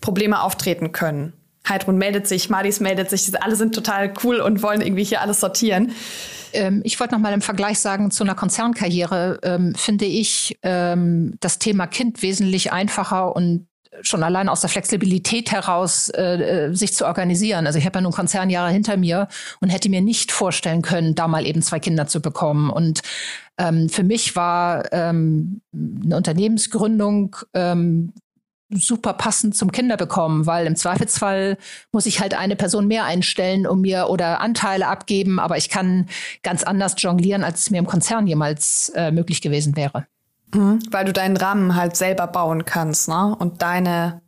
Probleme 0.00 0.42
auftreten 0.42 0.92
können. 0.92 1.34
Heidrun 1.68 1.96
meldet 1.96 2.26
sich, 2.26 2.50
Madis 2.50 2.80
meldet 2.80 3.10
sich, 3.10 3.30
alle 3.42 3.56
sind 3.56 3.74
total 3.74 4.12
cool 4.22 4.40
und 4.40 4.62
wollen 4.62 4.80
irgendwie 4.80 5.04
hier 5.04 5.20
alles 5.20 5.40
sortieren. 5.40 5.92
Ähm, 6.52 6.82
ich 6.84 7.00
wollte 7.00 7.14
noch 7.14 7.20
mal 7.20 7.32
im 7.32 7.40
Vergleich 7.40 7.78
sagen 7.78 8.10
zu 8.10 8.24
einer 8.24 8.34
Konzernkarriere, 8.34 9.40
ähm, 9.42 9.74
finde 9.74 10.04
ich 10.04 10.58
ähm, 10.62 11.34
das 11.40 11.58
Thema 11.58 11.86
Kind 11.86 12.22
wesentlich 12.22 12.72
einfacher 12.72 13.34
und 13.34 13.66
schon 14.02 14.22
allein 14.24 14.48
aus 14.48 14.60
der 14.60 14.70
Flexibilität 14.70 15.52
heraus 15.52 16.08
äh, 16.08 16.68
äh 16.68 16.74
sich 16.74 16.94
zu 16.94 17.06
organisieren. 17.06 17.66
Also 17.66 17.78
ich 17.78 17.86
habe 17.86 17.98
ja 17.98 18.02
nun 18.02 18.12
Konzernjahre 18.12 18.70
hinter 18.70 18.96
mir 18.96 19.28
und 19.60 19.68
hätte 19.68 19.88
mir 19.88 20.00
nicht 20.00 20.32
vorstellen 20.32 20.82
können, 20.82 21.14
da 21.14 21.28
mal 21.28 21.46
eben 21.46 21.62
zwei 21.62 21.78
Kinder 21.78 22.06
zu 22.06 22.20
bekommen. 22.20 22.70
Und 22.70 23.02
ähm, 23.56 23.88
für 23.88 24.02
mich 24.02 24.34
war 24.34 24.92
ähm, 24.92 25.60
eine 25.72 26.16
Unternehmensgründung 26.16 27.36
ähm, 27.54 28.12
super 28.70 29.12
passend 29.12 29.54
zum 29.56 29.72
Kinderbekommen, 29.72 30.46
weil 30.46 30.66
im 30.66 30.76
Zweifelsfall 30.76 31.58
muss 31.92 32.06
ich 32.06 32.20
halt 32.20 32.34
eine 32.34 32.56
Person 32.56 32.86
mehr 32.86 33.04
einstellen, 33.04 33.66
um 33.66 33.82
mir 33.82 34.08
oder 34.08 34.40
Anteile 34.40 34.88
abgeben, 34.88 35.38
aber 35.38 35.56
ich 35.56 35.68
kann 35.68 36.08
ganz 36.42 36.62
anders 36.62 36.94
jonglieren, 36.98 37.44
als 37.44 37.60
es 37.60 37.70
mir 37.70 37.78
im 37.78 37.86
Konzern 37.86 38.26
jemals 38.26 38.90
äh, 38.94 39.10
möglich 39.10 39.42
gewesen 39.42 39.76
wäre. 39.76 40.06
Mhm, 40.52 40.80
weil 40.90 41.04
du 41.04 41.12
deinen 41.12 41.36
Rahmen 41.36 41.76
halt 41.76 41.96
selber 41.96 42.26
bauen 42.26 42.64
kannst, 42.64 43.08
ne? 43.08 43.36
Und 43.38 43.62
deine 43.62 44.22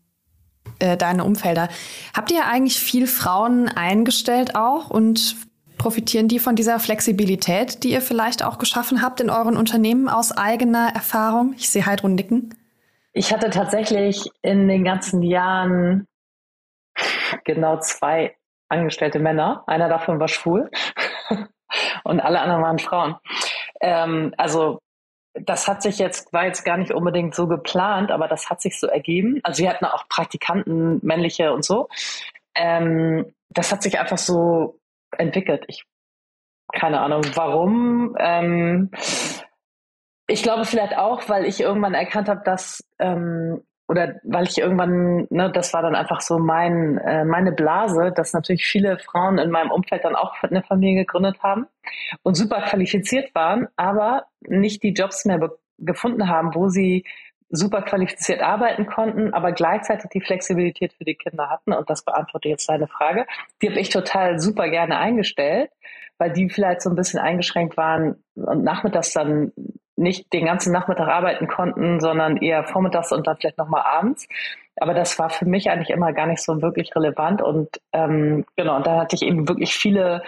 äh, 0.79 0.97
deine 0.97 1.25
Umfelder. 1.25 1.69
Habt 2.15 2.31
ihr 2.31 2.47
eigentlich 2.47 2.79
viel 2.79 3.07
Frauen 3.07 3.69
eingestellt 3.69 4.57
auch 4.57 4.91
und 4.91 5.37
profitieren 5.79 6.29
die 6.29 6.39
von 6.39 6.57
dieser 6.57 6.81
Flexibilität, 6.81 7.83
die 7.83 7.93
ihr 7.93 8.03
vielleicht 8.03 8.43
auch 8.43 8.59
geschaffen 8.59 9.03
habt 9.03 9.21
in 9.21 9.31
euren 9.31 9.57
Unternehmen 9.57 10.09
aus 10.09 10.33
eigener 10.33 10.91
Erfahrung? 10.95 11.55
Ich 11.57 11.71
sehe 11.71 11.87
Heidrun 11.87 12.15
nicken. 12.15 12.55
Ich 13.17 13.33
hatte 13.33 13.49
tatsächlich 13.49 14.29
in 14.43 14.69
den 14.69 14.85
ganzen 14.85 15.23
Jahren 15.23 16.07
genau 17.45 17.79
zwei 17.79 18.37
angestellte 18.69 19.21
Männer. 19.21 19.65
Einer 19.67 19.89
davon 19.89 20.21
war 20.21 20.29
schwul 20.29 20.71
und 22.05 22.21
alle 22.21 22.41
anderen 22.43 22.63
waren 22.63 22.79
Frauen. 22.79 23.17
Ähm, 23.81 24.35
also 24.37 24.81
das 25.33 25.67
hat 25.67 25.81
sich 25.81 25.99
jetzt, 25.99 26.31
war 26.35 26.45
jetzt 26.45 26.63
gar 26.65 26.77
nicht 26.77 26.93
unbedingt 26.93 27.35
so 27.35 27.47
geplant, 27.47 28.11
aber 28.11 28.29
das 28.29 28.51
hat 28.51 28.61
sich 28.61 28.79
so 28.79 28.87
ergeben. 28.87 29.41
Also 29.45 29.63
wir 29.63 29.71
hatten 29.71 29.87
auch 29.87 30.07
Praktikanten, 30.11 31.01
männliche 31.03 31.55
und 31.55 31.65
so. 31.65 31.89
Ähm, 32.55 33.33
das 33.49 33.73
hat 33.73 33.83
sich 33.83 33.99
einfach 33.99 34.19
so 34.19 34.79
entwickelt. 35.17 35.65
Ich 35.69 35.87
keine 36.71 37.01
Ahnung 37.01 37.23
warum. 37.35 38.15
Ähm, 38.19 38.91
ich 40.27 40.43
glaube 40.43 40.65
vielleicht 40.65 40.97
auch, 40.97 41.29
weil 41.29 41.45
ich 41.45 41.61
irgendwann 41.61 41.95
erkannt 41.95 42.29
habe, 42.29 42.43
dass 42.45 42.85
ähm, 42.99 43.63
oder 43.89 44.17
weil 44.25 44.49
ich 44.49 44.59
irgendwann, 44.59 45.29
ne, 45.31 45.51
das 45.53 45.73
war 45.73 45.83
dann 45.83 45.95
einfach 45.95 46.21
so 46.21 46.39
mein, 46.39 46.99
äh, 46.99 47.25
meine 47.25 47.53
Blase, 47.53 48.13
dass 48.13 48.33
natürlich 48.33 48.67
viele 48.67 48.99
Frauen 48.99 49.39
in 49.39 49.51
meinem 49.51 49.71
Umfeld 49.71 50.05
dann 50.05 50.17
auch 50.17 50.35
eine 50.43 50.63
Familie 50.63 51.05
gegründet 51.05 51.41
haben 51.43 51.67
und 52.23 52.35
super 52.35 52.63
qualifiziert 52.63 53.33
waren, 53.35 53.69
aber 53.77 54.25
nicht 54.41 54.83
die 54.83 54.93
Jobs 54.93 55.25
mehr 55.25 55.39
gefunden 55.79 56.29
haben, 56.29 56.55
wo 56.55 56.69
sie 56.69 57.05
super 57.49 57.83
qualifiziert 57.83 58.43
arbeiten 58.43 58.87
konnten, 58.87 59.33
aber 59.33 59.53
gleichzeitig 59.53 60.11
die 60.11 60.21
Flexibilität 60.21 60.93
für 60.95 61.05
die 61.05 61.15
Kinder 61.15 61.49
hatten. 61.49 61.73
Und 61.73 61.89
das 61.89 62.05
beantwortet 62.05 62.51
jetzt 62.51 62.69
deine 62.69 62.89
Frage. 62.89 63.25
Die 63.63 63.69
habe 63.69 63.79
ich 63.79 63.91
total 63.91 64.41
super 64.41 64.69
gerne 64.69 64.99
eingestellt, 64.99 65.71
weil 66.19 66.33
die 66.33 66.51
vielleicht 66.51 66.83
so 66.83 66.91
ein 66.91 66.97
bisschen 66.97 67.21
eingeschränkt 67.21 67.77
waren 67.77 68.17
und 68.35 68.65
nachmittags 68.65 69.13
dann 69.13 69.53
nicht 69.97 70.33
den 70.33 70.45
ganzen 70.45 70.73
Nachmittag 70.73 71.09
arbeiten 71.09 71.49
konnten, 71.49 72.01
sondern 72.01 72.37
eher 72.37 72.65
vormittags 72.65 73.13
und 73.13 73.27
dann 73.27 73.37
vielleicht 73.37 73.59
nochmal 73.59 73.83
abends. 73.83 74.29
Aber 74.79 74.95
das 74.95 75.19
war 75.19 75.31
für 75.31 75.47
mich 75.47 75.71
eigentlich 75.71 75.91
immer 75.91 76.13
gar 76.13 76.27
nicht 76.27 76.43
so 76.43 76.61
wirklich 76.61 76.95
relevant. 76.95 77.41
Und 77.41 77.81
ähm, 77.93 78.45
genau, 78.57 78.77
und 78.77 78.87
da 78.87 79.01
hatte 79.01 79.17
ich 79.17 79.23
eben 79.23 79.49
wirklich 79.49 79.75
viele 79.75 80.23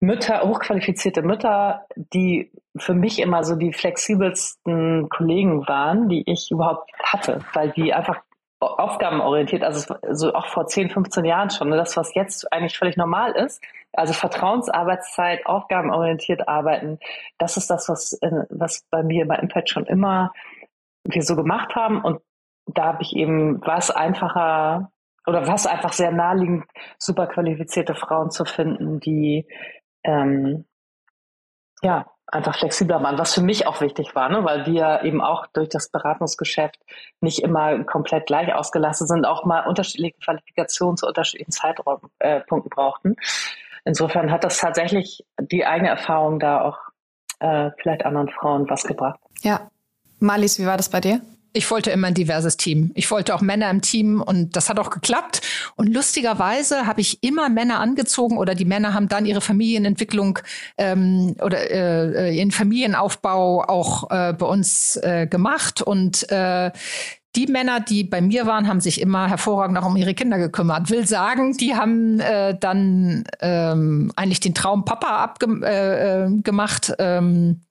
Mütter, 0.00 0.42
hochqualifizierte 0.42 1.22
Mütter, 1.22 1.86
die 1.94 2.50
für 2.76 2.94
mich 2.94 3.20
immer 3.20 3.44
so 3.44 3.56
die 3.56 3.72
flexibelsten 3.72 5.08
Kollegen 5.08 5.66
waren, 5.66 6.08
die 6.08 6.22
ich 6.30 6.50
überhaupt 6.50 6.90
hatte, 7.02 7.40
weil 7.54 7.70
die 7.70 7.94
einfach 7.94 8.20
aufgabenorientiert, 8.60 9.62
also 9.62 9.94
so 10.12 10.34
auch 10.34 10.46
vor 10.46 10.66
10, 10.66 10.90
15 10.90 11.24
Jahren 11.24 11.50
schon, 11.50 11.68
ne, 11.68 11.76
das, 11.76 11.96
was 11.96 12.14
jetzt 12.14 12.50
eigentlich 12.52 12.78
völlig 12.78 12.96
normal 12.96 13.32
ist, 13.32 13.62
also 13.92 14.12
Vertrauensarbeitszeit, 14.12 15.46
aufgabenorientiert 15.46 16.48
arbeiten, 16.48 16.98
das 17.38 17.56
ist 17.56 17.68
das, 17.68 17.88
was, 17.88 18.18
was 18.50 18.84
bei 18.90 19.02
mir 19.02 19.26
bei 19.26 19.36
Impact 19.36 19.70
schon 19.70 19.86
immer 19.86 20.32
wir 21.04 21.22
so 21.22 21.36
gemacht 21.36 21.74
haben. 21.74 22.02
Und 22.02 22.20
da 22.66 22.84
habe 22.84 23.02
ich 23.02 23.14
eben 23.14 23.60
was 23.64 23.90
einfacher 23.90 24.90
oder 25.26 25.46
was 25.46 25.66
einfach 25.66 25.92
sehr 25.92 26.12
naheliegend, 26.12 26.64
super 26.98 27.26
qualifizierte 27.26 27.94
Frauen 27.94 28.30
zu 28.30 28.44
finden, 28.44 29.00
die 29.00 29.46
ähm, 30.04 30.66
ja 31.82 32.06
einfach 32.26 32.58
flexibler 32.58 33.02
waren, 33.02 33.18
was 33.18 33.34
für 33.34 33.40
mich 33.40 33.66
auch 33.66 33.80
wichtig 33.80 34.14
war, 34.14 34.28
ne? 34.28 34.44
weil 34.44 34.66
wir 34.66 35.02
eben 35.04 35.20
auch 35.20 35.46
durch 35.46 35.68
das 35.68 35.88
Beratungsgeschäft 35.90 36.78
nicht 37.20 37.40
immer 37.40 37.84
komplett 37.84 38.26
gleich 38.26 38.52
ausgelastet 38.52 39.08
sind, 39.08 39.24
auch 39.24 39.44
mal 39.44 39.66
unterschiedliche 39.66 40.18
Qualifikationen 40.18 40.96
zu 40.96 41.06
unterschiedlichen 41.06 41.52
Zeitpunkten 41.52 42.10
äh, 42.18 42.74
brauchten. 42.74 43.16
Insofern 43.84 44.32
hat 44.32 44.42
das 44.42 44.58
tatsächlich 44.58 45.24
die 45.40 45.64
eigene 45.64 45.88
Erfahrung 45.88 46.40
da 46.40 46.62
auch 46.62 46.78
äh, 47.38 47.70
vielleicht 47.80 48.04
anderen 48.04 48.28
Frauen 48.28 48.68
was 48.68 48.84
gebracht. 48.84 49.20
Ja. 49.42 49.70
Malis, 50.18 50.58
wie 50.58 50.66
war 50.66 50.76
das 50.76 50.88
bei 50.88 51.00
dir? 51.00 51.20
Ich 51.56 51.70
wollte 51.70 51.90
immer 51.90 52.08
ein 52.08 52.14
diverses 52.14 52.58
Team. 52.58 52.90
Ich 52.94 53.10
wollte 53.10 53.34
auch 53.34 53.40
Männer 53.40 53.70
im 53.70 53.80
Team 53.80 54.20
und 54.20 54.56
das 54.56 54.68
hat 54.68 54.78
auch 54.78 54.90
geklappt. 54.90 55.40
Und 55.74 55.86
lustigerweise 55.86 56.86
habe 56.86 57.00
ich 57.00 57.22
immer 57.22 57.48
Männer 57.48 57.80
angezogen 57.80 58.36
oder 58.36 58.54
die 58.54 58.66
Männer 58.66 58.92
haben 58.92 59.08
dann 59.08 59.24
ihre 59.24 59.40
Familienentwicklung 59.40 60.38
ähm, 60.76 61.34
oder 61.40 61.70
äh, 61.70 62.36
ihren 62.36 62.50
Familienaufbau 62.50 63.64
auch 63.64 64.10
äh, 64.10 64.34
bei 64.34 64.44
uns 64.44 64.96
äh, 64.96 65.26
gemacht. 65.26 65.80
Und 65.80 66.30
äh, 66.30 66.72
die 67.36 67.46
Männer, 67.46 67.80
die 67.80 68.04
bei 68.04 68.20
mir 68.20 68.44
waren, 68.44 68.68
haben 68.68 68.80
sich 68.80 69.00
immer 69.00 69.26
hervorragend 69.26 69.78
auch 69.78 69.86
um 69.86 69.96
ihre 69.96 70.12
Kinder 70.12 70.36
gekümmert. 70.36 70.90
Will 70.90 71.06
sagen, 71.06 71.56
die 71.56 71.74
haben 71.74 72.20
äh, 72.20 72.54
dann 72.58 73.24
ähm, 73.40 74.12
eigentlich 74.14 74.40
den 74.40 74.54
Traum 74.54 74.84
Papa 74.84 75.24
abgemacht. 75.24 76.90
Äh, 76.90 77.14
äh 77.14 77.18
ähm, 77.18 77.62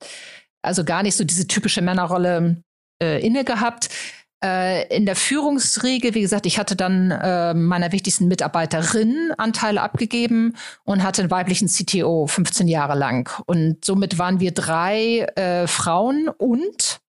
also 0.60 0.84
gar 0.84 1.04
nicht 1.04 1.14
so 1.14 1.22
diese 1.22 1.46
typische 1.46 1.82
Männerrolle 1.82 2.64
äh, 3.02 3.24
inne 3.24 3.44
gehabt. 3.44 3.88
Äh, 4.44 4.94
in 4.94 5.06
der 5.06 5.16
Führungsriege, 5.16 6.14
wie 6.14 6.20
gesagt, 6.20 6.44
ich 6.44 6.58
hatte 6.58 6.76
dann 6.76 7.10
äh, 7.10 7.54
meiner 7.54 7.92
wichtigsten 7.92 8.28
Mitarbeiterin 8.28 9.32
Anteile 9.38 9.80
abgegeben 9.80 10.54
und 10.84 11.02
hatte 11.02 11.22
einen 11.22 11.30
weiblichen 11.30 11.68
CTO 11.68 12.26
15 12.26 12.68
Jahre 12.68 12.98
lang. 12.98 13.30
Und 13.46 13.84
somit 13.84 14.18
waren 14.18 14.38
wir 14.38 14.52
drei 14.52 15.20
äh, 15.36 15.66
Frauen 15.66 16.28
und 16.28 17.00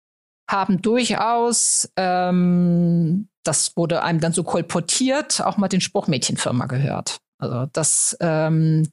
haben 0.50 0.82
durchaus, 0.82 1.90
ähm, 1.98 3.28
das 3.44 3.76
wurde 3.76 4.04
einem 4.04 4.22
dann 4.22 4.32
so 4.32 4.44
kolportiert, 4.44 5.42
auch 5.42 5.58
mal 5.58 5.68
den 5.68 5.82
Spruch 5.82 6.08
Mädchenfirma 6.08 6.68
gehört. 6.68 7.18
Also 7.40 7.68
das 7.72 8.18
ähm, 8.20 8.90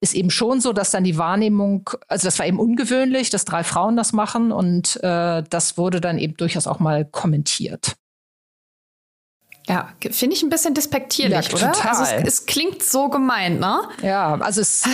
ist 0.00 0.14
eben 0.14 0.30
schon 0.30 0.60
so, 0.60 0.72
dass 0.72 0.90
dann 0.90 1.04
die 1.04 1.16
Wahrnehmung, 1.16 1.88
also 2.06 2.26
das 2.26 2.38
war 2.38 2.46
eben 2.46 2.58
ungewöhnlich, 2.58 3.30
dass 3.30 3.44
drei 3.44 3.64
Frauen 3.64 3.96
das 3.96 4.12
machen 4.12 4.52
und 4.52 5.02
äh, 5.02 5.42
das 5.48 5.78
wurde 5.78 6.00
dann 6.00 6.18
eben 6.18 6.36
durchaus 6.36 6.66
auch 6.66 6.80
mal 6.80 7.04
kommentiert. 7.06 7.96
Ja, 9.68 9.92
finde 10.10 10.34
ich 10.34 10.42
ein 10.42 10.48
bisschen 10.48 10.72
despektierlich, 10.72 11.48
ja, 11.48 11.54
oder? 11.54 11.72
Total. 11.72 11.90
Also 11.90 12.02
es, 12.04 12.24
es, 12.26 12.46
klingt 12.46 12.82
so 12.82 13.10
gemeint, 13.10 13.60
ne? 13.60 13.80
Ja, 14.02 14.34
also 14.40 14.62
es 14.62 14.84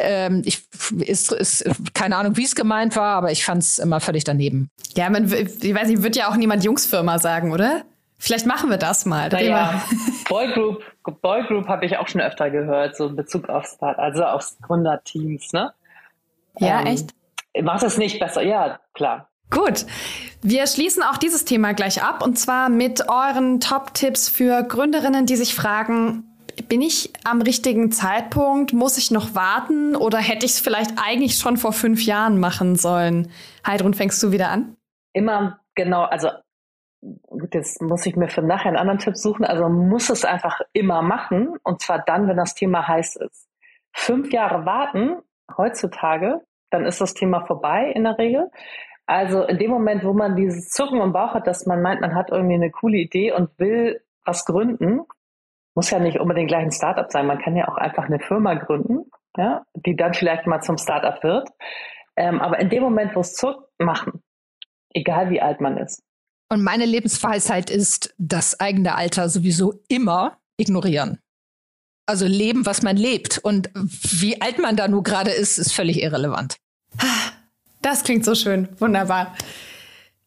ähm, 0.00 0.42
ich, 0.44 0.66
ist, 0.98 1.30
ist 1.30 1.64
keine 1.94 2.16
Ahnung, 2.16 2.36
wie 2.36 2.44
es 2.44 2.56
gemeint 2.56 2.96
war, 2.96 3.16
aber 3.16 3.30
ich 3.30 3.44
fand 3.44 3.62
es 3.62 3.78
immer 3.78 4.00
völlig 4.00 4.24
daneben. 4.24 4.68
Ja, 4.96 5.10
man, 5.10 5.32
ich 5.32 5.74
weiß 5.74 5.86
nicht, 5.86 6.02
wird 6.02 6.16
ja 6.16 6.28
auch 6.28 6.36
niemand 6.36 6.64
Jungsfirma 6.64 7.20
sagen, 7.20 7.52
oder? 7.52 7.84
Vielleicht 8.18 8.46
machen 8.46 8.70
wir 8.70 8.78
das 8.78 9.04
mal. 9.06 9.28
Naja, 9.28 9.82
Boygroup, 10.28 10.82
Boygroup 11.20 11.68
habe 11.68 11.84
ich 11.84 11.98
auch 11.98 12.08
schon 12.08 12.20
öfter 12.20 12.50
gehört, 12.50 12.96
so 12.96 13.08
in 13.08 13.16
Bezug 13.16 13.48
auf 13.48 13.66
Start, 13.66 13.98
also 13.98 14.24
aufs 14.24 14.58
Gründerteams, 14.62 15.52
ne? 15.52 15.72
Ja, 16.58 16.80
ähm, 16.80 16.86
echt? 16.86 17.10
Macht 17.62 17.82
es 17.82 17.98
nicht 17.98 18.18
besser, 18.18 18.42
ja, 18.42 18.80
klar. 18.94 19.28
Gut, 19.50 19.86
wir 20.42 20.66
schließen 20.66 21.02
auch 21.02 21.18
dieses 21.18 21.44
Thema 21.44 21.72
gleich 21.72 22.02
ab 22.02 22.24
und 22.24 22.38
zwar 22.38 22.68
mit 22.68 23.08
euren 23.08 23.60
Top-Tipps 23.60 24.28
für 24.28 24.62
Gründerinnen, 24.64 25.26
die 25.26 25.36
sich 25.36 25.54
fragen, 25.54 26.24
bin 26.68 26.80
ich 26.80 27.12
am 27.24 27.42
richtigen 27.42 27.92
Zeitpunkt? 27.92 28.72
Muss 28.72 28.96
ich 28.96 29.10
noch 29.10 29.34
warten 29.34 29.94
oder 29.94 30.18
hätte 30.18 30.46
ich 30.46 30.52
es 30.52 30.60
vielleicht 30.60 30.92
eigentlich 30.96 31.36
schon 31.36 31.56
vor 31.56 31.72
fünf 31.72 32.02
Jahren 32.02 32.40
machen 32.40 32.76
sollen? 32.76 33.30
Heidrun, 33.66 33.94
fängst 33.94 34.22
du 34.22 34.32
wieder 34.32 34.48
an? 34.48 34.76
Immer 35.12 35.60
genau, 35.74 36.04
also 36.04 36.30
gut, 37.26 37.54
jetzt 37.54 37.80
muss 37.82 38.06
ich 38.06 38.16
mir 38.16 38.28
für 38.28 38.42
nachher 38.42 38.68
einen 38.68 38.76
anderen 38.76 38.98
Tipp 38.98 39.16
suchen. 39.16 39.44
Also 39.44 39.68
muss 39.68 40.10
es 40.10 40.24
einfach 40.24 40.60
immer 40.72 41.02
machen 41.02 41.56
und 41.62 41.80
zwar 41.80 42.02
dann, 42.04 42.28
wenn 42.28 42.36
das 42.36 42.54
Thema 42.54 42.86
heiß 42.86 43.16
ist. 43.16 43.48
Fünf 43.92 44.32
Jahre 44.32 44.66
warten 44.66 45.16
heutzutage, 45.56 46.40
dann 46.70 46.84
ist 46.84 47.00
das 47.00 47.14
Thema 47.14 47.46
vorbei 47.46 47.92
in 47.94 48.04
der 48.04 48.18
Regel. 48.18 48.50
Also 49.06 49.44
in 49.44 49.58
dem 49.58 49.70
Moment, 49.70 50.04
wo 50.04 50.12
man 50.12 50.34
dieses 50.34 50.68
Zucken 50.68 51.00
im 51.00 51.12
Bauch 51.12 51.34
hat, 51.34 51.46
dass 51.46 51.64
man 51.66 51.80
meint, 51.80 52.00
man 52.00 52.14
hat 52.14 52.30
irgendwie 52.30 52.56
eine 52.56 52.70
coole 52.70 52.98
Idee 52.98 53.32
und 53.32 53.56
will 53.58 54.00
was 54.24 54.44
gründen, 54.44 55.02
muss 55.76 55.90
ja 55.90 56.00
nicht 56.00 56.18
unbedingt 56.18 56.48
gleich 56.48 56.64
ein 56.64 56.72
Startup 56.72 57.10
sein. 57.10 57.26
Man 57.26 57.38
kann 57.38 57.54
ja 57.54 57.68
auch 57.68 57.76
einfach 57.76 58.06
eine 58.06 58.18
Firma 58.18 58.54
gründen, 58.54 59.10
ja, 59.36 59.64
die 59.74 59.94
dann 59.94 60.14
vielleicht 60.14 60.46
mal 60.46 60.60
zum 60.60 60.78
Startup 60.78 61.22
wird. 61.22 61.48
Ähm, 62.16 62.40
aber 62.40 62.58
in 62.58 62.70
dem 62.70 62.82
Moment, 62.82 63.14
wo 63.14 63.20
es 63.20 63.34
zuckt, 63.34 63.68
machen. 63.78 64.22
Egal 64.92 65.30
wie 65.30 65.42
alt 65.42 65.60
man 65.60 65.76
ist. 65.76 66.02
Und 66.48 66.62
meine 66.62 66.86
Lebensweisheit 66.86 67.70
ist, 67.70 68.14
das 68.18 68.60
eigene 68.60 68.94
Alter 68.94 69.28
sowieso 69.28 69.80
immer 69.88 70.38
ignorieren. 70.56 71.18
Also 72.06 72.26
leben, 72.26 72.66
was 72.66 72.82
man 72.82 72.96
lebt. 72.96 73.38
Und 73.38 73.70
wie 73.74 74.40
alt 74.40 74.58
man 74.60 74.76
da 74.76 74.86
nur 74.86 75.02
gerade 75.02 75.32
ist, 75.32 75.58
ist 75.58 75.72
völlig 75.72 76.02
irrelevant. 76.02 76.56
Das 77.82 78.04
klingt 78.04 78.24
so 78.24 78.34
schön. 78.34 78.68
Wunderbar. 78.78 79.34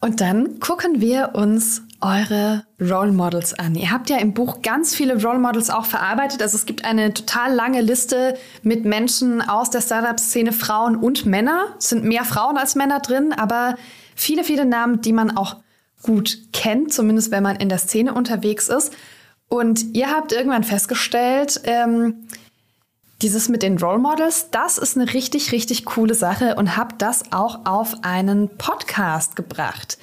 Und 0.00 0.20
dann 0.20 0.60
gucken 0.60 1.00
wir 1.00 1.34
uns 1.34 1.82
eure 2.00 2.64
Role 2.80 3.12
Models 3.12 3.58
an. 3.58 3.74
Ihr 3.74 3.90
habt 3.90 4.08
ja 4.08 4.16
im 4.16 4.32
Buch 4.32 4.62
ganz 4.62 4.94
viele 4.94 5.22
Role 5.22 5.38
Models 5.38 5.68
auch 5.68 5.84
verarbeitet. 5.84 6.40
Also 6.42 6.56
es 6.56 6.64
gibt 6.64 6.84
eine 6.84 7.12
total 7.12 7.54
lange 7.54 7.82
Liste 7.82 8.38
mit 8.62 8.84
Menschen 8.84 9.42
aus 9.42 9.68
der 9.70 9.82
Startup-Szene, 9.82 10.52
Frauen 10.52 10.96
und 10.96 11.26
Männer. 11.26 11.74
Es 11.78 11.90
sind 11.90 12.04
mehr 12.04 12.24
Frauen 12.24 12.56
als 12.56 12.74
Männer 12.74 13.00
drin, 13.00 13.34
aber 13.34 13.76
viele, 14.14 14.44
viele 14.44 14.64
Namen, 14.64 15.02
die 15.02 15.12
man 15.12 15.36
auch 15.36 15.56
gut 16.02 16.38
kennt, 16.52 16.92
zumindest 16.92 17.30
wenn 17.30 17.42
man 17.42 17.56
in 17.56 17.68
der 17.68 17.78
Szene 17.78 18.14
unterwegs 18.14 18.68
ist. 18.68 18.92
Und 19.48 19.94
ihr 19.94 20.10
habt 20.10 20.32
irgendwann 20.32 20.64
festgestellt, 20.64 21.60
ähm, 21.64 22.26
dieses 23.22 23.48
mit 23.48 23.62
den 23.62 23.78
Role 23.78 23.98
Models, 23.98 24.50
das 24.50 24.78
ist 24.78 24.96
eine 24.96 25.12
richtig, 25.12 25.52
richtig 25.52 25.84
coole 25.84 26.14
Sache 26.14 26.54
und 26.54 26.76
habt 26.76 27.02
das 27.02 27.32
auch 27.32 27.66
auf 27.66 27.96
einen 28.02 28.56
Podcast 28.56 29.36
gebracht. 29.36 29.98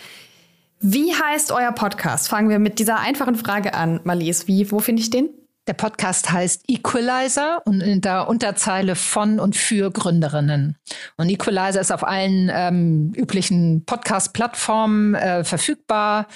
Wie 0.79 1.13
heißt 1.13 1.51
euer 1.51 1.71
Podcast? 1.71 2.29
Fangen 2.29 2.49
wir 2.49 2.59
mit 2.59 2.77
dieser 2.77 2.99
einfachen 2.99 3.35
Frage 3.35 3.73
an, 3.73 3.99
Marlies. 4.03 4.47
Wie, 4.47 4.71
wo 4.71 4.79
finde 4.79 5.01
ich 5.01 5.09
den? 5.09 5.29
Der 5.68 5.74
Podcast 5.74 6.32
heißt 6.32 6.63
Equalizer 6.70 7.61
und 7.65 7.82
in 7.82 7.99
der 7.99 8.30
Unterzeile 8.30 8.95
von 8.95 9.38
und 9.38 9.57
für 9.57 9.91
Gründerinnen. 9.91 10.78
Und 11.18 11.30
Equalizer 11.30 11.82
ist 11.82 11.91
auf 11.91 12.07
allen 12.07 12.49
ähm, 12.53 13.11
üblichen 13.13 13.84
Podcast-Plattformen 13.84 15.15
äh, 15.15 15.43
verfügbar 15.43 16.28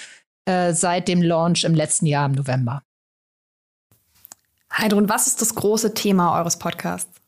äh, 0.44 0.74
seit 0.74 1.08
dem 1.08 1.22
Launch 1.22 1.64
im 1.64 1.74
letzten 1.74 2.04
Jahr 2.04 2.26
im 2.26 2.32
November. 2.32 2.82
Heidrun, 4.70 5.08
was 5.08 5.26
ist 5.26 5.40
das 5.40 5.54
große 5.54 5.94
Thema 5.94 6.38
eures 6.38 6.58
Podcasts? 6.58 7.22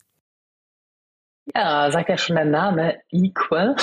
Ja, 1.55 1.91
sagt 1.91 2.11
ja 2.11 2.19
schon 2.19 2.37
der 2.37 2.45
Name, 2.45 3.01
Equal. 3.11 3.77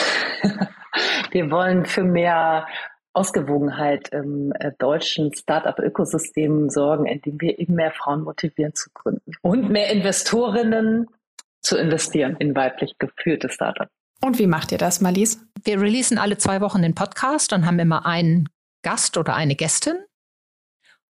Wir 1.31 1.49
wollen 1.49 1.85
für 1.85 2.03
mehr 2.03 2.67
Ausgewogenheit 3.13 4.09
im 4.09 4.53
äh, 4.53 4.71
deutschen 4.77 5.33
Startup-Ökosystem 5.33 6.69
sorgen, 6.69 7.05
indem 7.05 7.41
wir 7.41 7.59
eben 7.59 7.75
mehr 7.75 7.91
Frauen 7.91 8.23
motivieren 8.23 8.73
zu 8.73 8.89
gründen 8.93 9.33
und 9.41 9.69
mehr 9.69 9.89
Investorinnen 9.91 11.07
zu 11.61 11.77
investieren 11.77 12.37
in 12.37 12.55
weiblich 12.55 12.97
geführte 12.97 13.49
Startups. 13.49 13.91
Und 14.23 14.39
wie 14.39 14.47
macht 14.47 14.71
ihr 14.71 14.77
das, 14.77 15.01
Marlies? 15.01 15.43
Wir 15.63 15.81
releasen 15.81 16.17
alle 16.17 16.37
zwei 16.37 16.61
Wochen 16.61 16.81
den 16.81 16.95
Podcast 16.95 17.53
und 17.53 17.65
haben 17.65 17.79
immer 17.79 18.05
einen 18.05 18.49
Gast 18.83 19.17
oder 19.17 19.35
eine 19.35 19.55
Gästin. 19.55 19.95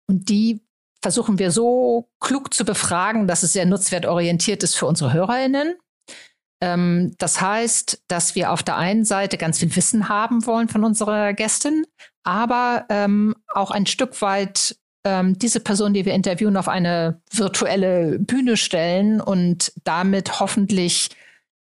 Und 0.08 0.30
die 0.30 0.62
versuchen 1.02 1.40
wir 1.40 1.52
so 1.52 2.10
klug 2.20 2.54
zu 2.54 2.66
befragen, 2.66 3.28
dass 3.28 3.44
es 3.44 3.54
sehr 3.54 3.66
nutzwertorientiert 3.66 4.64
ist 4.64 4.76
für 4.76 4.86
unsere 4.86 5.14
HörerInnen. 5.14 5.76
Ähm, 6.62 7.14
das 7.18 7.42
heißt, 7.42 8.04
dass 8.08 8.36
wir 8.36 8.52
auf 8.52 8.64
der 8.64 8.78
einen 8.78 9.06
Seite 9.06 9.38
ganz 9.38 9.60
viel 9.60 9.76
Wissen 9.76 10.10
haben 10.10 10.46
wollen 10.46 10.68
von 10.68 10.84
unserer 10.84 11.34
Gästin, 11.34 11.86
aber 12.24 12.86
ähm, 12.90 13.36
auch 13.54 13.72
ein 13.72 13.86
Stück 13.86 14.22
weit 14.22 14.76
ähm, 15.06 15.38
diese 15.40 15.62
Person, 15.62 15.94
die 15.94 16.06
wir 16.06 16.14
interviewen, 16.14 16.58
auf 16.58 16.68
eine 16.68 17.22
virtuelle 17.32 18.20
Bühne 18.20 18.58
stellen 18.58 19.22
und 19.22 19.72
damit 19.84 20.40
hoffentlich 20.40 21.10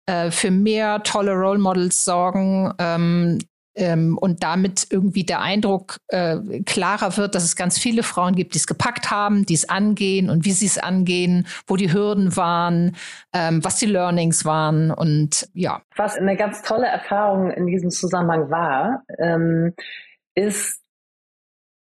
äh, 0.05 0.29
für 0.29 0.51
mehr 0.51 1.01
tolle 1.03 1.33
Role 1.33 1.59
Models 1.59 2.05
sorgen, 2.05 2.73
ähm, 2.77 3.39
ähm, 3.75 4.17
und 4.17 4.43
damit 4.43 4.87
irgendwie 4.89 5.23
der 5.23 5.41
Eindruck 5.41 5.99
äh, 6.07 6.37
klarer 6.65 7.17
wird, 7.17 7.35
dass 7.35 7.43
es 7.43 7.55
ganz 7.55 7.77
viele 7.77 8.03
Frauen 8.03 8.35
gibt, 8.35 8.53
die 8.53 8.59
es 8.59 8.67
gepackt 8.67 9.11
haben, 9.11 9.45
die 9.45 9.53
es 9.53 9.69
angehen 9.69 10.29
und 10.29 10.45
wie 10.45 10.51
sie 10.51 10.65
es 10.65 10.77
angehen, 10.77 11.47
wo 11.67 11.75
die 11.75 11.91
Hürden 11.91 12.35
waren, 12.35 12.95
ähm, 13.33 13.63
was 13.63 13.77
die 13.77 13.85
Learnings 13.85 14.45
waren 14.45 14.91
und 14.91 15.49
ja. 15.53 15.81
Was 15.95 16.15
eine 16.15 16.35
ganz 16.35 16.61
tolle 16.61 16.87
Erfahrung 16.87 17.51
in 17.51 17.67
diesem 17.67 17.89
Zusammenhang 17.89 18.49
war, 18.49 19.03
ähm, 19.19 19.73
ist, 20.35 20.81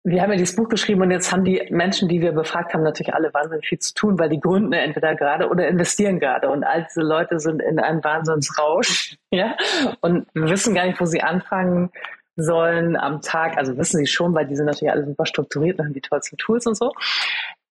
wir 0.05 0.21
haben 0.21 0.31
ja 0.31 0.37
dieses 0.37 0.55
Buch 0.55 0.67
geschrieben 0.67 1.01
und 1.01 1.11
jetzt 1.11 1.31
haben 1.31 1.45
die 1.45 1.65
Menschen, 1.69 2.09
die 2.09 2.21
wir 2.21 2.33
befragt 2.33 2.73
haben, 2.73 2.83
natürlich 2.83 3.13
alle 3.13 3.33
wahnsinnig 3.33 3.65
viel 3.65 3.79
zu 3.79 3.93
tun, 3.93 4.19
weil 4.19 4.29
die 4.29 4.39
gründen 4.39 4.73
entweder 4.73 5.15
gerade 5.15 5.47
oder 5.47 5.67
investieren 5.67 6.19
gerade. 6.19 6.49
Und 6.49 6.65
all 6.65 6.85
diese 6.89 7.01
Leute 7.01 7.39
sind 7.39 7.61
in 7.61 7.79
einem 7.79 8.03
Wahnsinnsrausch, 8.03 9.15
ja, 9.31 9.55
und 10.01 10.27
wissen 10.33 10.75
gar 10.75 10.85
nicht, 10.85 10.99
wo 10.99 11.05
sie 11.05 11.21
anfangen 11.21 11.89
sollen 12.35 12.97
am 12.97 13.21
Tag. 13.21 13.57
Also 13.57 13.77
wissen 13.77 13.97
sie 13.97 14.07
schon, 14.07 14.33
weil 14.33 14.45
die 14.45 14.55
sind 14.55 14.65
natürlich 14.65 14.91
alle 14.91 15.05
super 15.05 15.25
strukturiert 15.25 15.79
und 15.79 15.85
haben 15.85 15.93
die 15.93 16.01
tollsten 16.01 16.35
Tools 16.37 16.67
und 16.67 16.75
so. 16.75 16.91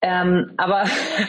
Ähm, 0.00 0.52
aber 0.56 0.84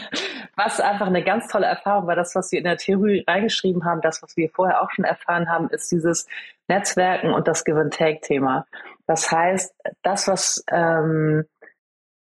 was 0.56 0.80
einfach 0.80 1.08
eine 1.08 1.24
ganz 1.24 1.48
tolle 1.48 1.66
Erfahrung 1.66 2.08
war, 2.08 2.16
das, 2.16 2.34
was 2.34 2.52
wir 2.52 2.60
in 2.60 2.66
der 2.66 2.78
Theorie 2.78 3.26
reingeschrieben 3.28 3.84
haben, 3.84 4.00
das, 4.02 4.24
was 4.24 4.38
wir 4.38 4.50
vorher 4.50 4.82
auch 4.82 4.92
schon 4.92 5.04
erfahren 5.04 5.50
haben, 5.50 5.70
ist 5.70 5.92
dieses 5.92 6.28
Netzwerken 6.70 7.34
und 7.34 7.48
das 7.48 7.66
Give-and-Take-Thema. 7.66 8.66
Das 9.08 9.32
heißt, 9.32 9.74
das, 10.02 10.28
was 10.28 10.64
ähm, 10.72 11.46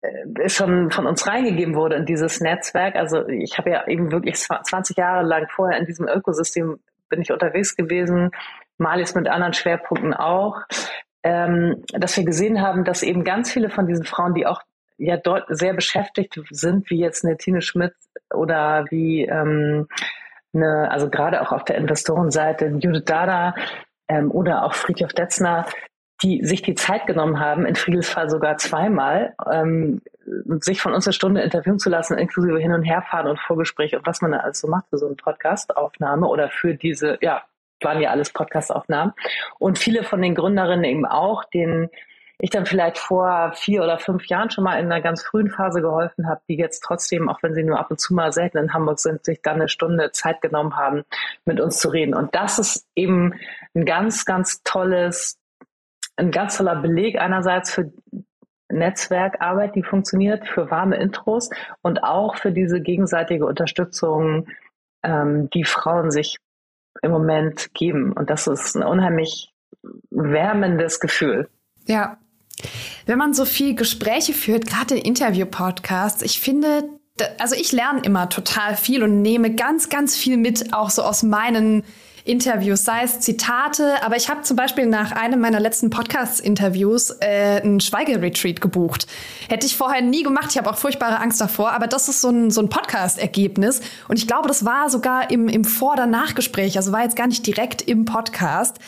äh, 0.03 0.49
schon 0.49 0.91
von 0.91 1.07
uns 1.07 1.27
reingegeben 1.27 1.75
wurde 1.75 1.97
in 1.97 2.07
dieses 2.07 2.41
Netzwerk, 2.41 2.97
also 2.97 3.27
ich 3.29 3.59
habe 3.59 3.71
ja 3.71 3.87
eben 3.87 4.11
wirklich 4.11 4.39
20 4.39 4.97
Jahre 4.97 5.25
lang 5.25 5.49
vorher 5.49 5.79
in 5.79 5.87
diesem 5.87 6.09
Ökosystem 6.09 6.81
bin 7.09 7.23
ich 7.23 7.33
unterwegs 7.33 7.77
gewesen, 7.77 8.31
mal 8.79 8.99
jetzt 8.99 9.15
mit 9.15 9.29
anderen 9.29 9.53
Schwerpunkten 9.53 10.15
auch, 10.15 10.63
ähm, 11.23 11.85
dass 11.93 12.17
wir 12.17 12.25
gesehen 12.25 12.61
haben, 12.61 12.85
dass 12.85 13.03
eben 13.03 13.25
ganz 13.25 13.53
viele 13.53 13.71
von 13.71 13.87
diesen 13.87 14.05
Frauen, 14.05 14.35
die 14.35 14.47
auch 14.47 14.63
ja 14.99 15.17
dort 15.17 15.45
sehr 15.49 15.75
beschäftigt 15.75 16.39
sind, 16.51 16.91
wie 16.91 16.99
jetzt 16.99 17.25
eine 17.25 17.37
Tine 17.37 17.63
Schmidt 17.63 17.95
oder 18.33 18.85
wie 18.91 19.25
ähm, 19.25 19.89
eine, 20.53 20.91
also 20.91 21.11
gerade 21.11 21.41
auch 21.41 21.53
auf 21.53 21.65
der 21.65 21.77
Investorenseite 21.77 22.67
Judith 22.67 23.05
Dada 23.05 23.55
ähm, 24.09 24.31
oder 24.31 24.65
auch 24.65 24.75
Friedhof 24.75 25.13
Detzner, 25.13 25.67
die 26.25 26.45
sich 26.45 26.63
die 26.63 26.75
Zeit 26.75 27.07
genommen 27.07 27.39
haben, 27.39 27.67
in 27.67 27.77
Friedels 27.77 28.09
Fall 28.09 28.31
sogar 28.31 28.57
zweimal, 28.57 29.35
ähm, 29.51 30.01
sich 30.61 30.81
von 30.81 30.95
uns 30.95 31.07
eine 31.07 31.13
Stunde 31.13 31.43
interviewen 31.43 31.79
zu 31.79 31.91
lassen, 31.91 32.17
inklusive 32.17 32.59
hin 32.59 32.73
und 32.73 32.83
herfahren 32.83 33.29
und 33.29 33.39
Vorgespräch 33.39 33.95
und 33.95 34.07
was 34.07 34.23
man 34.23 34.33
da 34.33 34.39
alles 34.39 34.61
so 34.61 34.69
macht 34.69 34.87
für 34.89 34.97
so 34.97 35.07
eine 35.07 35.17
Podcast-Aufnahme 35.17 36.27
oder 36.27 36.49
für 36.49 36.75
diese, 36.75 37.19
ja, 37.21 37.43
waren 37.83 38.01
ja 38.01 38.11
alles 38.11 38.33
Podcast-Aufnahmen. 38.33 39.13
Und 39.59 39.79
viele 39.79 40.03
von 40.03 40.23
den 40.23 40.35
Gründerinnen 40.35 40.85
eben 40.85 41.05
auch, 41.05 41.45
denen 41.45 41.91
ich 42.39 42.51
dann 42.51 42.67
vielleicht 42.67 42.99
vor 42.99 43.53
vier 43.55 43.83
oder 43.83 43.99
fünf 43.99 44.27
Jahren 44.27 44.51
schon 44.51 44.65
mal 44.65 44.79
in 44.81 44.87
einer 44.87 45.01
ganz 45.01 45.23
frühen 45.23 45.51
Phase 45.51 45.81
geholfen 45.81 46.29
habe, 46.29 46.41
die 46.49 46.57
jetzt 46.57 46.81
trotzdem, 46.81 47.29
auch 47.29 47.43
wenn 47.43 47.55
sie 47.55 47.63
nur 47.63 47.79
ab 47.79 47.91
und 47.91 48.01
zu 48.01 48.13
mal 48.15 48.33
selten 48.33 48.59
in 48.59 48.73
Hamburg 48.73 48.99
sind, 48.99 49.25
sich 49.25 49.41
dann 49.43 49.57
eine 49.57 49.69
Stunde 49.69 50.11
Zeit 50.13 50.41
genommen 50.41 50.77
haben, 50.77 51.05
mit 51.45 51.61
uns 51.61 51.79
zu 51.79 51.91
reden. 51.91 52.15
Und 52.15 52.35
das 52.35 52.59
ist 52.59 52.89
eben 52.97 53.35
ein 53.75 53.85
ganz, 53.85 54.25
ganz 54.25 54.63
tolles, 54.65 55.39
ein 56.17 56.31
ganz 56.31 56.57
toller 56.57 56.77
Beleg 56.77 57.19
einerseits 57.19 57.73
für 57.73 57.93
Netzwerkarbeit, 58.71 59.75
die 59.75 59.83
funktioniert, 59.83 60.47
für 60.49 60.71
warme 60.71 60.97
Intros 60.97 61.51
und 61.83 62.03
auch 62.03 62.37
für 62.37 62.53
diese 62.53 62.81
gegenseitige 62.81 63.47
Unterstützung, 63.47 64.49
ähm, 65.03 65.51
die 65.51 65.65
Frauen 65.65 66.11
sich 66.11 66.39
im 67.03 67.11
Moment 67.11 67.75
geben. 67.75 68.13
Und 68.13 68.31
das 68.31 68.47
ist 68.47 68.75
ein 68.75 68.83
unheimlich 68.83 69.53
wärmendes 70.11 71.01
Gefühl. 71.01 71.49
Ja. 71.87 72.19
Wenn 73.07 73.19
man 73.19 73.35
so 73.35 73.45
viel 73.45 73.75
Gespräche 73.75 74.33
führt, 74.33 74.67
gerade 74.67 74.95
in 74.95 75.03
Interview-Podcasts, 75.05 76.23
ich 76.23 76.41
finde, 76.41 76.85
also 77.39 77.55
ich 77.55 77.73
lerne 77.73 78.01
immer 78.03 78.29
total 78.29 78.77
viel 78.77 79.03
und 79.03 79.21
nehme 79.21 79.55
ganz, 79.55 79.89
ganz 79.89 80.17
viel 80.17 80.37
mit, 80.39 80.73
auch 80.73 80.89
so 80.89 81.03
aus 81.03 81.23
meinen 81.23 81.85
Interviews, 82.25 82.85
sei 82.85 83.03
es 83.03 83.21
Zitate, 83.21 84.03
aber 84.03 84.17
ich 84.17 84.31
habe 84.31 84.43
zum 84.43 84.57
Beispiel 84.57 84.87
nach 84.87 85.13
einem 85.13 85.41
meiner 85.41 85.61
letzten 85.61 85.91
Podcast-Interviews 85.91 87.11
äh, 87.21 87.61
einen 87.63 87.81
Schweigeretreat 87.81 88.63
gebucht. 88.63 89.07
Hätte 89.49 89.67
ich 89.67 89.77
vorher 89.77 90.01
nie 90.01 90.23
gemacht, 90.23 90.49
ich 90.51 90.59
habe 90.59 90.71
auch 90.71 90.79
furchtbare 90.79 91.21
Angst 91.21 91.41
davor, 91.41 91.73
aber 91.73 91.87
das 91.87 92.09
ist 92.09 92.23
so 92.23 92.31
ein, 92.31 92.51
so 92.51 92.63
ein 92.63 92.71
Podcast-Ergebnis 92.71 93.83
und 94.09 94.19
ich 94.19 94.27
glaube, 94.27 94.49
das 94.49 94.65
war 94.65 94.89
sogar 94.89 95.31
im, 95.31 95.49
im 95.49 95.65
Vor- 95.65 95.93
oder 95.93 96.07
Nachgespräch, 96.07 96.79
also 96.79 96.93
war 96.93 97.03
jetzt 97.03 97.17
gar 97.17 97.27
nicht 97.27 97.47
direkt 97.47 97.83
im 97.83 98.07
Podcast. 98.07 98.79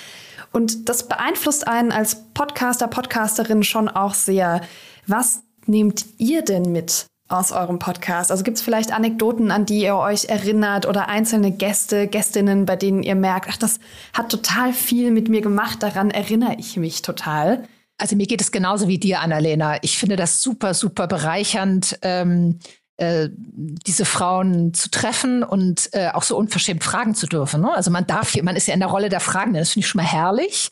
Und 0.52 0.88
das 0.88 1.06
beeinflusst 1.06 1.68
einen 1.68 1.92
als 1.92 2.32
Podcaster, 2.32 2.88
Podcasterin 2.88 3.62
schon 3.62 3.90
auch 3.90 4.14
sehr. 4.14 4.62
Was 5.06 5.42
nehmt 5.66 6.06
ihr 6.16 6.42
denn 6.42 6.72
mit 6.72 7.06
aus 7.28 7.52
eurem 7.52 7.78
Podcast? 7.78 8.30
Also 8.30 8.44
gibt 8.44 8.58
es 8.58 8.62
vielleicht 8.62 8.92
Anekdoten, 8.92 9.50
an 9.50 9.66
die 9.66 9.82
ihr 9.82 9.96
euch 9.96 10.26
erinnert 10.26 10.86
oder 10.86 11.08
einzelne 11.08 11.52
Gäste, 11.52 12.06
Gästinnen, 12.06 12.66
bei 12.66 12.76
denen 12.76 13.02
ihr 13.02 13.14
merkt, 13.14 13.48
ach, 13.50 13.56
das 13.56 13.78
hat 14.12 14.30
total 14.30 14.72
viel 14.72 15.10
mit 15.10 15.28
mir 15.28 15.40
gemacht, 15.40 15.82
daran 15.82 16.10
erinnere 16.10 16.56
ich 16.58 16.76
mich 16.76 17.02
total. 17.02 17.64
Also 17.98 18.14
mir 18.16 18.26
geht 18.26 18.40
es 18.40 18.52
genauso 18.52 18.88
wie 18.88 18.98
dir, 18.98 19.20
Annalena. 19.20 19.82
Ich 19.82 19.98
finde 19.98 20.16
das 20.16 20.42
super, 20.42 20.74
super 20.74 21.06
bereichernd, 21.06 21.98
ähm, 22.02 22.58
äh, 22.98 23.28
diese 23.30 24.04
Frauen 24.04 24.72
zu 24.72 24.90
treffen 24.90 25.42
und 25.42 25.90
äh, 25.92 26.08
auch 26.12 26.22
so 26.22 26.36
unverschämt 26.36 26.82
fragen 26.82 27.14
zu 27.14 27.26
dürfen. 27.26 27.60
Ne? 27.60 27.74
Also 27.74 27.90
man 27.90 28.06
darf, 28.06 28.34
man 28.42 28.56
ist 28.56 28.68
ja 28.68 28.74
in 28.74 28.80
der 28.80 28.88
Rolle 28.88 29.08
der 29.08 29.20
Fragenden, 29.20 29.60
das 29.60 29.70
finde 29.70 29.84
ich 29.84 29.88
schon 29.88 30.00
mal 30.00 30.10
herrlich. 30.10 30.70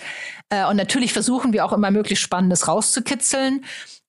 Äh, 0.49 0.67
und 0.67 0.77
natürlich 0.77 1.13
versuchen 1.13 1.53
wir 1.53 1.65
auch 1.65 1.73
immer 1.73 1.91
möglichst 1.91 2.25
Spannendes 2.25 2.67
rauszukitzeln. 2.67 3.65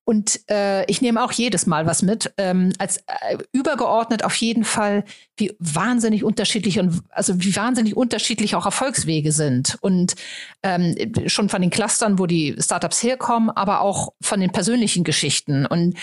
Und 0.06 0.40
äh, 0.50 0.86
ich 0.86 1.02
nehme 1.02 1.24
auch 1.24 1.32
jedes 1.32 1.66
Mal 1.66 1.88
was 1.88 2.04
mit. 2.04 2.32
Ähm, 2.38 2.72
als 2.78 2.98
äh, 3.08 3.38
übergeordnet 3.52 4.24
auf 4.24 4.36
jeden 4.36 4.64
Fall, 4.64 5.04
wie 5.36 5.56
wahnsinnig 5.60 6.24
unterschiedlich 6.24 6.80
und 6.80 7.02
also 7.10 7.34
wie 7.42 7.56
wahnsinnig 7.56 7.98
unterschiedlich 7.98 8.56
auch 8.56 8.66
Erfolgswege 8.66 9.32
sind. 9.32 9.78
Und 9.82 10.16
ähm, 10.62 10.96
schon 11.26 11.50
von 11.50 11.62
den 11.62 11.72
Clustern, 11.72 12.20
wo 12.20 12.28
die 12.28 12.56
Startups 12.60 13.02
herkommen, 13.02 13.50
aber 13.50 13.82
auch 13.82 14.14
von 14.22 14.40
den 14.40 14.52
persönlichen 14.52 15.04
Geschichten. 15.04 15.66
Und 15.66 15.98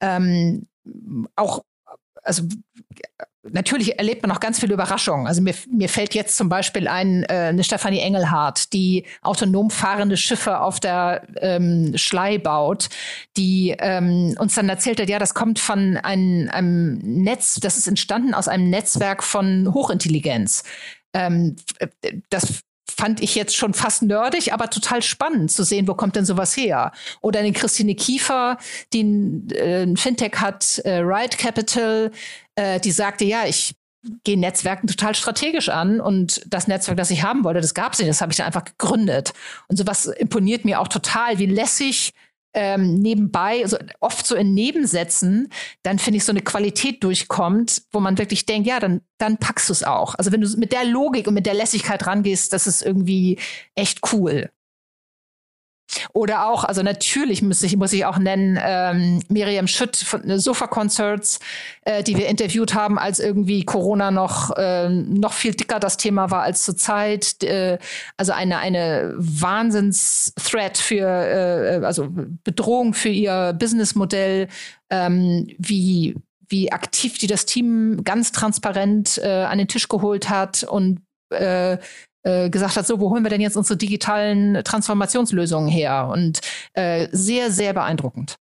ähm, 0.00 0.66
auch, 1.36 1.64
also 2.22 2.42
natürlich 3.50 3.98
erlebt 3.98 4.22
man 4.22 4.30
auch 4.30 4.40
ganz 4.40 4.60
viele 4.60 4.74
Überraschungen. 4.74 5.26
Also 5.26 5.42
mir, 5.42 5.54
mir 5.70 5.88
fällt 5.88 6.14
jetzt 6.14 6.36
zum 6.36 6.48
Beispiel 6.48 6.88
ein, 6.88 7.24
äh, 7.24 7.48
eine 7.48 7.64
Stefanie 7.64 8.00
Engelhardt, 8.00 8.72
die 8.72 9.04
autonom 9.22 9.70
fahrende 9.70 10.16
Schiffe 10.16 10.60
auf 10.60 10.80
der 10.80 11.26
ähm, 11.36 11.92
Schlei 11.96 12.38
baut, 12.38 12.88
die 13.36 13.74
ähm, 13.78 14.34
uns 14.38 14.54
dann 14.54 14.68
erzählt 14.68 15.00
hat, 15.00 15.08
ja, 15.08 15.18
das 15.18 15.34
kommt 15.34 15.58
von 15.58 15.96
einem, 15.98 16.48
einem 16.50 16.98
Netz, 16.98 17.56
das 17.60 17.76
ist 17.76 17.86
entstanden 17.86 18.34
aus 18.34 18.48
einem 18.48 18.70
Netzwerk 18.70 19.22
von 19.22 19.72
Hochintelligenz. 19.72 20.64
Ähm, 21.12 21.56
das 22.30 22.62
fand 22.96 23.20
ich 23.20 23.34
jetzt 23.34 23.56
schon 23.56 23.74
fast 23.74 24.02
nerdig, 24.02 24.52
aber 24.52 24.70
total 24.70 25.02
spannend 25.02 25.50
zu 25.50 25.64
sehen, 25.64 25.88
wo 25.88 25.94
kommt 25.94 26.16
denn 26.16 26.24
sowas 26.24 26.56
her? 26.56 26.92
Oder 27.20 27.40
eine 27.40 27.52
Christine 27.52 27.94
Kiefer, 27.94 28.58
die 28.92 29.02
ein, 29.02 29.48
äh, 29.50 29.82
ein 29.82 29.96
Fintech 29.96 30.36
hat, 30.36 30.78
äh, 30.84 30.98
Ride 30.98 31.36
Capital, 31.36 32.10
äh, 32.54 32.80
die 32.80 32.90
sagte, 32.90 33.24
ja, 33.24 33.46
ich 33.46 33.74
gehe 34.22 34.38
Netzwerken 34.38 34.86
total 34.86 35.14
strategisch 35.14 35.68
an 35.68 36.00
und 36.00 36.42
das 36.46 36.66
Netzwerk, 36.66 36.96
das 36.96 37.10
ich 37.10 37.22
haben 37.22 37.42
wollte, 37.44 37.60
das 37.60 37.74
gab 37.74 37.94
es 37.94 37.98
nicht, 37.98 38.08
das 38.08 38.20
habe 38.20 38.32
ich 38.32 38.36
dann 38.36 38.46
einfach 38.46 38.64
gegründet. 38.64 39.32
Und 39.68 39.76
sowas 39.76 40.06
imponiert 40.06 40.64
mir 40.64 40.80
auch 40.80 40.88
total, 40.88 41.38
wie 41.38 41.46
lässig 41.46 42.12
ähm, 42.54 42.94
nebenbei, 42.94 43.62
also 43.62 43.76
oft 44.00 44.26
so 44.26 44.36
in 44.36 44.54
Nebensätzen, 44.54 45.48
dann 45.82 45.98
finde 45.98 46.18
ich 46.18 46.24
so 46.24 46.32
eine 46.32 46.42
Qualität 46.42 47.02
durchkommt, 47.02 47.82
wo 47.92 48.00
man 48.00 48.16
wirklich 48.16 48.46
denkt, 48.46 48.68
ja, 48.68 48.80
dann, 48.80 49.00
dann 49.18 49.38
packst 49.38 49.68
du 49.68 49.72
es 49.72 49.82
auch. 49.82 50.14
Also 50.14 50.32
wenn 50.32 50.40
du 50.40 50.48
mit 50.56 50.72
der 50.72 50.84
Logik 50.84 51.26
und 51.26 51.34
mit 51.34 51.46
der 51.46 51.54
Lässigkeit 51.54 52.06
rangehst, 52.06 52.52
das 52.52 52.66
ist 52.66 52.82
irgendwie 52.82 53.38
echt 53.74 54.00
cool. 54.12 54.50
Oder 56.12 56.46
auch, 56.48 56.64
also 56.64 56.82
natürlich 56.82 57.42
muss 57.42 57.62
ich, 57.62 57.76
muss 57.76 57.92
ich 57.92 58.04
auch 58.04 58.18
nennen, 58.18 58.58
ähm, 58.62 59.20
Miriam 59.28 59.66
Schütt 59.66 59.96
von 59.96 60.28
äh, 60.28 60.38
Sofa 60.38 60.66
Concerts, 60.66 61.40
äh, 61.82 62.02
die 62.02 62.16
wir 62.16 62.26
interviewt 62.26 62.74
haben, 62.74 62.98
als 62.98 63.18
irgendwie 63.18 63.64
Corona 63.64 64.10
noch, 64.10 64.56
äh, 64.56 64.88
noch 64.88 65.32
viel 65.32 65.54
dicker 65.54 65.80
das 65.80 65.96
Thema 65.96 66.30
war 66.30 66.42
als 66.42 66.62
zurzeit. 66.62 67.42
Äh, 67.42 67.78
also 68.16 68.32
eine, 68.32 68.58
eine 68.58 69.14
Wahnsinns-Threat 69.16 70.78
für, 70.78 71.06
äh, 71.06 71.84
also 71.84 72.08
Bedrohung 72.44 72.94
für 72.94 73.10
ihr 73.10 73.54
Businessmodell, 73.58 74.48
ähm, 74.90 75.48
wie, 75.58 76.16
wie 76.48 76.72
aktiv 76.72 77.18
die 77.18 77.26
das 77.26 77.46
Team 77.46 78.02
ganz 78.04 78.32
transparent 78.32 79.18
äh, 79.18 79.44
an 79.44 79.58
den 79.58 79.68
Tisch 79.68 79.88
geholt 79.88 80.28
hat 80.28 80.64
und 80.64 81.00
äh, 81.30 81.78
äh, 82.24 82.50
gesagt 82.50 82.76
hat, 82.76 82.86
so, 82.86 83.00
wo 83.00 83.10
holen 83.10 83.24
wir 83.24 83.30
denn 83.30 83.40
jetzt 83.40 83.56
unsere 83.56 83.76
digitalen 83.76 84.62
Transformationslösungen 84.64 85.68
her? 85.68 86.08
Und 86.12 86.40
äh, 86.74 87.08
sehr, 87.12 87.50
sehr 87.50 87.72
beeindruckend. 87.72 88.36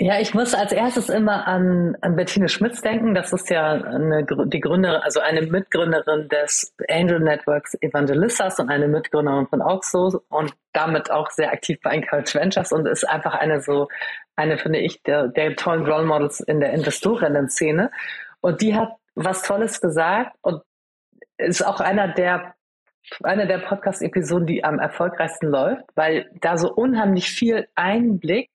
Ja, 0.00 0.20
ich 0.20 0.32
muss 0.32 0.54
als 0.54 0.70
erstes 0.70 1.08
immer 1.08 1.48
an, 1.48 1.96
an 2.02 2.14
Bettine 2.14 2.48
Schmitz 2.48 2.80
denken. 2.82 3.14
Das 3.14 3.32
ist 3.32 3.50
ja 3.50 3.72
eine, 3.72 4.24
die 4.24 4.60
Gründerin, 4.60 5.00
also 5.02 5.18
eine 5.18 5.42
Mitgründerin 5.42 6.28
des 6.28 6.72
Angel 6.88 7.18
Networks 7.18 7.76
Evangelistas 7.80 8.60
und 8.60 8.70
eine 8.70 8.86
Mitgründerin 8.86 9.48
von 9.48 9.60
Oxo 9.60 10.22
und 10.28 10.54
damit 10.72 11.10
auch 11.10 11.30
sehr 11.30 11.52
aktiv 11.52 11.80
bei 11.82 11.90
Encourage 11.90 12.38
Ventures 12.38 12.70
und 12.70 12.86
ist 12.86 13.08
einfach 13.08 13.34
eine 13.34 13.60
so, 13.60 13.88
eine 14.36 14.56
finde 14.56 14.78
ich, 14.78 15.02
der, 15.02 15.26
der 15.28 15.56
tollen 15.56 15.84
Role 15.84 16.06
Models 16.06 16.38
in 16.38 16.60
der 16.60 16.74
Investorinnen-Szene. 16.74 17.90
Und 18.40 18.60
die 18.60 18.76
hat 18.76 18.92
was 19.16 19.42
Tolles 19.42 19.80
gesagt 19.80 20.36
und 20.42 20.62
ist 21.38 21.66
auch 21.66 21.80
einer 21.80 22.06
der 22.06 22.54
eine 23.22 23.46
der 23.46 23.58
Podcast-Episoden, 23.58 24.46
die 24.46 24.64
am 24.64 24.78
erfolgreichsten 24.78 25.48
läuft, 25.48 25.84
weil 25.94 26.30
da 26.40 26.56
so 26.56 26.72
unheimlich 26.72 27.30
viel 27.30 27.68
Einblick 27.74 28.50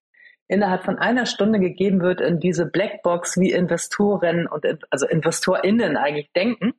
innerhalb 0.47 0.83
von 0.83 0.99
einer 0.99 1.25
Stunde 1.25 1.59
gegeben 1.59 2.01
wird 2.01 2.21
in 2.21 2.39
diese 2.39 2.65
Blackbox, 2.65 3.39
wie 3.39 3.51
Investoren 3.51 4.47
und 4.47 4.65
also 4.89 5.07
InvestorInnen 5.07 5.97
eigentlich 5.97 6.31
denken. 6.33 6.73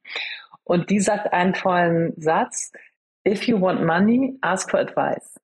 Und 0.63 0.91
die 0.91 1.01
sagt 1.01 1.33
einen 1.33 1.53
tollen 1.55 2.15
Satz, 2.17 2.73
if 3.27 3.45
you 3.45 3.61
want 3.61 3.85
money, 3.85 4.39
ask 4.41 4.71
for 4.71 4.81
advice. 4.81 5.39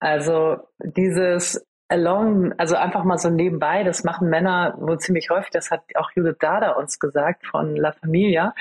Also 0.00 0.58
dieses 0.78 1.64
along, 1.88 2.52
also 2.58 2.76
einfach 2.76 3.04
mal 3.04 3.18
so 3.18 3.30
nebenbei, 3.30 3.84
das 3.84 4.04
machen 4.04 4.28
Männer 4.28 4.74
wohl 4.78 4.98
ziemlich 4.98 5.30
häufig, 5.30 5.50
das 5.50 5.70
hat 5.70 5.82
auch 5.94 6.10
Judith 6.14 6.36
Dada 6.40 6.72
uns 6.72 6.98
gesagt 6.98 7.46
von 7.46 7.76
La 7.76 7.92
Familia, 7.92 8.54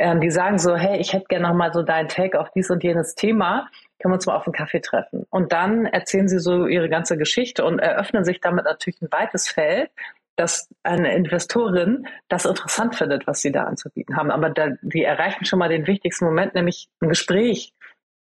ähm, 0.00 0.20
die 0.20 0.30
sagen 0.30 0.58
so, 0.58 0.76
hey, 0.76 0.98
ich 0.98 1.12
hätte 1.12 1.26
gerne 1.28 1.48
noch 1.48 1.54
mal 1.54 1.72
so 1.72 1.82
deinen 1.82 2.08
Take 2.08 2.40
auf 2.40 2.50
dies 2.52 2.70
und 2.70 2.82
jenes 2.82 3.14
Thema, 3.14 3.68
können 4.00 4.12
wir 4.12 4.16
uns 4.16 4.26
mal 4.26 4.34
auf 4.34 4.46
einen 4.46 4.54
Kaffee 4.54 4.80
treffen. 4.80 5.26
Und 5.28 5.52
dann 5.52 5.84
erzählen 5.84 6.26
sie 6.26 6.38
so 6.38 6.66
ihre 6.66 6.88
ganze 6.88 7.18
Geschichte 7.18 7.64
und 7.66 7.78
eröffnen 7.80 8.24
sich 8.24 8.40
damit 8.40 8.64
natürlich 8.64 9.00
ein 9.02 9.12
weites 9.12 9.48
Feld, 9.48 9.90
dass 10.36 10.70
eine 10.82 11.14
Investorin 11.14 12.06
das 12.28 12.46
interessant 12.46 12.96
findet, 12.96 13.26
was 13.26 13.42
sie 13.42 13.52
da 13.52 13.64
anzubieten 13.64 14.16
haben. 14.16 14.30
Aber 14.30 14.48
da, 14.48 14.68
die 14.80 15.04
erreichen 15.04 15.44
schon 15.44 15.58
mal 15.58 15.68
den 15.68 15.86
wichtigsten 15.86 16.24
Moment, 16.24 16.54
nämlich 16.54 16.88
ein 17.00 17.10
Gespräch 17.10 17.74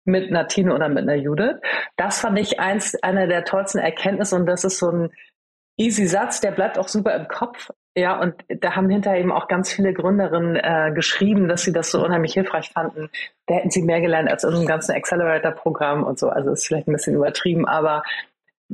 mit 0.05 0.29
einer 0.29 0.49
Tine 0.49 0.75
oder 0.75 0.91
mit 0.91 1.05
einer 1.05 1.15
Judith. 1.15 1.57
Das 1.97 2.21
fand 2.21 2.39
ich 2.39 2.61
eins, 2.61 3.03
eine 3.03 3.29
der 3.29 3.45
tollsten 3.45 3.79
Erkenntnisse 3.79 4.37
und 4.37 4.45
das 4.45 4.65
ist 4.65 4.79
so 4.79 4.91
ein 4.91 5.11
easy 5.77 6.07
Satz, 6.07 6.41
der 6.41 6.53
bleibt 6.53 6.79
auch 6.79 6.89
super 6.89 7.15
im 7.15 7.29
Kopf. 7.29 7.71
Ja, 7.95 8.19
und 8.19 8.35
da 8.49 8.75
haben 8.75 8.89
hinterher 8.89 9.21
eben 9.21 9.33
auch 9.33 9.49
ganz 9.49 9.71
viele 9.71 9.93
Gründerinnen 9.93 10.57
äh, 10.57 10.93
geschrieben, 10.95 11.47
dass 11.47 11.63
sie 11.63 11.73
das 11.73 11.91
so 11.91 12.03
unheimlich 12.03 12.33
hilfreich 12.33 12.71
fanden. 12.71 13.11
Da 13.47 13.57
hätten 13.57 13.71
sie 13.71 13.83
mehr 13.83 14.01
gelernt 14.01 14.31
als 14.31 14.45
in 14.45 14.49
unserem 14.51 14.67
ganzen 14.67 14.95
Accelerator-Programm 14.95 16.03
und 16.03 16.19
so. 16.19 16.31
Also 16.31 16.53
ist 16.53 16.67
vielleicht 16.67 16.89
ein 16.89 16.93
bisschen 16.95 17.17
übertrieben, 17.17 17.67
aber 17.67 18.03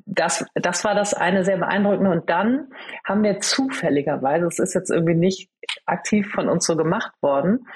das, 0.06 0.46
das 0.54 0.84
war 0.84 0.94
das 0.94 1.14
eine 1.14 1.44
sehr 1.44 1.56
beeindruckende. 1.56 2.10
Und 2.10 2.30
dann 2.30 2.68
haben 3.04 3.24
wir 3.24 3.40
zufälligerweise, 3.40 4.46
es 4.46 4.60
ist 4.60 4.74
jetzt 4.74 4.90
irgendwie 4.90 5.14
nicht 5.14 5.50
aktiv 5.86 6.30
von 6.30 6.48
uns 6.48 6.64
so 6.64 6.76
gemacht 6.76 7.12
worden, 7.20 7.66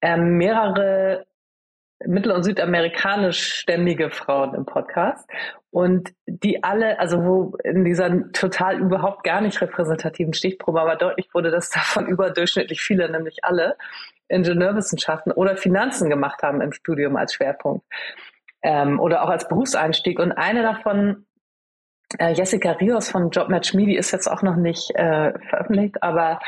ähm, 0.00 0.36
mehrere 0.36 1.26
mittel- 2.06 2.32
und 2.32 2.44
südamerikanischstämmige 2.44 4.10
Frauen 4.10 4.54
im 4.54 4.64
Podcast. 4.64 5.28
Und 5.70 6.10
die 6.26 6.62
alle, 6.62 6.98
also 6.98 7.24
wo 7.24 7.56
in 7.64 7.84
dieser 7.84 8.32
total 8.32 8.78
überhaupt 8.78 9.24
gar 9.24 9.40
nicht 9.40 9.60
repräsentativen 9.60 10.32
Stichprobe 10.32 10.80
aber 10.80 10.96
deutlich 10.96 11.28
wurde, 11.34 11.50
dass 11.50 11.70
davon 11.70 12.06
überdurchschnittlich 12.08 12.80
viele, 12.80 13.10
nämlich 13.10 13.44
alle, 13.44 13.76
Ingenieurwissenschaften 14.28 15.32
oder 15.32 15.56
Finanzen 15.56 16.10
gemacht 16.10 16.42
haben 16.42 16.60
im 16.60 16.72
Studium 16.72 17.16
als 17.16 17.34
Schwerpunkt 17.34 17.84
ähm, 18.62 19.00
oder 19.00 19.22
auch 19.22 19.30
als 19.30 19.48
Berufseinstieg. 19.48 20.18
Und 20.18 20.32
eine 20.32 20.62
davon, 20.62 21.24
äh, 22.18 22.32
Jessica 22.32 22.72
Rios 22.72 23.10
von 23.10 23.30
JobMatch 23.30 23.74
Me, 23.74 23.86
die 23.86 23.96
ist 23.96 24.12
jetzt 24.12 24.28
auch 24.28 24.42
noch 24.42 24.56
nicht 24.56 24.90
äh, 24.94 25.32
veröffentlicht, 25.48 26.02
aber 26.02 26.40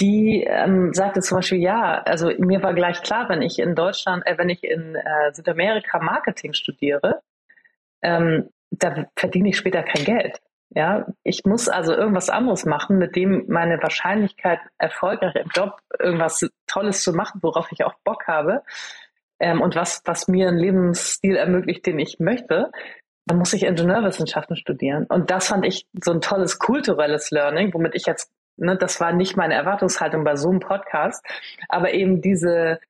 die 0.00 0.44
ähm, 0.44 0.94
sagte 0.94 1.20
zum 1.20 1.38
Beispiel, 1.38 1.58
ja, 1.58 2.02
also 2.02 2.30
mir 2.38 2.62
war 2.62 2.74
gleich 2.74 3.02
klar, 3.02 3.28
wenn 3.28 3.42
ich 3.42 3.58
in 3.58 3.74
Deutschland, 3.74 4.24
äh, 4.26 4.38
wenn 4.38 4.48
ich 4.48 4.62
in 4.62 4.94
äh, 4.94 5.32
Südamerika 5.32 5.98
Marketing 5.98 6.52
studiere, 6.52 7.20
ähm, 8.02 8.50
da 8.70 9.06
verdiene 9.16 9.48
ich 9.48 9.56
später 9.56 9.82
kein 9.82 10.04
Geld. 10.04 10.40
Ja, 10.70 11.06
ich 11.22 11.44
muss 11.46 11.68
also 11.68 11.94
irgendwas 11.94 12.28
anderes 12.28 12.66
machen, 12.66 12.98
mit 12.98 13.16
dem 13.16 13.46
meine 13.48 13.82
Wahrscheinlichkeit, 13.82 14.60
erfolgreich 14.76 15.34
im 15.34 15.48
Job 15.54 15.78
irgendwas 15.98 16.46
Tolles 16.66 17.02
zu 17.02 17.14
machen, 17.14 17.40
worauf 17.42 17.72
ich 17.72 17.84
auch 17.84 17.94
Bock 18.04 18.28
habe, 18.28 18.62
ähm, 19.40 19.60
und 19.60 19.76
was, 19.76 20.02
was 20.04 20.28
mir 20.28 20.48
einen 20.48 20.58
Lebensstil 20.58 21.36
ermöglicht, 21.36 21.86
den 21.86 21.98
ich 21.98 22.18
möchte, 22.18 22.70
dann 23.28 23.38
muss 23.38 23.52
ich 23.52 23.64
Ingenieurwissenschaften 23.64 24.56
studieren. 24.56 25.04
Und 25.04 25.30
das 25.30 25.48
fand 25.48 25.64
ich 25.66 25.86
so 26.02 26.12
ein 26.12 26.20
tolles 26.20 26.58
kulturelles 26.58 27.30
Learning, 27.30 27.72
womit 27.74 27.94
ich 27.94 28.06
jetzt, 28.06 28.32
ne, 28.56 28.76
das 28.76 29.00
war 29.00 29.12
nicht 29.12 29.36
meine 29.36 29.54
Erwartungshaltung 29.54 30.24
bei 30.24 30.36
so 30.36 30.48
einem 30.48 30.60
Podcast, 30.60 31.24
aber 31.68 31.92
eben 31.92 32.22
diese, 32.22 32.80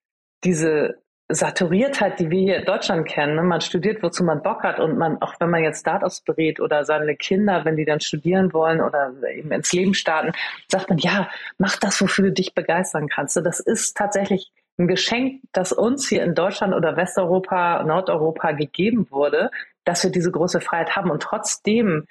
diese 0.45 0.99
Saturiertheit, 1.31 2.21
die 2.21 2.31
wir 2.31 2.41
hier 2.41 2.57
in 2.59 2.65
Deutschland 2.65 3.07
kennen. 3.07 3.35
Ne? 3.35 3.43
Man 3.43 3.61
studiert, 3.61 4.03
wozu 4.03 4.25
man 4.25 4.43
Bock 4.43 4.63
hat 4.63 4.81
und 4.81 4.97
man, 4.97 5.21
auch 5.21 5.35
wenn 5.41 5.51
man 5.51 5.63
jetzt 5.63 5.81
Startups 5.81 6.23
berät 6.23 6.61
oder 6.61 6.85
seine 6.85 7.17
Kinder, 7.17 7.65
wenn 7.65 7.77
die 7.77 7.85
dann 7.85 8.01
studieren 8.01 8.53
wollen 8.53 8.81
oder 8.81 9.13
eben 9.35 9.53
ins 9.53 9.73
Leben 9.73 9.93
starten, 9.93 10.33
sagt 10.69 10.89
man, 10.89 10.99
ja, 10.99 11.29
mach 11.59 11.77
das, 11.77 12.01
wofür 12.01 12.27
du 12.27 12.33
dich 12.33 12.55
begeistern 12.55 13.09
kannst. 13.09 13.37
das 13.37 13.61
ist 13.61 13.97
tatsächlich 13.97 14.53
ein 14.79 14.89
Geschenk, 14.89 15.43
das 15.53 15.73
uns 15.73 16.09
hier 16.09 16.23
in 16.23 16.35
Deutschland 16.35 16.73
oder 16.73 16.97
Westeuropa, 16.97 17.83
Nordeuropa 17.83 18.53
gegeben 18.53 19.09
wurde, 19.11 19.51
dass 19.89 20.05
wir 20.05 20.11
diese 20.11 20.31
große 20.31 20.61
Freiheit 20.61 20.97
haben 20.97 21.11
und 21.11 21.23
trotzdem, 21.23 22.05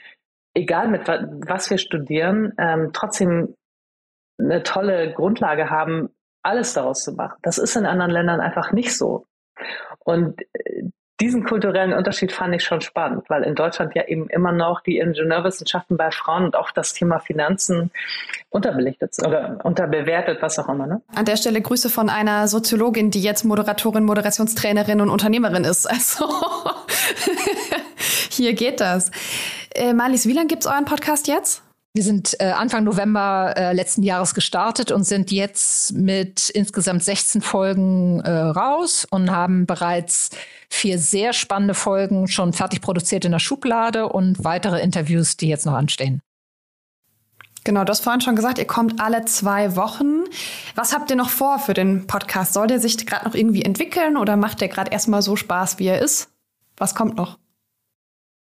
egal 0.56 0.88
mit 0.88 1.08
was 1.08 1.70
wir 1.70 1.78
studieren, 1.78 2.54
ähm, 2.58 2.90
trotzdem 2.92 3.56
eine 4.40 4.64
tolle 4.64 5.14
Grundlage 5.14 5.70
haben, 5.70 6.10
alles 6.44 6.74
daraus 6.74 7.04
zu 7.04 7.14
machen. 7.14 7.38
Das 7.44 7.60
ist 7.60 7.76
in 7.76 7.86
anderen 7.86 8.12
Ländern 8.12 8.40
einfach 8.40 8.72
nicht 8.72 8.98
so. 8.98 9.26
Und 10.00 10.42
äh, 10.54 10.90
diesen 11.20 11.44
kulturellen 11.46 11.94
Unterschied 11.94 12.32
fand 12.32 12.54
ich 12.54 12.64
schon 12.64 12.82
spannend, 12.82 13.30
weil 13.30 13.44
in 13.44 13.56
Deutschland 13.56 13.96
ja 13.96 14.06
eben 14.06 14.30
immer 14.30 14.52
noch 14.52 14.82
die 14.82 15.00
Ingenieurwissenschaften 15.00 15.98
bei 15.98 16.12
Frauen 16.12 16.46
und 16.46 16.56
auch 16.56 16.72
das 16.72 16.94
Thema 16.94 17.20
Finanzen 17.20 17.92
unterbelichtet 18.50 19.16
sind 19.16 19.28
oder 19.28 19.60
unterbewertet, 19.64 20.42
was 20.42 20.60
auch 20.60 20.70
immer. 20.70 20.86
Ne? 20.86 21.02
An 21.16 21.26
der 21.26 21.38
Stelle 21.38 21.62
Grüße 21.62 21.90
von 21.90 22.10
einer 22.10 22.48
Soziologin, 22.48 23.10
die 23.10 23.22
jetzt 23.22 23.46
Moderatorin, 23.46 24.04
Moderationstrainerin 24.04 25.02
und 25.02 25.10
Unternehmerin 25.10 25.64
ist. 25.64 25.88
Also 25.98 26.30
hier 28.30 28.54
geht 28.54 28.80
das. 28.80 29.12
Äh, 29.74 29.94
Marlies, 29.94 30.28
wie 30.28 30.34
lange 30.34 30.48
gibt 30.48 30.64
es 30.64 30.68
euren 30.68 30.86
Podcast 30.86 31.28
jetzt? 31.28 31.64
Wir 31.94 32.04
sind 32.04 32.36
äh, 32.40 32.52
Anfang 32.52 32.84
November 32.84 33.56
äh, 33.58 33.74
letzten 33.74 34.04
Jahres 34.04 34.36
gestartet 34.36 34.92
und 34.92 35.04
sind 35.04 35.32
jetzt 35.32 35.94
mit 35.94 36.50
insgesamt 36.52 37.04
16 37.04 37.42
Folgen 37.42 38.20
äh, 38.20 38.30
raus 38.30 39.08
und 39.10 39.32
haben 39.32 39.66
bereits 39.66 40.30
vier 40.70 41.00
sehr 41.00 41.34
spannende 41.34 41.74
Folgen 41.74 42.28
schon 42.28 42.54
fertig 42.54 42.82
produziert 42.82 43.26
in 43.26 43.32
der 43.32 43.40
Schublade 43.40 44.10
und 44.10 44.44
weitere 44.44 44.82
Interviews, 44.82 45.38
die 45.38 45.48
jetzt 45.48 45.66
noch 45.66 45.74
anstehen. 45.74 46.22
Genau, 47.64 47.84
du 47.84 47.92
hast 47.92 48.02
vorhin 48.02 48.22
schon 48.22 48.38
gesagt, 48.38 48.60
ihr 48.60 48.66
kommt 48.66 49.02
alle 49.02 49.26
zwei 49.26 49.76
Wochen. 49.76 50.24
Was 50.76 50.94
habt 50.94 51.10
ihr 51.10 51.18
noch 51.18 51.30
vor 51.30 51.60
für 51.60 51.74
den 51.74 52.08
Podcast? 52.08 52.54
Soll 52.54 52.68
der 52.68 52.80
sich 52.80 53.06
gerade 53.06 53.26
noch 53.26 53.36
irgendwie 53.36 53.64
entwickeln 53.64 54.16
oder 54.16 54.38
macht 54.38 54.62
der 54.62 54.70
gerade 54.70 54.92
erstmal 54.92 55.22
so 55.22 55.36
Spaß, 55.36 55.78
wie 55.78 55.88
er 55.88 56.00
ist? 56.00 56.30
Was 56.78 56.96
kommt 56.96 57.18
noch? 57.18 57.40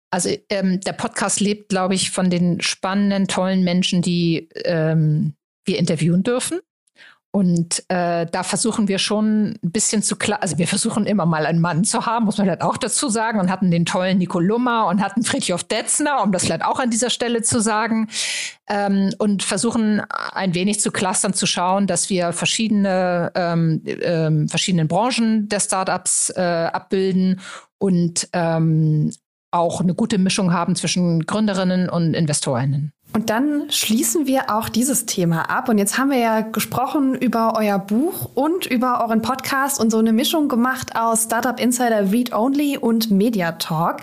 Also 0.10 0.30
ähm, 0.50 0.80
der 0.82 0.94
Podcast 0.94 1.42
lebt, 1.42 1.70
glaube 1.70 1.94
ich, 1.96 2.12
von 2.12 2.30
den 2.30 2.62
spannenden, 2.62 3.28
tollen 3.28 3.64
Menschen, 3.64 4.02
die 4.02 4.50
ähm, 4.64 5.36
wir 5.66 5.78
interviewen 5.78 6.24
dürfen. 6.24 6.60
Und 7.36 7.84
äh, 7.88 8.28
da 8.28 8.44
versuchen 8.44 8.88
wir 8.88 9.00
schon 9.00 9.58
ein 9.64 9.72
bisschen 9.72 10.04
zu 10.04 10.18
klar, 10.18 10.44
also 10.44 10.60
wir 10.60 10.68
versuchen 10.68 11.08
immer 11.08 11.26
mal 11.26 11.48
einen 11.48 11.62
Mann 11.62 11.84
zu 11.84 12.06
haben, 12.06 12.26
muss 12.26 12.38
man 12.38 12.46
vielleicht 12.46 12.62
auch 12.62 12.78
dazu 12.78 13.10
sagen, 13.10 13.40
und 13.40 13.50
hatten 13.50 13.72
den 13.72 13.88
tollen 13.88 14.20
Nico 14.20 14.40
Lummer 14.40 14.86
und 14.86 15.02
hatten 15.02 15.24
Friedhof 15.24 15.64
Detzner, 15.64 16.22
um 16.22 16.32
das 16.32 16.46
vielleicht 16.46 16.64
auch 16.64 16.80
an 16.80 16.92
dieser 16.92 17.10
Stelle 17.10 17.42
zu 17.42 17.60
sagen, 17.60 18.08
ähm, 18.70 19.16
und 19.18 19.42
versuchen 19.42 20.04
ein 20.12 20.54
wenig 20.54 20.80
zu 20.80 20.92
clustern, 20.92 21.34
zu 21.34 21.48
schauen, 21.48 21.88
dass 21.88 22.12
wir 22.12 22.34
verschiedene 22.34 23.32
ähm, 23.34 23.82
ähm, 23.84 24.48
verschiedenen 24.48 24.88
Branchen 24.88 25.50
der 25.50 25.60
Startups 25.60 26.30
äh, 26.36 26.40
abbilden 26.40 27.42
und 27.80 28.30
ähm, 28.34 29.12
auch 29.50 29.82
eine 29.82 29.96
gute 29.96 30.20
Mischung 30.20 30.54
haben 30.54 30.76
zwischen 30.76 31.26
Gründerinnen 31.26 31.90
und 31.90 32.14
Investorinnen. 32.14 32.93
Und 33.14 33.30
dann 33.30 33.70
schließen 33.70 34.26
wir 34.26 34.50
auch 34.50 34.70
dieses 34.70 35.06
Thema 35.06 35.50
ab. 35.50 35.70
Und 35.70 35.78
jetzt 35.78 36.00
haben 36.00 36.10
wir 36.10 36.18
ja 36.18 36.42
gesprochen 36.42 37.14
über 37.14 37.54
euer 37.56 37.78
Buch 37.78 38.32
und 38.34 38.66
über 38.66 39.02
euren 39.02 39.22
Podcast 39.22 39.80
und 39.80 39.92
so 39.92 40.00
eine 40.00 40.12
Mischung 40.12 40.50
gemacht 40.50 40.96
aus 40.96 41.24
Startup 41.24 41.60
Insider 41.60 42.12
Read 42.12 42.34
Only 42.34 42.78
und 42.78 43.12
Media 43.12 43.52
Talk. 43.54 43.98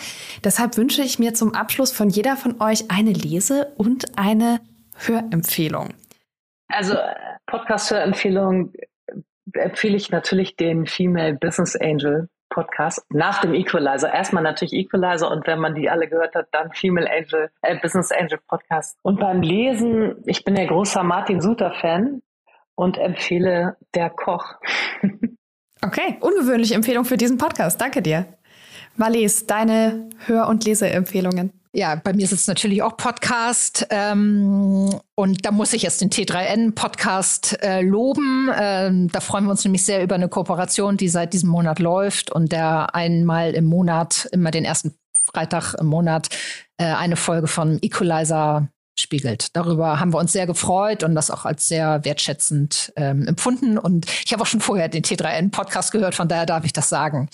Deshalb 0.45 0.77
wünsche 0.77 1.03
ich 1.03 1.19
mir 1.19 1.35
zum 1.35 1.55
Abschluss 1.55 1.91
von 1.91 2.09
jeder 2.09 2.37
von 2.37 2.61
euch 2.61 2.89
eine 2.89 3.11
Lese- 3.11 3.73
und 3.77 4.17
eine 4.17 4.61
Hörempfehlung. 4.97 5.89
Also 6.69 6.95
Podcast-Hörempfehlung 7.47 8.73
empfehle 9.53 9.97
ich 9.97 10.11
natürlich 10.11 10.55
den 10.55 10.87
Female 10.87 11.35
Business 11.35 11.75
Angel 11.75 12.29
Podcast 12.51 13.05
nach 13.09 13.41
dem 13.41 13.55
Equalizer. 13.55 14.13
Erstmal 14.13 14.43
natürlich 14.43 14.75
Equalizer 14.75 15.31
und 15.31 15.47
wenn 15.47 15.59
man 15.59 15.75
die 15.75 15.89
alle 15.89 16.09
gehört 16.09 16.35
hat, 16.35 16.49
dann 16.53 16.73
Female 16.73 17.11
Angel, 17.11 17.51
äh, 17.63 17.79
Business 17.81 18.13
Angel 18.13 18.39
Podcast. 18.47 18.99
Und 19.03 19.21
beim 19.21 19.41
Lesen, 19.41 20.17
ich 20.27 20.45
bin 20.45 20.57
ja 20.57 20.67
großer 20.67 21.03
Martin 21.03 21.41
Suter 21.41 21.73
Fan 21.81 22.23
und 22.75 22.99
empfehle 22.99 23.77
Der 23.95 24.11
Koch. 24.11 24.57
okay, 25.83 26.19
ungewöhnliche 26.21 26.75
Empfehlung 26.75 27.05
für 27.05 27.17
diesen 27.17 27.39
Podcast. 27.39 27.81
Danke 27.81 28.03
dir. 28.03 28.27
Marlies, 29.01 29.47
deine 29.47 30.11
Hör- 30.27 30.47
und 30.47 30.67
Leseempfehlungen. 30.67 31.53
Ja, 31.73 31.95
bei 31.95 32.13
mir 32.13 32.25
ist 32.25 32.33
es 32.33 32.47
natürlich 32.47 32.83
auch 32.83 32.99
Podcast. 32.99 33.87
Ähm, 33.89 34.91
und 35.15 35.47
da 35.47 35.53
muss 35.53 35.73
ich 35.73 35.83
jetzt 35.83 36.03
den 36.03 36.11
T3N-Podcast 36.11 37.63
äh, 37.63 37.81
loben. 37.81 38.51
Ähm, 38.55 39.09
da 39.11 39.21
freuen 39.21 39.45
wir 39.45 39.53
uns 39.53 39.65
nämlich 39.65 39.87
sehr 39.87 40.03
über 40.03 40.17
eine 40.17 40.29
Kooperation, 40.29 40.99
die 40.99 41.09
seit 41.09 41.33
diesem 41.33 41.49
Monat 41.49 41.79
läuft 41.79 42.31
und 42.31 42.53
der 42.53 42.95
einmal 42.95 43.53
im 43.55 43.65
Monat, 43.65 44.29
immer 44.33 44.51
den 44.51 44.67
ersten 44.67 44.95
Freitag 45.33 45.73
im 45.81 45.87
Monat, 45.87 46.29
äh, 46.77 46.85
eine 46.85 47.17
Folge 47.17 47.47
von 47.47 47.79
Equalizer 47.81 48.69
spiegelt. 48.99 49.57
Darüber 49.57 49.99
haben 49.99 50.13
wir 50.13 50.19
uns 50.19 50.33
sehr 50.33 50.47
gefreut 50.47 51.05
und 51.05 51.15
das 51.15 51.31
auch 51.31 51.47
als 51.47 51.67
sehr 51.67 52.05
wertschätzend 52.05 52.93
ähm, 52.97 53.27
empfunden. 53.27 53.79
Und 53.79 54.11
ich 54.27 54.35
habe 54.35 54.43
auch 54.43 54.47
schon 54.47 54.61
vorher 54.61 54.91
den 54.91 55.05
T3N-Podcast 55.05 55.91
gehört, 55.91 56.15
von 56.15 56.29
daher 56.29 56.45
darf 56.45 56.67
ich 56.67 56.75
das 56.75 56.91
sagen. 56.91 57.31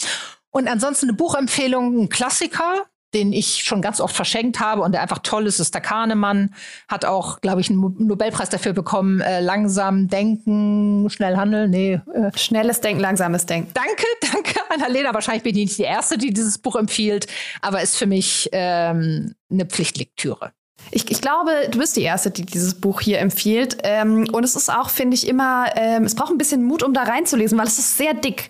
Und 0.50 0.68
ansonsten 0.68 1.08
eine 1.08 1.16
Buchempfehlung, 1.16 2.02
ein 2.02 2.08
Klassiker, 2.08 2.86
den 3.14 3.32
ich 3.32 3.64
schon 3.64 3.80
ganz 3.80 4.00
oft 4.00 4.14
verschenkt 4.14 4.60
habe 4.60 4.82
und 4.82 4.92
der 4.92 5.00
einfach 5.00 5.20
toll 5.20 5.46
ist, 5.46 5.58
ist 5.58 5.74
der 5.74 5.80
Kahnemann. 5.80 6.54
Hat 6.88 7.04
auch, 7.04 7.40
glaube 7.40 7.60
ich, 7.60 7.70
einen 7.70 7.80
Nobelpreis 7.98 8.50
dafür 8.50 8.72
bekommen. 8.72 9.20
Äh, 9.20 9.40
langsam 9.40 10.08
denken, 10.08 11.08
schnell 11.08 11.36
handeln. 11.36 11.70
Nee. 11.70 12.00
Äh. 12.12 12.36
Schnelles 12.36 12.80
Denken, 12.80 13.00
langsames 13.00 13.46
Denken. 13.46 13.70
Danke, 13.74 14.04
danke, 14.32 14.60
Annalena. 14.68 15.14
Wahrscheinlich 15.14 15.44
bin 15.44 15.56
ich 15.56 15.64
nicht 15.64 15.78
die 15.78 15.84
Erste, 15.84 16.18
die 16.18 16.32
dieses 16.32 16.58
Buch 16.58 16.76
empfiehlt, 16.76 17.26
aber 17.62 17.80
ist 17.80 17.96
für 17.96 18.06
mich 18.06 18.50
ähm, 18.52 19.34
eine 19.50 19.64
Pflichtlektüre. 19.64 20.52
Ich, 20.90 21.10
ich, 21.10 21.20
glaube, 21.20 21.50
du 21.70 21.78
bist 21.78 21.96
die 21.96 22.02
Erste, 22.02 22.30
die 22.30 22.44
dieses 22.44 22.80
Buch 22.80 23.00
hier 23.00 23.18
empfiehlt. 23.18 23.78
Ähm, 23.82 24.28
und 24.32 24.44
es 24.44 24.56
ist 24.56 24.70
auch, 24.70 24.90
finde 24.90 25.14
ich, 25.14 25.26
immer, 25.26 25.66
ähm, 25.76 26.04
es 26.04 26.14
braucht 26.14 26.30
ein 26.30 26.38
bisschen 26.38 26.64
Mut, 26.64 26.82
um 26.82 26.94
da 26.94 27.02
reinzulesen, 27.02 27.58
weil 27.58 27.66
es 27.66 27.78
ist 27.78 27.96
sehr 27.96 28.14
dick. 28.14 28.48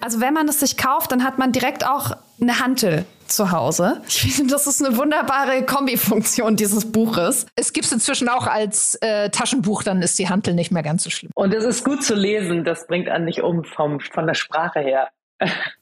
Also 0.00 0.20
wenn 0.20 0.34
man 0.34 0.48
es 0.48 0.60
sich 0.60 0.76
kauft, 0.76 1.12
dann 1.12 1.24
hat 1.24 1.38
man 1.38 1.52
direkt 1.52 1.86
auch 1.86 2.12
eine 2.40 2.60
Hantel 2.60 3.06
zu 3.26 3.50
Hause. 3.50 4.02
Ich 4.08 4.34
finde, 4.34 4.52
das 4.52 4.66
ist 4.66 4.84
eine 4.84 4.96
wunderbare 4.96 5.64
Kombifunktion 5.64 6.56
dieses 6.56 6.90
Buches. 6.92 7.46
Es 7.56 7.72
gibt 7.72 7.86
es 7.86 7.92
inzwischen 7.92 8.28
auch 8.28 8.46
als 8.46 8.96
äh, 9.00 9.30
Taschenbuch, 9.30 9.82
dann 9.82 10.02
ist 10.02 10.18
die 10.18 10.28
Hantel 10.28 10.54
nicht 10.54 10.70
mehr 10.70 10.82
ganz 10.82 11.04
so 11.04 11.10
schlimm. 11.10 11.30
Und 11.34 11.54
es 11.54 11.64
ist 11.64 11.84
gut 11.84 12.04
zu 12.04 12.14
lesen, 12.14 12.64
das 12.64 12.86
bringt 12.86 13.08
einen 13.08 13.24
nicht 13.24 13.42
um 13.42 13.64
vom, 13.64 14.00
von 14.00 14.26
der 14.26 14.34
Sprache 14.34 14.80
her. 14.80 15.08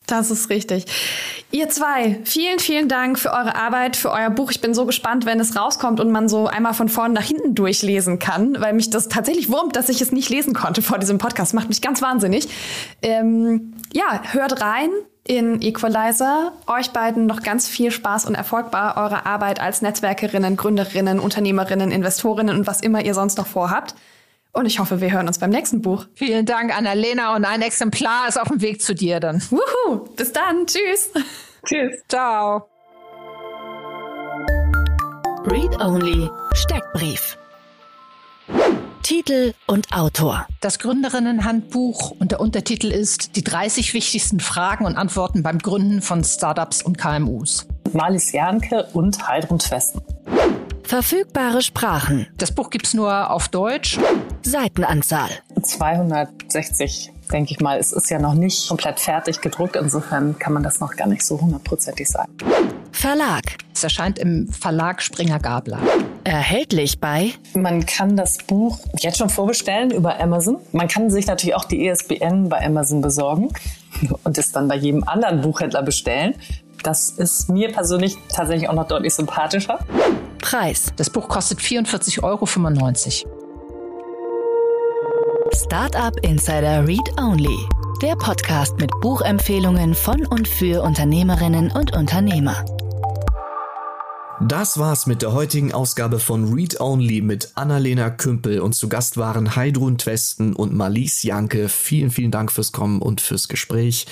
Das 0.07 0.31
ist 0.31 0.51
richtig. 0.51 0.85
Ihr 1.51 1.69
zwei, 1.69 2.21
vielen, 2.25 2.59
vielen 2.59 2.89
Dank 2.89 3.19
für 3.19 3.31
eure 3.31 3.55
Arbeit, 3.55 3.97
für 3.97 4.11
euer 4.11 4.29
Buch. 4.29 4.51
Ich 4.51 4.61
bin 4.61 4.75
so 4.75 4.85
gespannt, 4.85 5.25
wenn 5.25 5.41
es 5.41 5.57
rauskommt 5.57 6.01
und 6.01 6.11
man 6.11 6.29
so 6.29 6.47
einmal 6.47 6.75
von 6.75 6.89
vorn 6.89 7.13
nach 7.13 7.23
hinten 7.23 7.55
durchlesen 7.55 8.19
kann, 8.19 8.61
weil 8.61 8.75
mich 8.75 8.91
das 8.91 9.09
tatsächlich 9.09 9.49
wurmt, 9.49 9.77
dass 9.77 9.89
ich 9.89 10.01
es 10.01 10.13
nicht 10.13 10.29
lesen 10.29 10.53
konnte 10.53 10.83
vor 10.83 10.99
diesem 10.99 11.19
Podcast. 11.19 11.55
Macht 11.55 11.69
mich 11.69 11.81
ganz 11.81 12.03
wahnsinnig. 12.03 12.49
Ähm, 13.03 13.75
ja, 13.93 14.23
hört 14.33 14.61
rein 14.61 14.91
in 15.27 15.63
Equalizer. 15.63 16.53
Euch 16.67 16.91
beiden 16.91 17.27
noch 17.27 17.43
ganz 17.43 17.69
viel 17.69 17.91
Spaß 17.91 18.27
und 18.27 18.35
Erfolg 18.35 18.71
bei 18.71 18.97
eurer 18.97 19.25
Arbeit 19.25 19.61
als 19.61 19.81
Netzwerkerinnen, 19.81 20.57
Gründerinnen, 20.57 21.19
Unternehmerinnen, 21.19 21.91
Investorinnen 21.91 22.57
und 22.59 22.67
was 22.67 22.81
immer 22.81 23.05
ihr 23.05 23.15
sonst 23.15 23.39
noch 23.39 23.47
vorhabt. 23.47 23.95
Und 24.55 24.67
ich 24.67 24.79
hoffe, 24.79 25.01
wir 25.01 25.11
hören 25.11 25.27
uns 25.27 25.39
beim 25.41 25.51
nächsten 25.51 25.83
Buch. 25.83 26.07
Vielen 26.15 26.47
Dank, 26.47 26.77
Annalena. 26.77 27.35
Und 27.35 27.45
ein 27.45 27.61
Exemplar 27.61 28.29
ist 28.29 28.41
auf 28.41 28.49
dem 28.49 28.61
Weg 28.61 28.81
zu 28.81 28.95
dir 28.95 29.19
dann. 29.19 29.43
Wuhu! 29.51 30.05
Bis 30.17 30.33
dann. 30.33 30.65
Tschüss. 30.67 31.11
Tschüss. 31.67 32.03
Ciao. 32.09 32.69
Read 35.47 35.81
Only 35.81 36.31
Steckbrief. 36.53 37.37
Titel 39.03 39.55
und 39.67 39.93
Autor. 39.93 40.47
Das 40.61 40.79
Gründerinnenhandbuch 40.79 42.13
und 42.21 42.31
der 42.31 42.41
Untertitel 42.41 42.93
ist 42.93 43.35
Die 43.35 43.43
30 43.43 43.93
wichtigsten 43.93 44.39
Fragen 44.39 44.87
und 44.87 44.97
Antworten 44.97 45.43
beim 45.43 45.59
Gründen 45.59 46.01
von 46.01 46.23
Startups 46.23 46.81
und 46.81 46.97
KMUs. 46.97 47.67
Marlies 47.93 48.31
Janke 48.33 48.87
und 48.93 49.27
Heidrun 49.27 49.59
Twesten. 49.59 50.01
Verfügbare 50.85 51.63
Sprachen. 51.63 52.27
Das 52.37 52.53
Buch 52.53 52.69
gibt's 52.69 52.93
nur 52.93 53.31
auf 53.31 53.49
Deutsch. 53.49 53.99
Seitenanzahl. 54.43 55.31
260, 55.61 57.11
denke 57.33 57.53
ich 57.53 57.61
mal. 57.61 57.79
Es 57.79 57.93
ist 57.93 58.11
ja 58.11 58.19
noch 58.19 58.35
nicht 58.35 58.69
komplett 58.69 59.01
fertig 59.01 59.41
gedruckt. 59.41 59.77
Insofern 59.77 60.39
kann 60.39 60.53
man 60.53 60.63
das 60.63 60.81
noch 60.81 60.95
gar 60.95 61.09
nicht 61.09 61.25
so 61.25 61.41
hundertprozentig 61.41 62.07
sagen. 62.07 62.33
Verlag. 62.93 63.43
Es 63.75 63.83
erscheint 63.83 64.19
im 64.19 64.49
Verlag 64.49 65.03
Springer 65.03 65.39
Gabler. 65.39 65.79
Erhältlich 66.23 67.01
bei 67.01 67.33
Man 67.55 67.85
kann 67.87 68.17
das 68.17 68.39
Buch 68.39 68.79
jetzt 69.01 69.19
schon 69.19 69.31
vorbestellen 69.31 69.91
über 69.91 70.21
Amazon. 70.21 70.59
Man 70.73 70.89
kann 70.89 71.11
sich 71.11 71.27
natürlich 71.27 71.55
auch 71.55 71.65
die 71.65 71.87
ESBN 71.87 72.51
bei 72.51 72.65
Amazon 72.65 73.01
besorgen 73.01 73.49
und 74.23 74.39
es 74.39 74.53
dann 74.53 74.69
bei 74.69 74.77
jedem 74.77 75.05
anderen 75.05 75.41
Buchhändler 75.41 75.83
bestellen. 75.83 76.35
Das 76.85 77.09
ist 77.09 77.49
mir 77.49 77.73
persönlich 77.73 78.19
tatsächlich 78.29 78.69
auch 78.69 78.75
noch 78.75 78.87
deutlich 78.87 79.15
sympathischer. 79.15 79.79
Preis. 80.43 80.93
Das 80.97 81.09
Buch 81.09 81.29
kostet 81.29 81.59
44,95 81.59 82.23
Euro. 82.23 83.35
Startup 85.55 86.15
Insider 86.21 86.87
Read 86.87 87.19
Only. 87.19 87.57
Der 88.03 88.17
Podcast 88.17 88.77
mit 88.79 88.91
Buchempfehlungen 89.01 89.95
von 89.95 90.27
und 90.27 90.47
für 90.47 90.83
Unternehmerinnen 90.83 91.71
und 91.71 91.97
Unternehmer. 91.97 92.63
Das 94.43 94.79
war's 94.79 95.07
mit 95.07 95.23
der 95.23 95.33
heutigen 95.33 95.73
Ausgabe 95.73 96.19
von 96.19 96.53
Read 96.53 96.81
Only 96.81 97.23
mit 97.23 97.53
Annalena 97.55 98.11
Kümpel 98.11 98.61
und 98.61 98.75
zu 98.75 98.91
Gast 98.91 99.17
waren 99.17 99.57
Heidrun 99.57 99.97
Twesten 99.97 100.53
und 100.55 100.75
Marlies 100.75 101.23
Janke. 101.23 101.71
Vielen, 101.71 102.11
vielen 102.11 102.31
Dank 102.31 102.53
fürs 102.53 102.73
Kommen 102.73 103.01
und 103.01 103.23
fürs 103.23 103.49
Gespräch. 103.49 104.07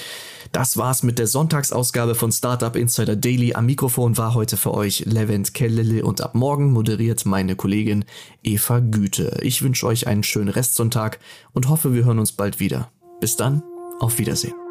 Das 0.53 0.77
war's 0.77 1.03
mit 1.03 1.19
der 1.19 1.27
Sonntagsausgabe 1.27 2.15
von 2.15 2.31
Startup 2.31 2.77
Insider 2.77 3.17
Daily. 3.17 3.55
Am 3.55 3.65
Mikrofon 3.65 4.19
war 4.19 4.35
heute 4.35 4.59
für 4.59 4.75
euch 4.75 5.07
Levent 5.07 5.55
Kellele 5.55 6.05
und 6.05 6.21
ab 6.21 6.35
morgen 6.35 6.73
moderiert 6.73 7.25
meine 7.25 7.57
Kollegin 7.57 8.05
Eva 8.43 8.81
Güte. 8.81 9.39
Ich 9.41 9.63
wünsche 9.63 9.87
euch 9.87 10.07
einen 10.07 10.23
schönen 10.23 10.51
Restsonntag 10.51 11.21
und 11.55 11.71
hoffe, 11.71 11.95
wir 11.95 12.05
hören 12.05 12.19
uns 12.19 12.33
bald 12.33 12.61
wieder. 12.61 12.93
Bis 13.19 13.37
dann, 13.37 13.63
auf 13.99 14.19
Wiedersehen. 14.19 14.62